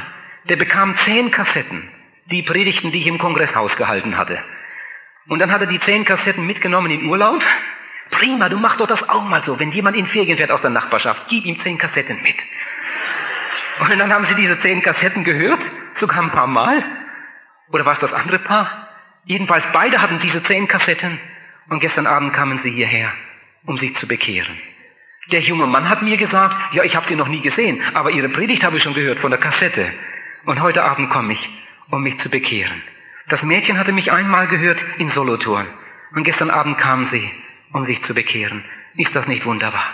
der 0.45 0.55
bekam 0.55 0.97
zehn 0.97 1.31
Kassetten, 1.31 1.87
die 2.25 2.41
Predigten, 2.41 2.91
die 2.91 2.99
ich 2.99 3.07
im 3.07 3.17
Kongresshaus 3.17 3.75
gehalten 3.75 4.17
hatte. 4.17 4.41
Und 5.27 5.39
dann 5.39 5.51
hat 5.51 5.61
er 5.61 5.67
die 5.67 5.79
zehn 5.79 6.05
Kassetten 6.05 6.47
mitgenommen 6.47 6.91
in 6.91 7.05
Urlaub. 7.05 7.41
Prima, 8.09 8.49
du 8.49 8.57
mach 8.57 8.77
doch 8.77 8.87
das 8.87 9.07
auch 9.07 9.23
mal 9.23 9.43
so. 9.43 9.59
Wenn 9.59 9.71
jemand 9.71 9.95
in 9.95 10.07
Ferien 10.07 10.37
fährt 10.37 10.51
aus 10.51 10.61
der 10.61 10.71
Nachbarschaft, 10.71 11.27
gib 11.29 11.45
ihm 11.45 11.61
zehn 11.61 11.77
Kassetten 11.77 12.21
mit. 12.23 12.37
Und 13.79 13.97
dann 13.97 14.11
haben 14.11 14.25
sie 14.25 14.35
diese 14.35 14.59
zehn 14.59 14.81
Kassetten 14.81 15.23
gehört, 15.23 15.59
sogar 15.95 16.23
ein 16.23 16.31
paar 16.31 16.47
Mal. 16.47 16.83
Oder 17.71 17.85
war 17.85 17.93
es 17.93 17.99
das 17.99 18.13
andere 18.13 18.39
Paar? 18.39 18.88
Jedenfalls 19.29 19.63
beide 19.71 20.01
hatten 20.01 20.17
diese 20.17 20.41
zehn 20.41 20.67
Kassetten 20.67 21.19
und 21.69 21.81
gestern 21.81 22.07
Abend 22.07 22.33
kamen 22.33 22.57
sie 22.57 22.71
hierher, 22.71 23.13
um 23.63 23.77
sich 23.77 23.95
zu 23.95 24.07
bekehren. 24.07 24.57
Der 25.31 25.41
junge 25.41 25.67
Mann 25.67 25.87
hat 25.87 26.01
mir 26.01 26.17
gesagt, 26.17 26.55
ja, 26.73 26.81
ich 26.81 26.95
habe 26.95 27.05
sie 27.05 27.15
noch 27.15 27.27
nie 27.27 27.39
gesehen, 27.39 27.79
aber 27.93 28.09
ihre 28.09 28.29
Predigt 28.29 28.63
habe 28.63 28.77
ich 28.77 28.83
schon 28.83 28.95
gehört 28.95 29.19
von 29.19 29.29
der 29.29 29.39
Kassette. 29.39 29.85
Und 30.45 30.63
heute 30.63 30.83
Abend 30.83 31.11
komme 31.11 31.33
ich, 31.33 31.47
um 31.91 32.01
mich 32.01 32.19
zu 32.19 32.29
bekehren. 32.31 32.81
Das 33.27 33.43
Mädchen 33.43 33.77
hatte 33.77 33.91
mich 33.91 34.11
einmal 34.11 34.47
gehört 34.47 34.79
in 34.97 35.09
Solothurn. 35.09 35.67
Und 36.15 36.23
gestern 36.23 36.49
Abend 36.49 36.79
kam 36.79 37.05
sie, 37.05 37.29
um 37.71 37.85
sich 37.85 38.01
zu 38.01 38.15
bekehren. 38.15 38.65
Ist 38.95 39.15
das 39.15 39.27
nicht 39.27 39.45
wunderbar? 39.45 39.85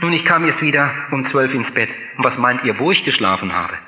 Nun, 0.00 0.12
ich 0.12 0.26
kam 0.26 0.44
jetzt 0.44 0.60
wieder 0.60 0.90
um 1.10 1.24
zwölf 1.24 1.54
ins 1.54 1.70
Bett. 1.70 1.88
Und 2.18 2.24
was 2.24 2.36
meint 2.36 2.62
ihr, 2.64 2.78
wo 2.78 2.92
ich 2.92 3.06
geschlafen 3.06 3.54
habe? 3.54 3.78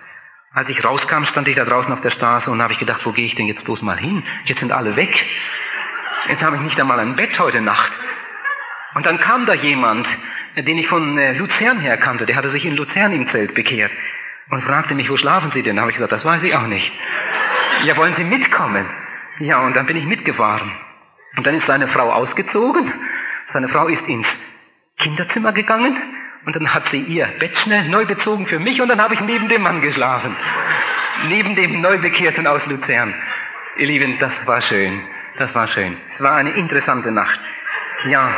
Als 0.57 0.71
ich 0.71 0.83
rauskam, 0.83 1.25
stand 1.27 1.49
ich 1.49 1.55
da 1.55 1.67
draußen 1.67 1.93
auf 1.93 2.01
der 2.01 2.11
Straße 2.11 2.51
und 2.51 2.63
habe 2.63 2.73
ich 2.73 2.79
gedacht, 2.79 3.05
wo 3.05 3.13
gehe 3.13 3.27
ich 3.27 3.35
denn 3.35 3.47
jetzt 3.47 3.67
bloß 3.67 3.83
mal 3.83 3.99
hin? 3.99 4.25
Jetzt 4.47 4.61
sind 4.61 4.73
alle 4.73 4.97
weg. 4.97 5.27
Jetzt 6.31 6.43
habe 6.43 6.57
ich 6.57 6.63
nicht 6.63 6.81
einmal 6.81 6.99
ein 6.99 7.15
Bett 7.15 7.39
heute 7.39 7.61
Nacht. 7.61 7.93
Und 8.95 9.05
dann 9.05 9.21
kam 9.21 9.45
da 9.45 9.53
jemand, 9.53 10.09
den 10.57 10.79
ich 10.79 10.89
von 10.89 11.19
äh, 11.19 11.35
Luzern 11.35 11.79
her 11.79 11.99
kannte, 11.99 12.25
der 12.25 12.37
hatte 12.37 12.49
sich 12.49 12.65
in 12.65 12.75
Luzern 12.75 13.13
im 13.13 13.29
Zelt 13.29 13.55
bekehrt 13.55 13.93
und 14.49 14.65
fragte 14.65 14.95
mich, 14.95 15.11
wo 15.11 15.19
schlafen 15.19 15.51
Sie 15.51 15.63
denn? 15.63 15.77
Da 15.77 15.83
habe 15.83 15.91
ich 15.91 15.99
gesagt, 15.99 16.13
das 16.13 16.25
weiß 16.25 16.43
ich 16.45 16.55
auch 16.55 16.67
nicht. 16.67 16.91
Ja, 17.85 17.95
wollen 17.99 18.15
Sie 18.15 18.25
mitkommen? 18.25 18.87
Ja, 19.41 19.61
und 19.61 19.77
dann 19.77 19.85
bin 19.85 19.99
ich 19.99 20.07
mitgefahren. 20.07 20.73
Und 21.37 21.47
dann 21.47 21.55
ist 21.55 21.67
seine 21.67 21.87
Frau 21.87 22.11
ausgezogen. 22.13 22.91
Seine 23.45 23.69
Frau 23.69 23.89
ist 23.89 24.09
ins 24.09 24.39
Kinderzimmer 24.97 25.53
gegangen 25.53 25.95
und 26.47 26.57
dann 26.57 26.73
hat 26.73 26.89
sie 26.89 27.01
ihr 27.01 27.27
Bett 27.39 27.57
schnell 27.59 27.89
neu 27.89 28.07
bezogen 28.07 28.47
für 28.47 28.59
mich 28.59 28.81
und 28.81 28.89
dann 28.89 29.03
habe 29.03 29.13
ich 29.13 29.21
neben 29.21 29.49
dem 29.49 29.63
Mann 29.63 29.83
geschlafen. 29.83 30.35
neben 31.29 31.55
dem 31.55 31.81
Neubekehrten 31.83 32.47
aus 32.47 32.67
Luzern. 32.67 33.13
Ihr 33.77 33.87
Lieben, 33.87 34.19
das 34.19 34.47
war 34.47 34.63
schön. 34.63 34.99
Das 35.37 35.55
war 35.55 35.67
schön. 35.67 35.95
Es 36.15 36.23
war 36.23 36.35
eine 36.37 36.51
interessante 36.51 37.11
Nacht. 37.11 37.41
Ja, 38.07 38.31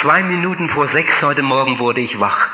Zwei 0.00 0.22
Minuten 0.22 0.68
vor 0.68 0.86
sechs 0.86 1.22
heute 1.22 1.42
Morgen 1.42 1.78
wurde 1.78 2.02
ich 2.02 2.20
wach. 2.20 2.50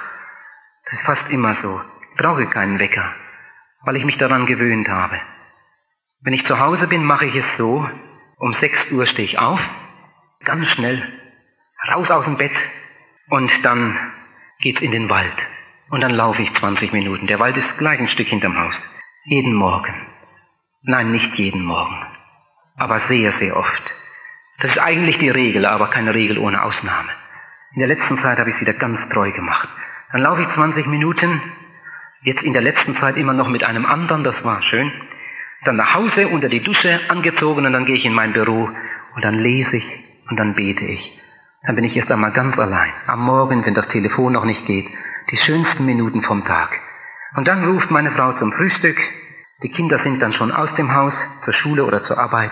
Das 0.85 1.01
ist 1.01 1.05
fast 1.05 1.29
immer 1.31 1.55
so. 1.55 1.81
Ich 2.13 2.17
brauche 2.17 2.47
keinen 2.47 2.79
Wecker, 2.79 3.13
weil 3.83 3.97
ich 3.97 4.05
mich 4.05 4.17
daran 4.17 4.47
gewöhnt 4.47 4.89
habe. 4.89 5.21
Wenn 6.23 6.35
ich 6.35 6.47
zu 6.47 6.61
Hause 6.61 6.87
bin, 6.87 7.05
mache 7.05 7.27
ich 7.27 7.35
es 7.35 7.57
so. 7.57 7.87
Um 8.39 8.55
sechs 8.55 8.93
Uhr 8.93 9.07
stehe 9.07 9.27
ich 9.27 9.41
auf, 9.41 9.61
ganz 10.45 10.69
schnell, 10.69 11.03
raus 11.93 12.13
aus 12.13 12.25
dem 12.27 12.37
Bett 12.37 12.57
und 13.29 13.51
dann 13.65 13.99
geht's 14.61 14.81
in 14.81 14.91
den 14.91 15.09
Wald. 15.09 15.49
Und 15.91 16.01
dann 16.01 16.13
laufe 16.13 16.43
ich 16.43 16.55
20 16.55 16.93
Minuten. 16.93 17.27
Der 17.27 17.39
Wald 17.39 17.57
ist 17.57 17.79
gleich 17.79 18.01
ein 18.01 18.09
Stück 18.09 18.29
hinterm 18.29 18.59
Haus. 18.59 18.99
Jeden 19.25 19.53
Morgen. 19.53 19.95
Nein, 20.85 21.13
nicht 21.13 21.35
jeden 21.35 21.65
Morgen. 21.65 21.97
Aber 22.77 22.99
sehr, 22.99 23.31
sehr 23.31 23.57
oft. 23.57 23.95
Das 24.59 24.73
ist 24.73 24.83
eigentlich 24.83 25.19
die 25.19 25.29
Regel, 25.29 25.67
aber 25.67 25.89
keine 25.89 26.15
Regel 26.15 26.39
ohne 26.39 26.63
Ausnahme. 26.63 27.11
In 27.75 27.81
der 27.81 27.89
letzten 27.89 28.19
Zeit 28.19 28.39
habe 28.39 28.51
ich 28.51 28.57
es 28.57 28.61
wieder 28.61 28.73
ganz 28.73 29.09
treu 29.09 29.31
gemacht. 29.31 29.69
Dann 30.13 30.23
laufe 30.23 30.43
ich 30.43 30.49
20 30.49 30.87
Minuten, 30.87 31.41
jetzt 32.23 32.43
in 32.43 32.53
der 32.53 32.63
letzten 32.63 32.95
Zeit 32.95 33.17
immer 33.17 33.33
noch 33.33 33.49
mit 33.49 33.65
einem 33.65 33.87
anderen, 33.87 34.25
das 34.25 34.45
war 34.45 34.63
schön. 34.63 34.93
Dann 35.65 35.77
nach 35.77 35.95
Hause, 35.95 36.29
unter 36.29 36.49
die 36.49 36.63
Dusche 36.63 37.01
angezogen 37.09 37.65
und 37.65 37.73
dann 37.73 37.87
gehe 37.87 37.97
ich 37.97 38.05
in 38.05 38.15
mein 38.15 38.33
Büro 38.33 38.69
und 39.15 39.25
dann 39.25 39.39
lese 39.39 39.77
ich 39.77 39.91
und 40.29 40.37
dann 40.37 40.55
bete 40.55 40.85
ich. 40.85 41.22
Dann 41.65 41.77
bin 41.77 41.85
ich 41.85 41.95
erst 41.95 42.11
einmal 42.11 42.33
ganz 42.33 42.59
allein. 42.59 42.91
Am 43.07 43.21
Morgen, 43.21 43.65
wenn 43.65 43.75
das 43.75 43.87
Telefon 43.87 44.33
noch 44.33 44.45
nicht 44.45 44.67
geht, 44.67 44.89
die 45.31 45.37
schönsten 45.37 45.87
Minuten 45.87 46.23
vom 46.23 46.45
Tag. 46.45 46.81
Und 47.37 47.47
dann 47.47 47.65
ruft 47.65 47.91
meine 47.93 48.11
Frau 48.11 48.33
zum 48.33 48.53
Frühstück. 48.53 48.97
Die 49.63 49.71
Kinder 49.71 49.99
sind 49.99 50.21
dann 50.21 50.33
schon 50.33 50.51
aus 50.51 50.75
dem 50.75 50.93
Haus, 50.93 51.15
zur 51.45 51.53
Schule 51.53 51.85
oder 51.85 52.03
zur 52.03 52.19
Arbeit. 52.19 52.51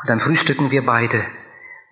Und 0.00 0.10
dann 0.10 0.20
frühstücken 0.20 0.72
wir 0.72 0.84
beide. 0.84 1.24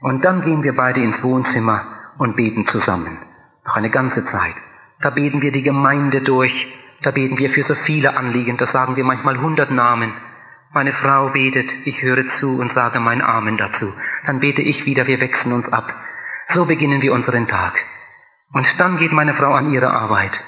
Und 0.01 0.25
dann 0.25 0.43
gehen 0.43 0.65
wir 0.65 0.75
beide 0.75 1.01
ins 1.01 1.23
Wohnzimmer 1.23 1.87
und 2.19 2.35
beten 2.35 2.67
zusammen. 2.67 3.19
Noch 3.65 3.77
eine 3.77 3.91
ganze 3.91 4.25
Zeit. 4.25 4.55
Da 5.01 5.11
beten 5.11 5.41
wir 5.43 5.53
die 5.53 5.63
Gemeinde 5.63 6.23
durch. 6.23 6.75
Da 7.03 7.13
beten 7.13 7.39
wir 7.39 7.51
für 7.51 7.63
so 7.63 7.77
viele 7.77 8.17
Anliegen. 8.17 8.57
Da 8.57 8.67
sagen 8.67 8.97
wir 8.97 9.05
manchmal 9.05 9.41
hundert 9.41 9.71
Namen. 9.71 10.13
Meine 10.73 10.93
Frau 10.93 11.29
betet, 11.29 11.71
ich 11.85 12.03
höre 12.03 12.29
zu 12.31 12.59
und 12.59 12.73
sage 12.73 12.99
mein 12.99 13.23
Amen 13.23 13.57
dazu. 13.57 13.87
Dann 14.27 14.41
bete 14.41 14.63
ich 14.63 14.87
wieder, 14.87 15.07
wir 15.07 15.21
wechseln 15.21 15.53
uns 15.53 15.73
ab. 15.73 15.95
So 16.51 16.65
beginnen 16.65 17.03
wir 17.03 17.13
unseren 17.13 17.47
Tag. 17.47 17.75
Und 18.55 18.67
dann 18.81 18.97
geht 18.97 19.13
meine 19.13 19.35
Frau 19.35 19.53
an 19.53 19.71
ihre 19.71 19.91
Arbeit. 19.91 20.41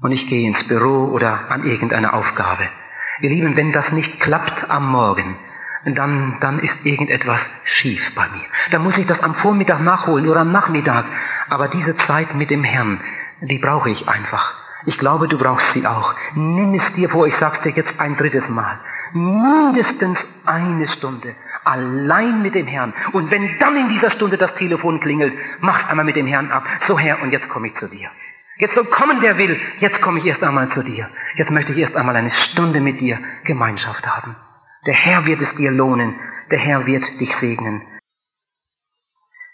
Und 0.00 0.12
ich 0.12 0.28
gehe 0.28 0.46
ins 0.46 0.68
Büro 0.68 1.06
oder 1.12 1.50
an 1.50 1.64
irgendeine 1.64 2.12
Aufgabe. 2.12 2.68
Ihr 3.20 3.30
Lieben, 3.30 3.56
wenn 3.56 3.72
das 3.72 3.90
nicht 3.90 4.20
klappt 4.20 4.70
am 4.70 4.88
Morgen, 4.88 5.36
dann, 5.84 6.38
dann 6.40 6.60
ist 6.60 6.86
irgendetwas 6.86 7.40
schief 7.64 8.14
bei 8.14 8.28
mir. 8.28 8.44
Dann 8.70 8.84
muss 8.84 8.96
ich 8.98 9.06
das 9.06 9.24
am 9.24 9.34
Vormittag 9.34 9.80
nachholen 9.80 10.28
oder 10.28 10.42
am 10.42 10.52
Nachmittag. 10.52 11.06
Aber 11.50 11.66
diese 11.66 11.96
Zeit 11.96 12.36
mit 12.36 12.50
dem 12.50 12.62
Herrn, 12.62 13.00
die 13.40 13.58
brauche 13.58 13.90
ich 13.90 14.08
einfach. 14.08 14.54
Ich 14.86 14.96
glaube, 14.96 15.26
du 15.26 15.38
brauchst 15.38 15.72
sie 15.72 15.84
auch. 15.86 16.14
Nimm 16.34 16.74
es 16.74 16.92
dir 16.92 17.08
vor, 17.08 17.26
ich 17.26 17.36
sag's 17.36 17.62
dir 17.62 17.70
jetzt 17.70 17.98
ein 17.98 18.16
drittes 18.16 18.48
Mal. 18.48 18.78
Mindestens 19.12 20.18
eine 20.46 20.86
Stunde. 20.86 21.34
Allein 21.64 22.42
mit 22.42 22.54
dem 22.54 22.66
Herrn. 22.66 22.92
Und 23.12 23.30
wenn 23.30 23.58
dann 23.58 23.76
in 23.76 23.88
dieser 23.88 24.10
Stunde 24.10 24.36
das 24.36 24.54
Telefon 24.54 25.00
klingelt, 25.00 25.34
mach's 25.60 25.88
einmal 25.88 26.04
mit 26.04 26.16
dem 26.16 26.26
Herrn 26.26 26.50
ab. 26.50 26.64
So 26.86 26.98
Herr, 26.98 27.22
und 27.22 27.30
jetzt 27.30 27.48
komme 27.48 27.68
ich 27.68 27.74
zu 27.74 27.88
dir. 27.88 28.10
Jetzt 28.56 28.74
soll 28.74 28.84
kommen, 28.84 29.18
wer 29.20 29.38
will. 29.38 29.58
Jetzt 29.78 30.00
komme 30.02 30.18
ich 30.18 30.26
erst 30.26 30.42
einmal 30.42 30.68
zu 30.68 30.82
dir. 30.82 31.08
Jetzt 31.36 31.50
möchte 31.50 31.72
ich 31.72 31.78
erst 31.78 31.96
einmal 31.96 32.16
eine 32.16 32.30
Stunde 32.30 32.80
mit 32.80 33.00
dir 33.00 33.18
Gemeinschaft 33.44 34.06
haben. 34.06 34.36
Der 34.86 34.94
Herr 34.94 35.26
wird 35.26 35.40
es 35.40 35.54
dir 35.54 35.70
lohnen, 35.70 36.18
der 36.50 36.58
Herr 36.58 36.86
wird 36.86 37.04
dich 37.20 37.34
segnen. 37.36 37.82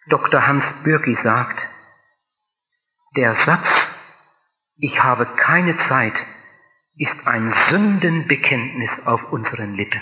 Dr. 0.09 0.47
Hans 0.47 0.83
Bürki 0.85 1.15
sagt, 1.15 1.69
der 3.17 3.35
Satz, 3.35 3.93
ich 4.79 5.03
habe 5.03 5.27
keine 5.37 5.77
Zeit, 5.77 6.15
ist 6.97 7.27
ein 7.27 7.53
Sündenbekenntnis 7.69 9.07
auf 9.07 9.33
unseren 9.33 9.75
Lippen. 9.75 10.01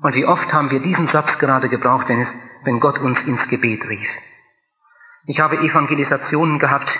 Und 0.00 0.14
wie 0.14 0.24
oft 0.24 0.52
haben 0.52 0.70
wir 0.70 0.80
diesen 0.80 1.08
Satz 1.08 1.38
gerade 1.38 1.68
gebraucht, 1.68 2.08
wenn, 2.08 2.20
es, 2.20 2.28
wenn 2.64 2.80
Gott 2.80 2.98
uns 2.98 3.20
ins 3.22 3.48
Gebet 3.48 3.88
rief. 3.88 4.08
Ich 5.26 5.40
habe 5.40 5.58
Evangelisationen 5.58 6.58
gehabt, 6.58 6.98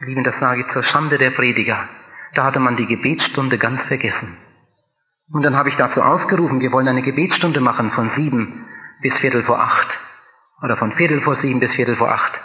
lieben, 0.00 0.24
das 0.24 0.38
sage 0.38 0.62
ich 0.62 0.66
zur 0.66 0.82
Schande 0.82 1.18
der 1.18 1.30
Prediger. 1.30 1.88
Da 2.34 2.44
hatte 2.44 2.60
man 2.60 2.76
die 2.76 2.86
Gebetsstunde 2.86 3.58
ganz 3.58 3.86
vergessen. 3.86 4.36
Und 5.32 5.42
dann 5.42 5.56
habe 5.56 5.70
ich 5.70 5.76
dazu 5.76 6.02
aufgerufen, 6.02 6.60
wir 6.60 6.72
wollen 6.72 6.88
eine 6.88 7.02
Gebetsstunde 7.02 7.60
machen 7.60 7.90
von 7.90 8.08
sieben 8.08 8.66
bis 9.00 9.16
Viertel 9.18 9.42
vor 9.42 9.60
acht. 9.60 9.98
Oder 10.62 10.76
von 10.76 10.92
Viertel 10.92 11.20
vor 11.22 11.36
sieben 11.36 11.60
bis 11.60 11.72
Viertel 11.72 11.96
vor 11.96 12.12
acht. 12.12 12.40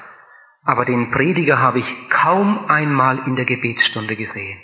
Aber 0.64 0.86
den 0.86 1.12
Prediger 1.12 1.60
habe 1.60 1.80
ich 1.80 2.10
kaum 2.10 2.70
einmal 2.70 3.20
in 3.26 3.36
der 3.36 3.46
Gebetsstunde 3.46 4.16
gesehen. 4.16 4.60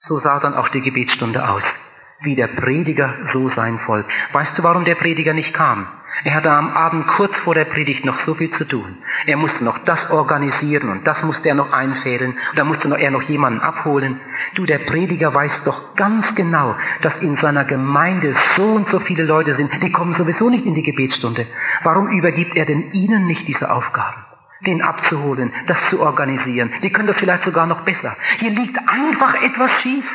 So 0.00 0.18
sah 0.18 0.40
dann 0.40 0.54
auch 0.54 0.68
die 0.68 0.82
Gebetsstunde 0.82 1.48
aus. 1.48 1.85
Wie 2.22 2.34
der 2.34 2.46
Prediger, 2.46 3.12
so 3.24 3.50
sein 3.50 3.78
Volk. 3.78 4.06
Weißt 4.32 4.58
du, 4.58 4.62
warum 4.62 4.86
der 4.86 4.94
Prediger 4.94 5.34
nicht 5.34 5.52
kam? 5.52 5.86
Er 6.24 6.32
hatte 6.32 6.50
am 6.50 6.70
Abend 6.70 7.06
kurz 7.08 7.36
vor 7.36 7.54
der 7.54 7.66
Predigt 7.66 8.06
noch 8.06 8.16
so 8.16 8.32
viel 8.32 8.50
zu 8.50 8.64
tun. 8.64 8.96
Er 9.26 9.36
musste 9.36 9.64
noch 9.64 9.76
das 9.84 10.10
organisieren 10.10 10.88
und 10.88 11.06
das 11.06 11.22
musste 11.22 11.50
er 11.50 11.54
noch 11.54 11.74
einfädeln 11.74 12.32
und 12.32 12.58
da 12.58 12.64
musste 12.64 12.88
er 12.98 13.10
noch 13.10 13.20
jemanden 13.20 13.60
abholen. 13.60 14.18
Du, 14.54 14.64
der 14.64 14.78
Prediger 14.78 15.34
weiß 15.34 15.64
doch 15.64 15.94
ganz 15.94 16.34
genau, 16.34 16.74
dass 17.02 17.18
in 17.18 17.36
seiner 17.36 17.64
Gemeinde 17.64 18.32
so 18.56 18.64
und 18.64 18.88
so 18.88 18.98
viele 18.98 19.24
Leute 19.24 19.54
sind, 19.54 19.70
die 19.82 19.92
kommen 19.92 20.14
sowieso 20.14 20.48
nicht 20.48 20.64
in 20.64 20.74
die 20.74 20.82
Gebetsstunde. 20.82 21.46
Warum 21.82 22.08
übergibt 22.08 22.56
er 22.56 22.64
denn 22.64 22.92
ihnen 22.92 23.26
nicht 23.26 23.46
diese 23.46 23.70
Aufgaben? 23.70 24.24
Den 24.64 24.80
abzuholen, 24.80 25.52
das 25.66 25.90
zu 25.90 26.00
organisieren. 26.00 26.72
Die 26.82 26.90
können 26.90 27.08
das 27.08 27.18
vielleicht 27.18 27.44
sogar 27.44 27.66
noch 27.66 27.82
besser. 27.82 28.16
Hier 28.38 28.52
liegt 28.52 28.78
einfach 28.88 29.34
etwas 29.42 29.70
schief. 29.82 30.06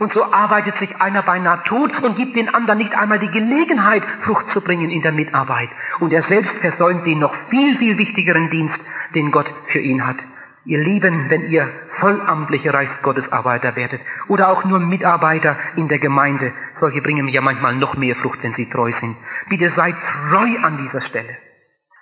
Und 0.00 0.14
so 0.14 0.24
arbeitet 0.32 0.78
sich 0.78 0.98
einer 1.02 1.20
beinahe 1.20 1.62
tot 1.64 2.02
und 2.02 2.16
gibt 2.16 2.34
den 2.34 2.52
anderen 2.54 2.78
nicht 2.78 2.98
einmal 2.98 3.18
die 3.18 3.30
Gelegenheit, 3.30 4.02
Frucht 4.24 4.50
zu 4.50 4.62
bringen 4.62 4.90
in 4.90 5.02
der 5.02 5.12
Mitarbeit. 5.12 5.68
Und 5.98 6.10
er 6.14 6.22
selbst 6.22 6.56
versäumt 6.56 7.04
den 7.04 7.18
noch 7.18 7.34
viel, 7.50 7.76
viel 7.76 7.98
wichtigeren 7.98 8.48
Dienst, 8.48 8.80
den 9.14 9.30
Gott 9.30 9.52
für 9.66 9.78
ihn 9.78 10.06
hat. 10.06 10.16
Ihr 10.64 10.78
Lieben, 10.82 11.28
wenn 11.28 11.50
ihr 11.50 11.68
vollamtliche 11.98 12.72
Reichsgottesarbeiter 12.72 13.76
werdet 13.76 14.00
oder 14.28 14.48
auch 14.48 14.64
nur 14.64 14.80
Mitarbeiter 14.80 15.58
in 15.76 15.88
der 15.88 15.98
Gemeinde, 15.98 16.54
solche 16.72 17.02
bringen 17.02 17.28
ja 17.28 17.42
manchmal 17.42 17.76
noch 17.76 17.94
mehr 17.94 18.16
Frucht, 18.16 18.38
wenn 18.42 18.54
sie 18.54 18.70
treu 18.70 18.92
sind. 18.92 19.16
Bitte 19.50 19.68
seid 19.68 19.96
treu 20.30 20.48
an 20.62 20.78
dieser 20.78 21.02
Stelle. 21.02 21.36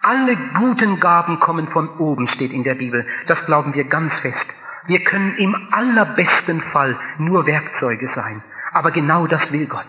Alle 0.02 0.36
guten 0.56 1.00
Gaben 1.00 1.40
kommen 1.40 1.66
von 1.66 1.88
oben, 1.98 2.28
steht 2.28 2.52
in 2.52 2.62
der 2.62 2.76
Bibel. 2.76 3.04
Das 3.26 3.44
glauben 3.44 3.74
wir 3.74 3.84
ganz 3.84 4.14
fest. 4.20 4.46
Wir 4.88 5.04
können 5.04 5.36
im 5.36 5.54
allerbesten 5.70 6.60
Fall 6.60 6.98
nur 7.18 7.46
Werkzeuge 7.46 8.08
sein. 8.08 8.42
Aber 8.72 8.90
genau 8.90 9.28
das 9.28 9.52
will 9.52 9.66
Gott. 9.66 9.86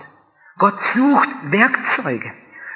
Gott 0.57 0.77
sucht 0.93 1.29
Werkzeuge. 1.43 2.31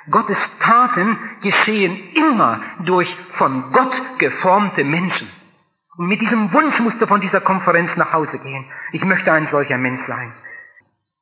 Gottes 0.10 0.38
Taten 0.60 1.18
geschehen 1.42 1.96
immer 2.16 2.60
durch 2.80 3.16
von 3.38 3.72
Gott 3.72 3.94
geformte 4.18 4.84
Menschen. 4.84 5.30
Und 5.98 6.08
mit 6.08 6.22
diesem 6.22 6.52
Wunsch 6.52 6.80
musst 6.80 7.00
du 7.02 7.06
von 7.06 7.22
dieser 7.22 7.42
Konferenz 7.42 7.96
nach 7.96 8.14
Hause 8.14 8.40
gehen. 8.40 8.66
Ich 8.92 9.06
möchte 9.06 9.32
ein 9.32 9.46
solcher 9.46 9.78
Mensch 9.78 10.02
sein. 10.02 10.34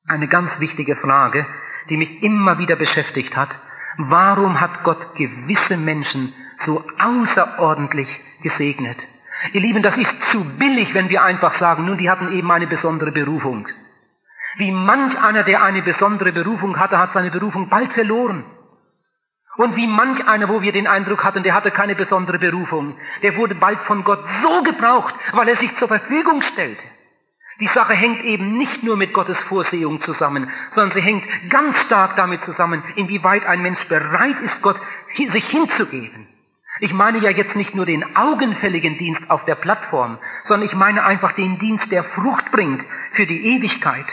Eine 0.07 0.29
ganz 0.29 0.59
wichtige 0.59 0.95
Frage, 0.95 1.45
die 1.89 1.97
mich 1.97 2.23
immer 2.23 2.57
wieder 2.57 2.77
beschäftigt 2.77 3.35
hat. 3.35 3.49
Warum 3.97 4.61
hat 4.61 4.83
Gott 4.83 5.15
gewisse 5.15 5.75
Menschen 5.77 6.33
so 6.65 6.83
außerordentlich 6.99 8.07
gesegnet. 8.41 8.97
Ihr 9.53 9.61
Lieben, 9.61 9.81
das 9.81 9.97
ist 9.97 10.13
zu 10.31 10.43
billig, 10.57 10.93
wenn 10.93 11.09
wir 11.09 11.23
einfach 11.23 11.53
sagen, 11.53 11.85
nun, 11.85 11.97
die 11.97 12.09
hatten 12.09 12.31
eben 12.31 12.51
eine 12.51 12.67
besondere 12.67 13.11
Berufung. 13.11 13.67
Wie 14.57 14.71
manch 14.71 15.17
einer, 15.21 15.43
der 15.43 15.63
eine 15.63 15.81
besondere 15.81 16.31
Berufung 16.31 16.77
hatte, 16.77 16.99
hat 16.99 17.13
seine 17.13 17.31
Berufung 17.31 17.69
bald 17.69 17.91
verloren. 17.93 18.43
Und 19.57 19.75
wie 19.75 19.87
manch 19.87 20.27
einer, 20.27 20.47
wo 20.49 20.61
wir 20.61 20.71
den 20.71 20.87
Eindruck 20.87 21.23
hatten, 21.23 21.43
der 21.43 21.53
hatte 21.53 21.71
keine 21.71 21.95
besondere 21.95 22.39
Berufung, 22.39 22.97
der 23.21 23.35
wurde 23.37 23.55
bald 23.55 23.79
von 23.79 24.03
Gott 24.03 24.23
so 24.41 24.63
gebraucht, 24.63 25.13
weil 25.33 25.49
er 25.49 25.55
sich 25.55 25.75
zur 25.77 25.87
Verfügung 25.87 26.41
stellte. 26.41 26.83
Die 27.59 27.67
Sache 27.67 27.93
hängt 27.93 28.23
eben 28.23 28.57
nicht 28.57 28.81
nur 28.83 28.97
mit 28.97 29.13
Gottes 29.13 29.37
Vorsehung 29.39 30.01
zusammen, 30.01 30.49
sondern 30.73 30.91
sie 30.91 31.01
hängt 31.01 31.23
ganz 31.49 31.77
stark 31.81 32.15
damit 32.15 32.43
zusammen, 32.43 32.81
inwieweit 32.95 33.45
ein 33.45 33.61
Mensch 33.61 33.87
bereit 33.87 34.39
ist, 34.41 34.61
Gott 34.61 34.79
sich 35.15 35.47
hinzugeben. 35.47 36.27
Ich 36.84 36.93
meine 36.93 37.19
ja 37.19 37.29
jetzt 37.29 37.55
nicht 37.55 37.75
nur 37.75 37.86
den 37.86 38.15
augenfälligen 38.15 38.97
Dienst 38.97 39.29
auf 39.29 39.45
der 39.45 39.53
Plattform, 39.53 40.17
sondern 40.47 40.65
ich 40.65 40.73
meine 40.73 41.05
einfach 41.05 41.34
den 41.34 41.59
Dienst, 41.59 41.91
der 41.91 42.03
Frucht 42.03 42.51
bringt 42.51 42.84
für 43.11 43.27
die 43.27 43.55
Ewigkeit. 43.55 44.07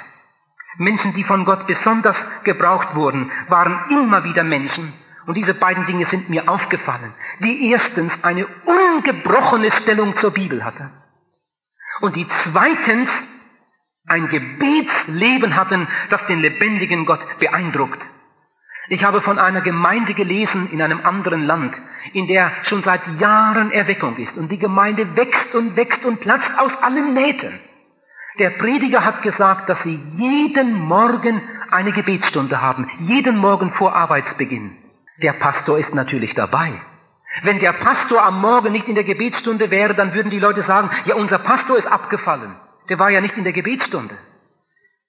Menschen, 0.76 1.14
die 1.14 1.24
von 1.24 1.46
Gott 1.46 1.66
besonders 1.66 2.16
gebraucht 2.44 2.94
wurden, 2.94 3.30
waren 3.48 3.80
immer 3.88 4.22
wieder 4.22 4.44
Menschen. 4.44 4.92
Und 5.24 5.38
diese 5.38 5.54
beiden 5.54 5.86
Dinge 5.86 6.04
sind 6.10 6.28
mir 6.28 6.46
aufgefallen, 6.46 7.14
die 7.40 7.70
erstens 7.70 8.12
eine 8.22 8.46
ungebrochene 8.66 9.70
Stellung 9.70 10.14
zur 10.18 10.32
Bibel 10.32 10.62
hatte. 10.62 10.90
Und 12.02 12.16
die 12.16 12.26
zweitens 12.42 13.08
ein 14.06 14.28
Gebetsleben 14.28 15.56
hatten, 15.56 15.88
das 16.10 16.26
den 16.26 16.42
lebendigen 16.42 17.06
Gott 17.06 17.38
beeindruckt. 17.38 18.02
Ich 18.90 19.04
habe 19.04 19.20
von 19.20 19.38
einer 19.38 19.60
Gemeinde 19.60 20.14
gelesen 20.14 20.70
in 20.70 20.80
einem 20.80 21.04
anderen 21.04 21.44
Land, 21.44 21.74
in 22.14 22.26
der 22.26 22.50
schon 22.62 22.82
seit 22.82 23.06
Jahren 23.20 23.70
Erweckung 23.70 24.16
ist. 24.16 24.38
Und 24.38 24.50
die 24.50 24.58
Gemeinde 24.58 25.14
wächst 25.14 25.54
und 25.54 25.76
wächst 25.76 26.06
und 26.06 26.20
platzt 26.20 26.58
aus 26.58 26.72
allen 26.82 27.12
Nähten. 27.12 27.52
Der 28.38 28.50
Prediger 28.50 29.04
hat 29.04 29.22
gesagt, 29.22 29.68
dass 29.68 29.82
sie 29.82 30.00
jeden 30.16 30.80
Morgen 30.80 31.42
eine 31.70 31.92
Gebetsstunde 31.92 32.62
haben, 32.62 32.90
jeden 33.00 33.36
Morgen 33.36 33.72
vor 33.72 33.94
Arbeitsbeginn. 33.94 34.74
Der 35.22 35.32
Pastor 35.32 35.78
ist 35.78 35.94
natürlich 35.94 36.34
dabei. 36.34 36.72
Wenn 37.42 37.58
der 37.58 37.72
Pastor 37.72 38.24
am 38.24 38.40
Morgen 38.40 38.72
nicht 38.72 38.88
in 38.88 38.94
der 38.94 39.04
Gebetsstunde 39.04 39.70
wäre, 39.70 39.94
dann 39.94 40.14
würden 40.14 40.30
die 40.30 40.38
Leute 40.38 40.62
sagen, 40.62 40.88
ja, 41.04 41.14
unser 41.14 41.38
Pastor 41.38 41.76
ist 41.76 41.86
abgefallen. 41.86 42.54
Der 42.88 42.98
war 42.98 43.10
ja 43.10 43.20
nicht 43.20 43.36
in 43.36 43.44
der 43.44 43.52
Gebetsstunde. 43.52 44.14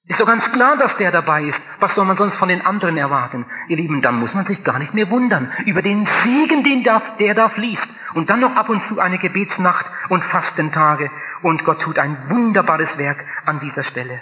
Ist 0.10 0.20
doch 0.20 0.26
ganz 0.26 0.52
klar, 0.52 0.76
dass 0.76 0.98
der 0.98 1.12
dabei 1.12 1.44
ist. 1.44 1.62
Was 1.80 1.94
soll 1.94 2.04
man 2.04 2.18
sonst 2.18 2.34
von 2.34 2.50
den 2.50 2.66
anderen 2.66 2.98
erwarten? 2.98 3.46
Ihr 3.68 3.78
Lieben, 3.78 4.02
dann 4.02 4.20
muss 4.20 4.34
man 4.34 4.44
sich 4.44 4.64
gar 4.64 4.80
nicht 4.80 4.96
mehr 4.96 5.12
wundern 5.12 5.54
über 5.68 5.84
den 5.84 6.08
Segen, 6.24 6.64
den 6.64 6.84
da, 6.84 7.00
der 7.20 7.36
da 7.36 7.48
fließt. 7.48 7.88
Und 8.16 8.32
dann 8.32 8.40
noch 8.40 8.56
ab 8.56 8.70
und 8.70 8.84
zu 8.84 9.00
eine 9.00 9.20
Gebetsnacht 9.20 9.86
und 10.10 10.24
Fastentage. 10.24 11.12
Und 11.44 11.64
Gott 11.64 11.82
tut 11.82 12.00
ein 12.00 12.18
wunderbares 12.28 12.98
Werk 12.98 13.24
an 13.46 13.60
dieser 13.60 13.84
Stelle. 13.84 14.20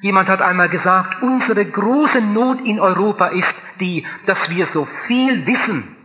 Jemand 0.00 0.28
hat 0.28 0.42
einmal 0.42 0.68
gesagt, 0.68 1.22
unsere 1.22 1.64
große 1.64 2.20
Not 2.20 2.60
in 2.60 2.78
Europa 2.78 3.28
ist 3.28 3.54
die, 3.80 4.06
dass 4.26 4.50
wir 4.50 4.66
so 4.66 4.86
viel 5.06 5.46
wissen. 5.46 5.96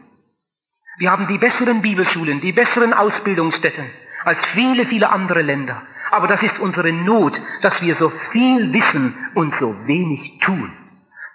Wir 0.99 1.11
haben 1.11 1.28
die 1.28 1.38
besseren 1.38 1.82
Bibelschulen, 1.82 2.39
die 2.39 2.53
besseren 2.53 2.93
Ausbildungsstätten 2.93 3.88
als 4.23 4.39
viele, 4.53 4.86
viele 4.86 5.09
andere 5.09 5.41
Länder. 5.41 5.82
Aber 6.12 6.28
das 6.28 6.43
ist 6.43 6.60
unsere 6.60 6.91
Not, 6.91 7.39
dass 7.62 7.82
wir 7.82 7.95
so 7.95 8.12
viel 8.32 8.74
wissen 8.74 9.16
und 9.34 9.53
so 9.55 9.76
wenig 9.86 10.39
tun. 10.39 10.72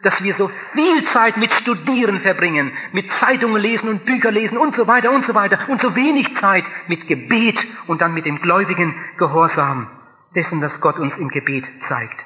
Dass 0.03 0.23
wir 0.23 0.35
so 0.35 0.51
viel 0.73 1.05
Zeit 1.07 1.37
mit 1.37 1.53
Studieren 1.53 2.20
verbringen, 2.20 2.73
mit 2.93 3.12
Zeitungen 3.12 3.61
lesen 3.61 3.89
und 3.89 4.05
Bücher 4.05 4.31
lesen 4.31 4.59
und 4.59 4.75
so 4.75 4.87
weiter 4.87 5.12
und 5.12 5.25
so 5.25 5.35
weiter 5.35 5.59
und 5.68 5.81
so 5.81 5.95
wenig 5.95 6.37
Zeit 6.39 6.64
mit 6.89 7.07
Gebet 7.07 7.59
und 7.87 8.01
dann 8.01 8.14
mit 8.14 8.27
dem 8.27 8.41
gläubigen 8.41 8.95
Gehorsam 9.18 9.89
dessen, 10.35 10.61
das 10.61 10.81
Gott 10.81 10.99
uns 10.99 11.18
im 11.18 11.29
Gebet 11.29 11.66
zeigt. 11.89 12.25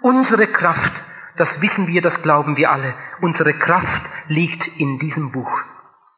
Unsere 0.00 0.48
Kraft, 0.48 0.92
das 1.36 1.60
wissen 1.60 1.86
wir, 1.86 2.02
das 2.02 2.22
glauben 2.22 2.56
wir 2.56 2.72
alle, 2.72 2.94
unsere 3.20 3.54
Kraft 3.54 4.02
liegt 4.26 4.66
in 4.78 4.98
diesem 4.98 5.30
Buch. 5.30 5.60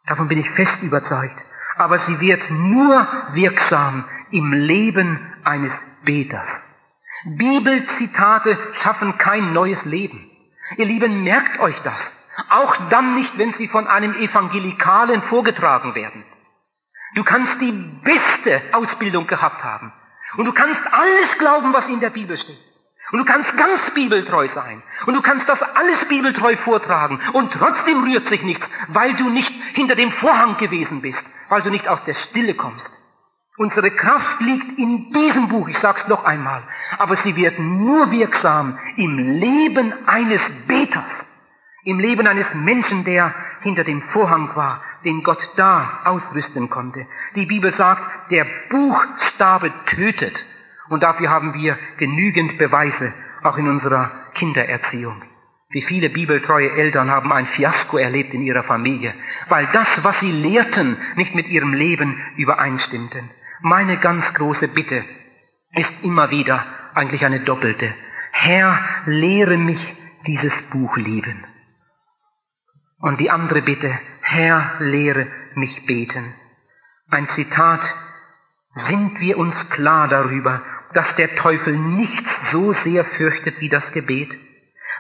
Davon 0.07 0.29
bin 0.29 0.39
ich 0.39 0.51
fest 0.51 0.83
überzeugt. 0.83 1.45
Aber 1.77 1.99
sie 1.99 2.21
wird 2.21 2.51
nur 2.51 3.07
wirksam 3.33 4.05
im 4.35 4.53
Leben 4.53 5.21
eines 5.45 5.73
Beters. 6.05 6.49
Bibelzitate 7.25 8.59
schaffen 8.73 9.17
kein 9.17 9.53
neues 9.53 9.85
Leben. 9.85 10.29
Ihr 10.77 10.87
Lieben, 10.87 11.23
merkt 11.23 11.61
euch 11.61 11.79
das. 11.85 12.01
Auch 12.51 12.75
dann 12.91 13.15
nicht, 13.15 13.39
wenn 13.39 13.55
sie 13.55 13.69
von 13.69 13.87
einem 13.87 14.13
Evangelikalen 14.17 15.23
vorgetragen 15.23 15.95
werden. 15.95 16.25
Du 17.15 17.23
kannst 17.23 17.61
die 17.61 17.71
beste 18.03 18.61
Ausbildung 18.73 19.29
gehabt 19.29 19.63
haben. 19.63 19.93
Und 20.37 20.47
du 20.47 20.53
kannst 20.53 20.81
alles 20.91 21.39
glauben, 21.39 21.73
was 21.73 21.89
in 21.89 22.01
der 22.01 22.11
Bibel 22.11 22.37
steht. 22.37 22.59
Und 23.13 23.21
du 23.21 23.25
kannst 23.25 23.57
ganz 23.57 23.83
bibeltreu 23.95 24.49
sein. 24.49 24.83
Und 25.07 25.15
du 25.15 25.23
kannst 25.23 25.49
das 25.49 25.63
alles 25.63 26.09
bibeltreu 26.09 26.57
vortragen. 26.57 27.21
Und 27.35 27.53
trotzdem 27.53 28.03
rührt 28.03 28.29
sich 28.29 28.43
nichts, 28.43 28.67
weil 28.89 29.15
du 29.15 29.31
nicht 29.31 29.53
hinter 29.75 29.95
dem 29.95 30.11
Vorhang 30.11 30.57
gewesen 30.57 31.03
bist, 31.03 31.23
weil 31.49 31.63
du 31.63 31.71
nicht 31.71 31.87
aus 31.87 32.03
der 32.05 32.15
Stille 32.15 32.55
kommst. 32.55 32.91
Unsere 33.57 33.93
Kraft 33.93 34.41
liegt 34.41 34.81
in 34.81 35.13
diesem 35.13 35.49
Buch, 35.49 35.69
ich 35.69 35.79
sag's 35.79 36.09
noch 36.09 36.25
einmal, 36.25 36.61
aber 36.99 37.15
sie 37.15 37.37
wird 37.37 37.61
nur 37.61 38.11
wirksam 38.11 38.77
im 38.97 39.17
Leben 39.17 39.93
eines 40.07 40.41
Beters, 40.67 41.25
im 41.85 42.01
Leben 42.01 42.27
eines 42.27 42.53
Menschen, 42.55 43.05
der 43.05 43.33
hinter 43.63 43.85
dem 43.85 44.03
Vorhang 44.03 44.51
war, 44.57 44.83
den 45.05 45.23
Gott 45.23 45.39
da 45.55 46.01
ausrüsten 46.05 46.69
konnte. 46.69 47.07
Die 47.37 47.47
Bibel 47.47 47.73
sagt, 47.73 48.03
der 48.33 48.45
Buchstabe 48.71 49.71
tötet. 49.87 50.35
Und 50.89 51.05
dafür 51.05 51.31
haben 51.31 51.55
wir 51.55 51.79
genügend 51.97 52.59
Beweise, 52.59 53.15
auch 53.45 53.57
in 53.57 53.69
unserer 53.69 54.11
Kindererziehung. 54.35 55.23
Wie 55.71 55.83
viele 55.83 56.11
bibeltreue 56.11 56.73
Eltern 56.73 57.09
haben 57.09 57.33
ein 57.33 57.47
Fiasko 57.47 57.99
erlebt 57.99 58.35
in 58.35 58.43
ihrer 58.43 58.65
Familie, 58.65 59.15
weil 59.49 59.69
das, 59.73 60.03
was 60.03 60.19
sie 60.19 60.33
lehrten, 60.33 60.97
nicht 61.15 61.37
mit 61.37 61.47
ihrem 61.47 61.73
Leben 61.73 62.21
übereinstimmten. 62.37 63.31
Meine 63.67 63.97
ganz 63.97 64.35
große 64.35 64.69
Bitte 64.69 65.03
ist 65.73 65.91
immer 66.03 66.31
wieder 66.31 66.67
eigentlich 66.93 67.25
eine 67.25 67.41
doppelte. 67.41 67.95
Herr, 68.31 68.79
lehre 69.07 69.57
mich 69.57 69.81
dieses 70.27 70.53
Buch 70.65 70.99
lieben. 70.99 71.43
Und 73.01 73.21
die 73.21 73.31
andere 73.31 73.63
Bitte, 73.63 73.99
Herr, 74.21 74.71
lehre 74.81 75.27
mich 75.55 75.87
beten. 75.87 76.35
Ein 77.09 77.27
Zitat, 77.31 77.81
sind 78.75 79.19
wir 79.21 79.39
uns 79.39 79.55
klar 79.71 80.09
darüber, 80.09 80.61
dass 80.93 81.17
der 81.17 81.35
Teufel 81.35 81.75
nichts 81.75 82.51
so 82.53 82.75
sehr 82.75 83.03
fürchtet 83.03 83.63
wie 83.63 83.71
das 83.71 83.93
Gebet? 83.93 84.37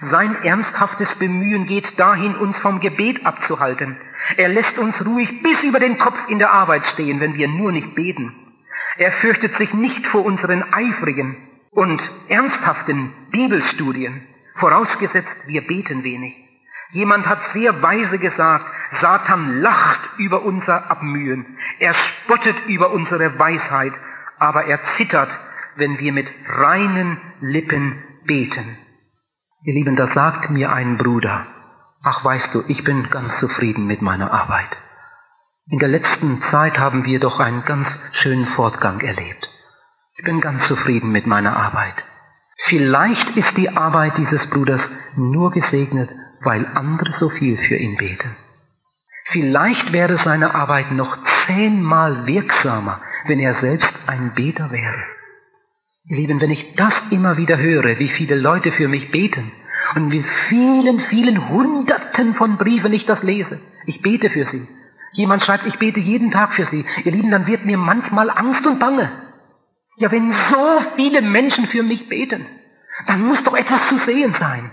Sein 0.00 0.42
ernsthaftes 0.42 1.14
Bemühen 1.16 1.66
geht 1.66 2.00
dahin, 2.00 2.34
uns 2.34 2.56
vom 2.60 2.80
Gebet 2.80 3.26
abzuhalten. 3.26 3.98
Er 4.38 4.48
lässt 4.48 4.78
uns 4.78 5.04
ruhig 5.04 5.42
bis 5.42 5.62
über 5.64 5.80
den 5.80 5.98
Kopf 5.98 6.16
in 6.28 6.38
der 6.38 6.52
Arbeit 6.52 6.86
stehen, 6.86 7.20
wenn 7.20 7.34
wir 7.34 7.48
nur 7.48 7.70
nicht 7.70 7.94
beten. 7.94 8.34
Er 8.97 9.12
fürchtet 9.12 9.57
sich 9.57 9.74
nicht 9.74 10.07
vor 10.07 10.24
unseren 10.24 10.62
eifrigen 10.72 11.36
und 11.72 12.01
ernsthaften 12.28 13.12
Bibelstudien, 13.30 14.22
vorausgesetzt 14.57 15.36
wir 15.47 15.66
beten 15.66 16.05
wenig. 16.05 16.34
Jemand 16.92 17.26
hat 17.26 17.40
sehr 17.53 17.82
weise 17.82 18.18
gesagt, 18.18 18.66
Satan 19.01 19.61
lacht 19.61 20.01
über 20.18 20.42
unser 20.42 20.90
Abmühen, 20.90 21.45
er 21.80 21.92
spottet 21.95 22.55
über 22.68 22.92
unsere 22.92 23.36
Weisheit, 23.38 23.92
aber 24.38 24.66
er 24.66 24.78
zittert, 24.97 25.28
wenn 25.74 25.99
wir 25.99 26.12
mit 26.12 26.32
reinen 26.49 27.20
Lippen 27.40 27.99
beten. 28.24 28.78
Ihr 29.64 29.74
Lieben, 29.74 29.97
da 29.97 30.07
sagt 30.07 30.51
mir 30.51 30.72
ein 30.72 30.99
Bruder, 30.99 31.47
ach 32.05 32.24
weißt 32.24 32.55
du, 32.55 32.62
ich 32.68 32.84
bin 32.84 33.11
ganz 33.11 33.40
zufrieden 33.40 33.86
mit 33.86 34.03
meiner 34.03 34.32
Arbeit. 34.32 34.76
In 35.70 35.78
der 35.78 35.88
letzten 35.88 36.42
Zeit 36.42 36.78
haben 36.78 37.06
wir 37.06 37.20
doch 37.20 37.40
einen 37.40 37.64
ganz 37.64 37.98
schönen 38.12 38.46
Fortgang 38.46 39.00
erlebt. 39.00 39.48
Ich 40.18 40.22
bin 40.22 40.42
ganz 40.42 40.66
zufrieden 40.66 41.10
mit 41.10 41.26
meiner 41.26 41.56
Arbeit. 41.56 41.94
Vielleicht 42.64 43.34
ist 43.38 43.56
die 43.56 43.70
Arbeit 43.70 44.18
dieses 44.18 44.50
Bruders 44.50 44.90
nur 45.16 45.52
gesegnet, 45.52 46.10
weil 46.42 46.66
andere 46.74 47.12
so 47.18 47.30
viel 47.30 47.56
für 47.56 47.76
ihn 47.76 47.96
beten. 47.96 48.36
Vielleicht 49.24 49.94
wäre 49.94 50.18
seine 50.18 50.54
Arbeit 50.54 50.92
noch 50.92 51.16
zehnmal 51.46 52.26
wirksamer, 52.26 53.00
wenn 53.26 53.40
er 53.40 53.54
selbst 53.54 54.06
ein 54.06 54.32
Beter 54.34 54.70
wäre. 54.70 55.02
Ihr 56.04 56.18
Lieben, 56.18 56.42
wenn 56.42 56.50
ich 56.50 56.74
das 56.74 57.10
immer 57.10 57.38
wieder 57.38 57.56
höre, 57.56 57.98
wie 57.98 58.10
viele 58.10 58.34
Leute 58.34 58.70
für 58.70 58.88
mich 58.88 59.10
beten 59.10 59.50
und 59.94 60.10
wie 60.10 60.22
vielen, 60.22 61.00
vielen 61.00 61.48
Hunderten 61.48 62.34
von 62.34 62.58
Briefen 62.58 62.92
ich 62.92 63.06
das 63.06 63.22
lese, 63.22 63.58
ich 63.86 64.02
bete 64.02 64.28
für 64.28 64.44
sie, 64.44 64.68
Jemand 65.14 65.44
schreibt, 65.44 65.66
ich 65.66 65.78
bete 65.78 66.00
jeden 66.00 66.32
Tag 66.32 66.54
für 66.54 66.64
Sie. 66.64 66.84
Ihr 67.04 67.12
Lieben, 67.12 67.30
dann 67.30 67.46
wird 67.46 67.64
mir 67.64 67.78
manchmal 67.78 68.30
Angst 68.30 68.66
und 68.66 68.80
Bange. 68.80 69.10
Ja, 69.96 70.10
wenn 70.10 70.32
so 70.32 70.82
viele 70.96 71.22
Menschen 71.22 71.68
für 71.68 71.84
mich 71.84 72.08
beten, 72.08 72.44
dann 73.06 73.24
muss 73.24 73.42
doch 73.44 73.56
etwas 73.56 73.88
zu 73.88 73.98
sehen 73.98 74.34
sein. 74.34 74.70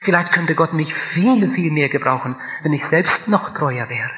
Vielleicht 0.00 0.32
könnte 0.32 0.54
Gott 0.54 0.74
mich 0.74 0.92
viel, 0.94 1.50
viel 1.50 1.72
mehr 1.72 1.88
gebrauchen, 1.88 2.36
wenn 2.62 2.74
ich 2.74 2.84
selbst 2.84 3.26
noch 3.26 3.54
treuer 3.54 3.88
wäre. 3.88 4.10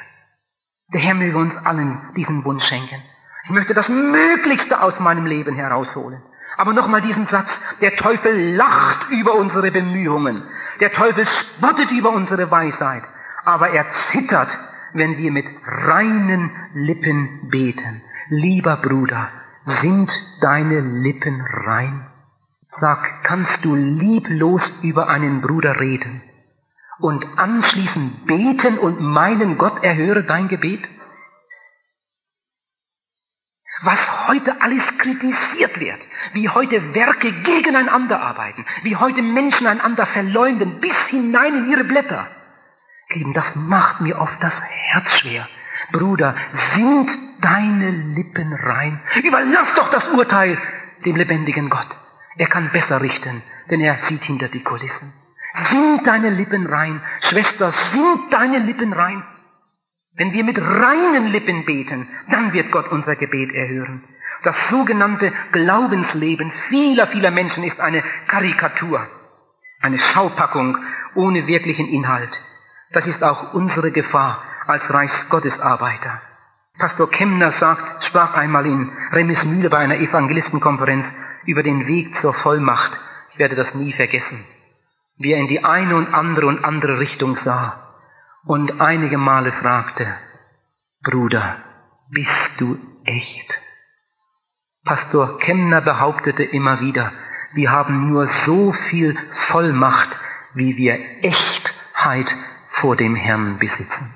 Der 0.93 0.99
Herr 0.99 1.15
möge 1.15 1.37
uns 1.37 1.55
allen 1.65 2.01
diesen 2.17 2.43
Wunsch 2.43 2.65
schenken. 2.65 3.01
Ich 3.45 3.49
möchte 3.49 3.73
das 3.73 3.87
Möglichste 3.87 4.81
aus 4.81 4.99
meinem 4.99 5.25
Leben 5.25 5.55
herausholen. 5.55 6.21
Aber 6.57 6.73
nochmal 6.73 7.01
diesen 7.01 7.27
Satz, 7.27 7.47
der 7.79 7.95
Teufel 7.95 8.55
lacht 8.55 9.09
über 9.11 9.35
unsere 9.35 9.71
Bemühungen. 9.71 10.43
Der 10.81 10.91
Teufel 10.91 11.25
spottet 11.25 11.91
über 11.91 12.09
unsere 12.09 12.51
Weisheit. 12.51 13.03
Aber 13.45 13.69
er 13.69 13.85
zittert, 14.11 14.49
wenn 14.97 15.17
wir 15.17 15.31
mit 15.31 15.45
reinen 15.65 16.49
Lippen 16.73 17.49
beten. 17.49 18.01
Lieber 18.29 18.77
Bruder, 18.77 19.29
sind 19.81 20.09
deine 20.41 20.79
Lippen 20.79 21.41
rein? 21.41 22.05
Sag, 22.69 23.23
kannst 23.23 23.63
du 23.65 23.75
lieblos 23.75 24.61
über 24.83 25.09
einen 25.09 25.41
Bruder 25.41 25.79
reden 25.79 26.21
und 26.99 27.25
anschließend 27.37 28.25
beten 28.25 28.77
und 28.77 28.99
meinen, 29.01 29.57
Gott 29.57 29.83
erhöre 29.83 30.23
dein 30.23 30.47
Gebet? 30.47 30.87
Was 33.81 34.27
heute 34.27 34.61
alles 34.61 34.83
kritisiert 34.97 35.79
wird, 35.79 35.99
wie 36.33 36.49
heute 36.49 36.95
Werke 36.95 37.31
gegeneinander 37.31 38.21
arbeiten, 38.21 38.65
wie 38.83 38.95
heute 38.95 39.21
Menschen 39.21 39.67
einander 39.67 40.05
verleumden 40.07 40.79
bis 40.79 40.97
hinein 41.07 41.55
in 41.55 41.71
ihre 41.71 41.83
Blätter. 41.83 42.27
Lieben, 43.09 43.33
das 43.33 43.55
macht 43.55 44.01
mir 44.01 44.19
oft 44.19 44.41
das 44.41 44.53
Herz 44.63 45.19
schwer. 45.19 45.47
Bruder, 45.91 46.35
sind 46.75 47.09
deine 47.41 47.89
Lippen 47.89 48.51
rein? 48.53 48.99
Überlass 49.23 49.73
doch 49.75 49.89
das 49.91 50.09
Urteil 50.09 50.57
dem 51.05 51.15
lebendigen 51.15 51.69
Gott. 51.69 51.87
Er 52.37 52.47
kann 52.47 52.69
besser 52.71 53.01
richten, 53.01 53.41
denn 53.71 53.79
er 53.79 53.97
sieht 54.07 54.23
hinter 54.23 54.49
die 54.49 54.61
Kulissen. 54.61 55.13
Sind 55.71 56.05
deine 56.05 56.29
Lippen 56.31 56.67
rein? 56.67 57.01
Schwester, 57.21 57.73
sind 57.93 58.31
deine 58.31 58.59
Lippen 58.59 58.91
rein? 58.91 59.23
Wenn 60.15 60.33
wir 60.33 60.43
mit 60.43 60.57
reinen 60.59 61.27
Lippen 61.31 61.63
beten, 61.63 62.07
dann 62.29 62.51
wird 62.51 62.71
Gott 62.71 62.89
unser 62.89 63.15
Gebet 63.15 63.53
erhören. 63.53 64.03
Das 64.43 64.55
sogenannte 64.69 65.31
Glaubensleben 65.53 66.51
vieler, 66.69 67.07
vieler 67.07 67.31
Menschen 67.31 67.63
ist 67.63 67.79
eine 67.79 68.03
Karikatur, 68.27 69.07
eine 69.81 69.97
Schaupackung 69.97 70.77
ohne 71.15 71.47
wirklichen 71.47 71.87
Inhalt. 71.87 72.37
Das 72.91 73.05
ist 73.05 73.23
auch 73.23 73.53
unsere 73.53 73.91
Gefahr 73.91 74.41
als 74.65 74.93
Reichsgottesarbeiter. 74.93 76.21
Pastor 76.77 77.09
Kemner 77.09 77.51
sagt, 77.51 78.03
sprach 78.03 78.35
einmal 78.35 78.65
in 78.65 78.91
Remesmühle 79.11 79.69
bei 79.69 79.79
einer 79.79 79.97
Evangelistenkonferenz 79.97 81.05
über 81.45 81.63
den 81.63 81.87
Weg 81.87 82.15
zur 82.15 82.33
Vollmacht. 82.33 82.99
Ich 83.31 83.39
werde 83.39 83.55
das 83.55 83.73
nie 83.73 83.91
vergessen. 83.91 84.43
Wie 85.17 85.31
er 85.31 85.39
in 85.39 85.47
die 85.47 85.63
eine 85.63 85.95
und 85.95 86.13
andere 86.13 86.45
und 86.47 86.63
andere 86.63 86.99
Richtung 86.99 87.35
sah 87.35 87.73
und 88.45 88.79
einige 88.79 89.17
Male 89.17 89.51
fragte, 89.51 90.07
Bruder, 91.03 91.57
bist 92.11 92.61
du 92.61 92.77
echt? 93.05 93.57
Pastor 94.85 95.39
Kemner 95.39 95.81
behauptete 95.81 96.43
immer 96.43 96.79
wieder, 96.79 97.11
wir 97.53 97.71
haben 97.71 98.09
nur 98.09 98.27
so 98.45 98.71
viel 98.71 99.17
Vollmacht, 99.47 100.09
wie 100.53 100.77
wir 100.77 100.97
Echtheit 101.23 102.33
vor 102.81 102.95
dem 102.95 103.15
Herrn 103.15 103.57
besitzen. 103.57 104.13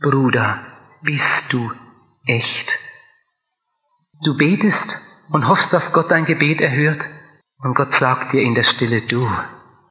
Bruder, 0.00 0.58
bist 1.02 1.52
du 1.52 1.70
echt? 2.26 2.78
Du 4.24 4.36
betest 4.36 4.98
und 5.30 5.48
hoffst, 5.48 5.72
dass 5.72 5.92
Gott 5.92 6.10
dein 6.10 6.24
Gebet 6.24 6.60
erhört 6.60 7.04
und 7.58 7.74
Gott 7.74 7.94
sagt 7.94 8.32
dir 8.32 8.42
in 8.42 8.54
der 8.54 8.62
Stille, 8.62 9.02
du, 9.02 9.30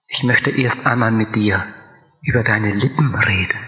ich 0.07 0.23
möchte 0.23 0.49
erst 0.49 0.87
einmal 0.87 1.11
mit 1.11 1.35
dir 1.35 1.63
über 2.23 2.43
deine 2.43 2.73
Lippen 2.73 3.13
reden. 3.13 3.59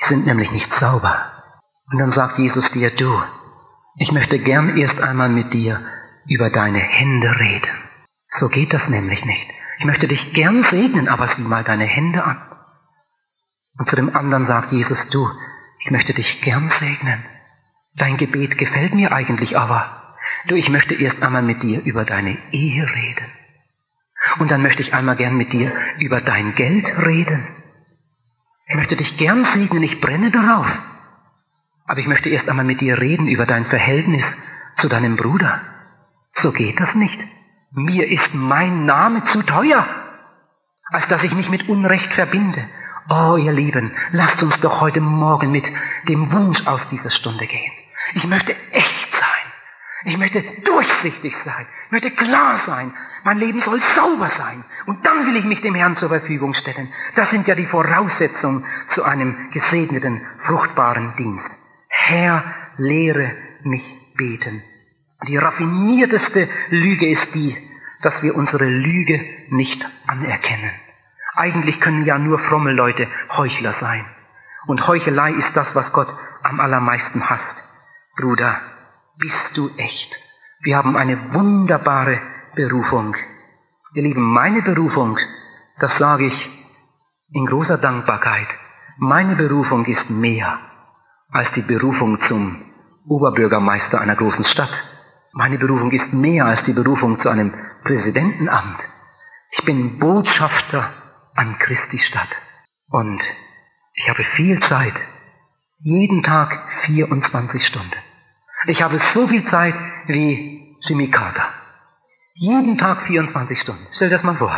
Die 0.00 0.08
sind 0.08 0.26
nämlich 0.26 0.52
nicht 0.52 0.72
sauber. 0.72 1.32
Und 1.90 1.98
dann 1.98 2.12
sagt 2.12 2.38
Jesus 2.38 2.70
dir, 2.70 2.90
du, 2.90 3.20
ich 3.98 4.12
möchte 4.12 4.38
gern 4.38 4.76
erst 4.76 5.00
einmal 5.00 5.30
mit 5.30 5.52
dir 5.52 5.80
über 6.28 6.50
deine 6.50 6.80
Hände 6.80 7.40
reden. 7.40 7.70
So 8.38 8.48
geht 8.48 8.72
das 8.72 8.88
nämlich 8.88 9.24
nicht. 9.24 9.50
Ich 9.78 9.84
möchte 9.84 10.06
dich 10.06 10.32
gern 10.32 10.62
segnen, 10.62 11.08
aber 11.08 11.26
sieh 11.26 11.42
mal 11.42 11.64
deine 11.64 11.84
Hände 11.84 12.22
an. 12.22 12.40
Und 13.78 13.88
zu 13.88 13.96
dem 13.96 14.14
anderen 14.14 14.46
sagt 14.46 14.72
Jesus, 14.72 15.08
du, 15.10 15.28
ich 15.80 15.90
möchte 15.90 16.14
dich 16.14 16.40
gern 16.40 16.68
segnen. 16.68 17.22
Dein 17.96 18.16
Gebet 18.16 18.58
gefällt 18.58 18.94
mir 18.94 19.12
eigentlich, 19.12 19.58
aber 19.58 19.84
du, 20.46 20.54
ich 20.54 20.68
möchte 20.68 20.94
erst 20.94 21.22
einmal 21.22 21.42
mit 21.42 21.62
dir 21.62 21.82
über 21.84 22.04
deine 22.04 22.36
Ehe 22.52 22.86
reden. 22.86 23.26
Und 24.38 24.50
dann 24.50 24.62
möchte 24.62 24.82
ich 24.82 24.94
einmal 24.94 25.16
gern 25.16 25.36
mit 25.36 25.52
dir 25.52 25.72
über 25.98 26.20
dein 26.20 26.54
Geld 26.54 26.86
reden. 26.98 27.46
Ich 28.68 28.74
möchte 28.74 28.96
dich 28.96 29.16
gern 29.16 29.46
segnen, 29.54 29.82
ich 29.82 30.00
brenne 30.00 30.30
darauf. 30.30 30.66
Aber 31.86 32.00
ich 32.00 32.08
möchte 32.08 32.28
erst 32.28 32.48
einmal 32.48 32.64
mit 32.64 32.80
dir 32.80 33.00
reden 33.00 33.28
über 33.28 33.46
dein 33.46 33.64
Verhältnis 33.64 34.24
zu 34.76 34.88
deinem 34.88 35.16
Bruder. 35.16 35.60
So 36.32 36.52
geht 36.52 36.80
das 36.80 36.94
nicht. 36.94 37.20
Mir 37.72 38.08
ist 38.08 38.34
mein 38.34 38.84
Name 38.84 39.24
zu 39.26 39.42
teuer, 39.42 39.86
als 40.90 41.06
dass 41.08 41.24
ich 41.24 41.34
mich 41.34 41.48
mit 41.48 41.68
Unrecht 41.68 42.12
verbinde. 42.12 42.64
Oh, 43.08 43.36
ihr 43.36 43.52
Lieben, 43.52 43.92
lasst 44.10 44.42
uns 44.42 44.58
doch 44.58 44.80
heute 44.80 45.00
Morgen 45.00 45.52
mit 45.52 45.64
dem 46.08 46.32
Wunsch 46.32 46.66
aus 46.66 46.88
dieser 46.88 47.10
Stunde 47.10 47.46
gehen. 47.46 47.70
Ich 48.14 48.24
möchte 48.26 48.56
echt 48.72 49.12
sein. 49.12 49.52
Ich 50.06 50.18
möchte 50.18 50.42
durchsichtig 50.64 51.36
sein. 51.44 51.66
Ich 51.84 51.92
möchte 51.92 52.10
klar 52.10 52.56
sein. 52.66 52.92
Mein 53.22 53.38
Leben 53.38 53.60
soll 53.60 53.80
sauber 53.94 54.28
sein. 54.36 54.64
Und 54.86 55.06
dann 55.06 55.24
will 55.24 55.36
ich 55.36 55.44
mich 55.44 55.60
dem 55.60 55.76
Herrn 55.76 55.96
zur 55.96 56.08
Verfügung 56.08 56.54
stellen. 56.54 56.92
Das 57.14 57.30
sind 57.30 57.46
ja 57.46 57.54
die 57.54 57.66
Voraussetzungen 57.66 58.64
zu 58.92 59.04
einem 59.04 59.36
gesegneten, 59.52 60.20
fruchtbaren 60.44 61.14
Dienst. 61.14 61.48
Herr, 61.88 62.42
lehre 62.76 63.30
mich 63.62 63.84
beten. 64.16 64.64
Die 65.28 65.36
raffinierteste 65.36 66.48
Lüge 66.70 67.08
ist 67.08 67.36
die, 67.36 67.56
dass 68.02 68.24
wir 68.24 68.34
unsere 68.34 68.64
Lüge 68.64 69.24
nicht 69.50 69.88
anerkennen. 70.08 70.72
Eigentlich 71.36 71.80
können 71.82 72.06
ja 72.06 72.18
nur 72.18 72.38
fromme 72.38 72.72
Leute 72.72 73.06
Heuchler 73.36 73.74
sein. 73.74 74.04
Und 74.66 74.86
Heuchelei 74.88 75.32
ist 75.32 75.54
das, 75.54 75.74
was 75.74 75.92
Gott 75.92 76.08
am 76.42 76.60
allermeisten 76.60 77.28
hasst. 77.28 77.62
Bruder, 78.16 78.58
bist 79.18 79.54
du 79.54 79.70
echt? 79.76 80.18
Wir 80.62 80.78
haben 80.78 80.96
eine 80.96 81.34
wunderbare 81.34 82.18
Berufung. 82.54 83.14
Ihr 83.92 84.02
Lieben, 84.02 84.22
meine 84.22 84.62
Berufung, 84.62 85.18
das 85.78 85.98
sage 85.98 86.24
ich 86.24 86.50
in 87.32 87.44
großer 87.44 87.76
Dankbarkeit, 87.76 88.48
meine 88.96 89.36
Berufung 89.36 89.84
ist 89.84 90.08
mehr 90.08 90.58
als 91.32 91.52
die 91.52 91.62
Berufung 91.62 92.18
zum 92.18 92.56
Oberbürgermeister 93.08 94.00
einer 94.00 94.16
großen 94.16 94.44
Stadt. 94.44 94.72
Meine 95.34 95.58
Berufung 95.58 95.90
ist 95.90 96.14
mehr 96.14 96.46
als 96.46 96.64
die 96.64 96.72
Berufung 96.72 97.18
zu 97.18 97.28
einem 97.28 97.52
Präsidentenamt. 97.84 98.80
Ich 99.50 99.64
bin 99.66 99.98
Botschafter 99.98 100.88
an 101.36 101.58
Christi 101.58 101.98
Stadt. 101.98 102.28
Und 102.90 103.22
ich 103.94 104.08
habe 104.08 104.24
viel 104.24 104.60
Zeit. 104.60 104.94
Jeden 105.78 106.22
Tag 106.22 106.58
24 106.86 107.64
Stunden. 107.64 107.92
Ich 108.66 108.82
habe 108.82 108.98
so 108.98 109.28
viel 109.28 109.44
Zeit 109.44 109.74
wie 110.06 110.76
Jimmy 110.80 111.10
Carter. 111.10 111.48
Jeden 112.34 112.78
Tag 112.78 113.06
24 113.06 113.60
Stunden. 113.60 113.86
Stell 113.92 114.08
dir 114.08 114.16
das 114.16 114.24
mal 114.24 114.36
vor. 114.36 114.54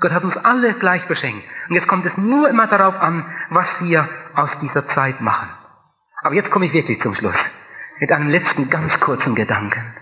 Gott 0.00 0.12
hat 0.12 0.24
uns 0.24 0.36
alle 0.36 0.74
gleich 0.74 1.06
beschenkt. 1.06 1.44
Und 1.68 1.74
jetzt 1.74 1.88
kommt 1.88 2.06
es 2.06 2.16
nur 2.16 2.48
immer 2.48 2.66
darauf 2.66 3.00
an, 3.00 3.24
was 3.50 3.80
wir 3.80 4.08
aus 4.34 4.58
dieser 4.60 4.86
Zeit 4.86 5.20
machen. 5.20 5.48
Aber 6.22 6.34
jetzt 6.34 6.50
komme 6.50 6.66
ich 6.66 6.72
wirklich 6.72 7.00
zum 7.00 7.14
Schluss. 7.14 7.50
Mit 8.00 8.10
einem 8.10 8.28
letzten 8.28 8.68
ganz 8.68 9.00
kurzen 9.00 9.34
Gedanken. 9.34 9.94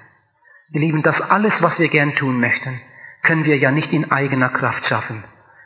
Ihr 0.73 0.81
Lieben, 0.81 1.03
das 1.03 1.21
alles, 1.21 1.63
was 1.63 1.79
wir 1.79 1.89
gern 1.89 2.15
tun 2.15 2.41
möchten, 2.41 2.81
können 3.23 3.45
wir 3.45 3.59
ja 3.59 3.71
nicht 3.71 3.93
in 3.93 4.11
eigener 4.11 4.49
Kraft 4.49 4.87
schaffen. 4.87 5.23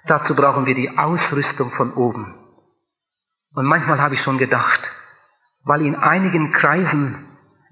Dazu 0.06 0.34
brauchen 0.34 0.66
wir 0.66 0.74
die 0.74 0.98
Ausrüstung 0.98 1.70
von 1.70 1.92
oben. 1.94 2.34
Und 3.54 3.66
manchmal 3.66 4.00
habe 4.00 4.14
ich 4.14 4.22
schon 4.22 4.36
gedacht, 4.36 4.90
weil 5.64 5.80
in 5.82 5.96
einigen 5.96 6.52
Kreisen 6.52 7.14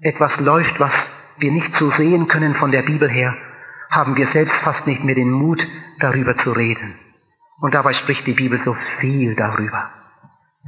etwas 0.01 0.39
läuft, 0.39 0.79
was 0.79 0.93
wir 1.37 1.51
nicht 1.51 1.75
so 1.75 1.89
sehen 1.89 2.27
können 2.27 2.55
von 2.55 2.71
der 2.71 2.81
Bibel 2.81 3.09
her, 3.09 3.35
haben 3.91 4.15
wir 4.15 4.25
selbst 4.25 4.55
fast 4.55 4.87
nicht 4.87 5.03
mehr 5.03 5.15
den 5.15 5.31
Mut, 5.31 5.65
darüber 5.99 6.35
zu 6.35 6.51
reden. 6.53 6.95
Und 7.59 7.75
dabei 7.75 7.93
spricht 7.93 8.25
die 8.25 8.33
Bibel 8.33 8.59
so 8.59 8.75
viel 8.97 9.35
darüber. 9.35 9.89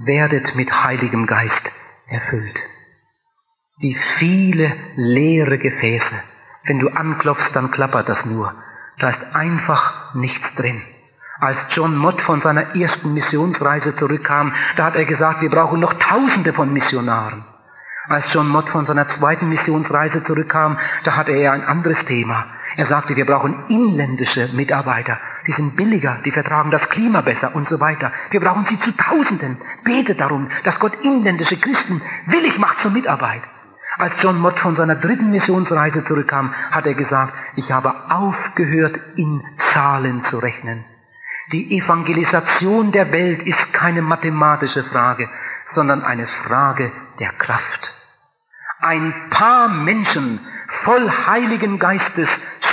Werdet 0.06 0.56
mit 0.56 0.84
Heiligem 0.84 1.26
Geist 1.26 1.72
erfüllt. 2.08 2.60
Wie 3.80 3.96
viele 3.96 4.72
leere 4.96 5.58
Gefäße. 5.58 6.16
Wenn 6.66 6.80
du 6.80 6.90
anklopfst, 6.90 7.56
dann 7.56 7.72
klappert 7.72 8.08
das 8.08 8.26
nur. 8.26 8.54
Da 9.00 9.10
ist 9.10 9.36
einfach 9.36 10.14
nichts 10.14 10.56
drin. 10.56 10.82
Als 11.42 11.66
John 11.76 11.98
Mott 11.98 12.22
von 12.22 12.42
seiner 12.42 12.78
ersten 12.78 13.14
Missionsreise 13.14 13.94
zurückkam, 13.94 14.54
da 14.78 14.86
hat 14.86 14.96
er 14.96 15.04
gesagt, 15.04 15.42
wir 15.42 15.50
brauchen 15.50 15.82
noch 15.82 15.94
Tausende 15.96 16.54
von 16.54 16.72
Missionaren. 16.72 17.44
Als 18.08 18.32
John 18.32 18.48
Mott 18.48 18.70
von 18.70 18.86
seiner 18.86 19.10
zweiten 19.10 19.50
Missionsreise 19.50 20.24
zurückkam, 20.24 20.78
da 21.04 21.18
hatte 21.18 21.34
er 21.34 21.52
ein 21.52 21.66
anderes 21.66 22.06
Thema. 22.06 22.46
Er 22.78 22.86
sagte, 22.86 23.18
wir 23.18 23.26
brauchen 23.26 23.66
inländische 23.68 24.50
Mitarbeiter. 24.54 25.18
Die 25.46 25.52
sind 25.52 25.76
billiger, 25.76 26.18
die 26.24 26.32
vertragen 26.32 26.72
das 26.72 26.90
Klima 26.90 27.20
besser 27.20 27.54
und 27.54 27.68
so 27.68 27.82
weiter. 27.82 28.14
Wir 28.32 28.40
brauchen 28.40 28.66
sie 28.66 28.80
zu 28.80 28.96
Tausenden. 28.96 29.58
Bete 29.84 30.16
darum, 30.16 30.50
dass 30.64 30.80
Gott 30.80 30.94
inländische 31.04 31.58
Christen 31.58 32.02
willig 32.28 32.60
macht 32.60 32.80
zur 32.80 32.92
Mitarbeit. 32.92 33.42
Als 33.98 34.22
John 34.22 34.40
Mott 34.40 34.58
von 34.58 34.78
seiner 34.78 34.96
dritten 34.96 35.32
Missionsreise 35.32 36.06
zurückkam, 36.06 36.54
hat 36.72 36.86
er 36.86 36.94
gesagt, 36.94 37.34
ich 37.58 37.72
habe 37.72 37.94
aufgehört, 38.10 38.98
in 39.18 39.44
Zahlen 39.74 40.24
zu 40.24 40.38
rechnen. 40.38 40.84
Die 41.52 41.78
Evangelisation 41.78 42.92
der 42.92 43.12
Welt 43.12 43.44
ist 43.44 43.72
keine 43.74 44.02
mathematische 44.02 44.84
Frage, 44.84 45.30
sondern 45.72 46.04
eine 46.04 46.26
Frage 46.26 46.92
der 47.20 47.32
Kraft. 47.32 47.92
Ein 48.80 49.14
paar 49.30 49.70
Menschen 49.70 50.40
voll 50.84 51.12
Heiligen 51.28 51.78
Geistes 51.78 52.30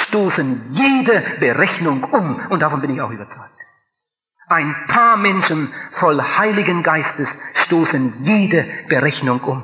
stoßen 0.07 0.71
jede 0.71 1.23
Berechnung 1.39 2.05
um 2.05 2.41
und 2.49 2.61
davon 2.61 2.81
bin 2.81 2.95
ich 2.95 3.01
auch 3.01 3.11
überzeugt. 3.11 3.51
Ein 4.49 4.75
paar 4.89 5.17
Menschen 5.17 5.73
voll 5.93 6.21
Heiligen 6.21 6.83
Geistes 6.83 7.39
stoßen 7.67 8.15
jede 8.19 8.67
Berechnung 8.89 9.41
um. 9.41 9.63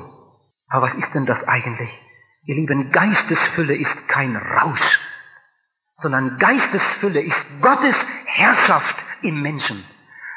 Aber 0.69 0.87
was 0.87 0.95
ist 0.95 1.13
denn 1.15 1.25
das 1.25 1.47
eigentlich? 1.47 1.89
Ihr 2.45 2.55
Lieben, 2.55 2.89
Geistesfülle 2.89 3.75
ist 3.75 4.07
kein 4.07 4.35
Rausch, 4.35 4.99
sondern 5.93 6.37
Geistesfülle 6.37 7.21
ist 7.21 7.61
Gottes 7.61 7.95
Herrschaft 8.39 8.95
im 9.21 9.41
Menschen. 9.41 9.83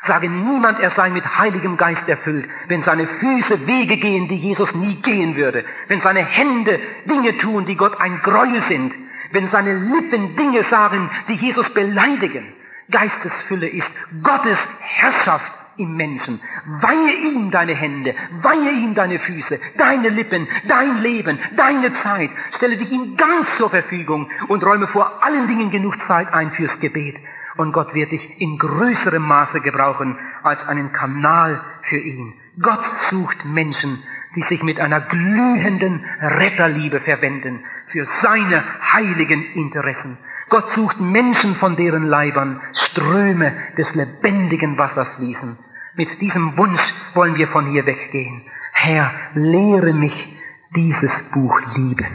Sage 0.04 0.28
niemand, 0.28 0.80
er 0.80 0.90
sei 0.90 1.10
mit 1.10 1.38
Heiligem 1.38 1.76
Geist 1.76 2.08
erfüllt, 2.08 2.48
wenn 2.66 2.82
seine 2.82 3.06
Füße 3.06 3.68
Wege 3.68 3.96
gehen, 3.96 4.26
die 4.26 4.36
Jesus 4.48 4.74
nie 4.74 4.96
gehen 5.00 5.36
würde, 5.36 5.64
wenn 5.86 6.00
seine 6.00 6.24
Hände 6.24 6.80
Dinge 7.04 7.38
tun, 7.38 7.64
die 7.66 7.76
Gott 7.76 8.00
ein 8.00 8.20
Gräuel 8.20 8.60
sind, 8.66 8.92
wenn 9.30 9.48
seine 9.50 9.74
Lippen 9.74 10.34
Dinge 10.34 10.64
sagen, 10.64 11.08
die 11.28 11.34
Jesus 11.34 11.72
beleidigen. 11.72 12.44
Geistesfülle 12.90 13.68
ist 13.68 13.92
Gottes 14.24 14.58
Herrschaft 14.80 15.52
im 15.76 15.94
Menschen. 15.96 16.40
Weihe 16.80 17.14
ihm 17.30 17.52
deine 17.52 17.74
Hände, 17.74 18.16
weihe 18.42 18.72
ihm 18.72 18.96
deine 18.96 19.20
Füße, 19.20 19.60
deine 19.78 20.08
Lippen, 20.08 20.48
dein 20.66 21.00
Leben, 21.02 21.38
deine 21.56 21.92
Zeit. 22.02 22.30
Stelle 22.56 22.76
dich 22.76 22.90
ihm 22.90 23.16
ganz 23.16 23.46
zur 23.56 23.70
Verfügung 23.70 24.28
und 24.48 24.64
räume 24.64 24.88
vor 24.88 25.22
allen 25.22 25.46
Dingen 25.46 25.70
genug 25.70 25.96
Zeit 26.08 26.34
ein 26.34 26.50
fürs 26.50 26.80
Gebet. 26.80 27.16
Und 27.56 27.72
Gott 27.72 27.94
wird 27.94 28.12
dich 28.12 28.40
in 28.40 28.58
größerem 28.58 29.22
Maße 29.22 29.60
gebrauchen 29.60 30.18
als 30.42 30.66
einen 30.66 30.92
Kanal 30.92 31.60
für 31.82 31.98
ihn. 31.98 32.32
Gott 32.60 32.84
sucht 33.10 33.44
Menschen, 33.44 34.02
die 34.34 34.42
sich 34.42 34.62
mit 34.62 34.80
einer 34.80 35.00
glühenden 35.00 36.04
Retterliebe 36.20 37.00
verwenden 37.00 37.60
für 37.88 38.06
seine 38.22 38.62
heiligen 38.92 39.44
Interessen. 39.54 40.16
Gott 40.48 40.70
sucht 40.72 41.00
Menschen, 41.00 41.54
von 41.54 41.76
deren 41.76 42.04
Leibern 42.04 42.60
Ströme 42.74 43.54
des 43.76 43.94
lebendigen 43.94 44.76
Wassers 44.76 45.14
fließen. 45.14 45.56
Mit 45.94 46.20
diesem 46.20 46.56
Wunsch 46.56 46.80
wollen 47.14 47.36
wir 47.36 47.48
von 47.48 47.66
hier 47.66 47.86
weggehen. 47.86 48.42
Herr, 48.72 49.10
lehre 49.34 49.92
mich 49.92 50.36
dieses 50.74 51.30
Buch 51.30 51.60
lieben. 51.74 52.06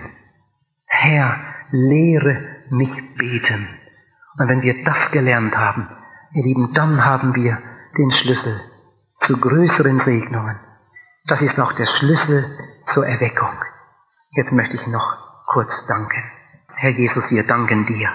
Herr, 0.88 1.40
lehre 1.72 2.38
mich 2.70 2.94
beten. 3.18 3.68
Und 4.38 4.50
wenn 4.50 4.62
wir 4.62 4.84
das 4.84 5.12
gelernt 5.12 5.58
haben, 5.58 5.88
ihr 6.34 6.44
Lieben, 6.44 6.74
dann 6.74 7.04
haben 7.04 7.36
wir 7.36 7.58
den 7.98 8.12
Schlüssel 8.12 8.60
zu 9.22 9.38
größeren 9.38 10.00
Segnungen. 10.00 10.58
Das 11.26 11.42
ist 11.42 11.58
noch 11.58 11.74
der 11.74 11.88
Schlüssel 11.88 12.46
zur 12.86 13.08
Erweckung. 13.08 13.54
Jetzt 14.32 14.52
möchte 14.52 14.76
ich 14.76 14.88
noch 14.88 15.18
kurz 15.48 15.88
danken. 15.88 16.24
Herr 16.76 16.92
Jesus, 16.92 17.32
wir 17.32 17.46
danken 17.46 17.86
dir 17.86 18.10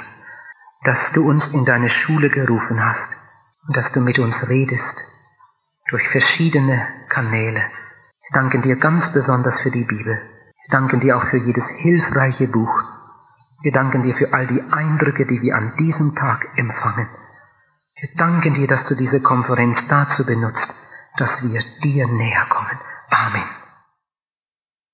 dass 0.84 1.12
du 1.12 1.28
uns 1.28 1.48
in 1.48 1.64
deine 1.64 1.88
Schule 1.88 2.28
gerufen 2.28 2.84
hast 2.84 3.16
und 3.68 3.76
dass 3.76 3.92
du 3.92 4.00
mit 4.00 4.18
uns 4.18 4.48
redest 4.48 4.96
durch 5.88 6.08
verschiedene 6.08 6.86
Kanäle. 7.08 7.60
Wir 7.60 8.40
danken 8.40 8.62
dir 8.62 8.76
ganz 8.76 9.12
besonders 9.12 9.60
für 9.60 9.70
die 9.70 9.84
Bibel. 9.84 10.14
Wir 10.14 10.70
danken 10.70 11.00
dir 11.00 11.16
auch 11.16 11.24
für 11.26 11.36
jedes 11.36 11.68
hilfreiche 11.68 12.48
Buch. 12.48 12.82
Wir 13.62 13.72
danken 13.72 14.02
dir 14.02 14.14
für 14.14 14.32
all 14.32 14.46
die 14.46 14.62
Eindrücke, 14.72 15.24
die 15.24 15.40
wir 15.40 15.56
an 15.56 15.72
diesem 15.78 16.14
Tag 16.14 16.48
empfangen. 16.56 17.08
Wir 18.00 18.08
danken 18.16 18.54
dir, 18.54 18.66
dass 18.66 18.86
du 18.86 18.96
diese 18.96 19.22
Konferenz 19.22 19.86
dazu 19.88 20.26
benutzt, 20.26 20.74
dass 21.16 21.42
wir 21.42 21.62
dir 21.82 22.08
näher 22.08 22.46
kommen. 22.48 22.78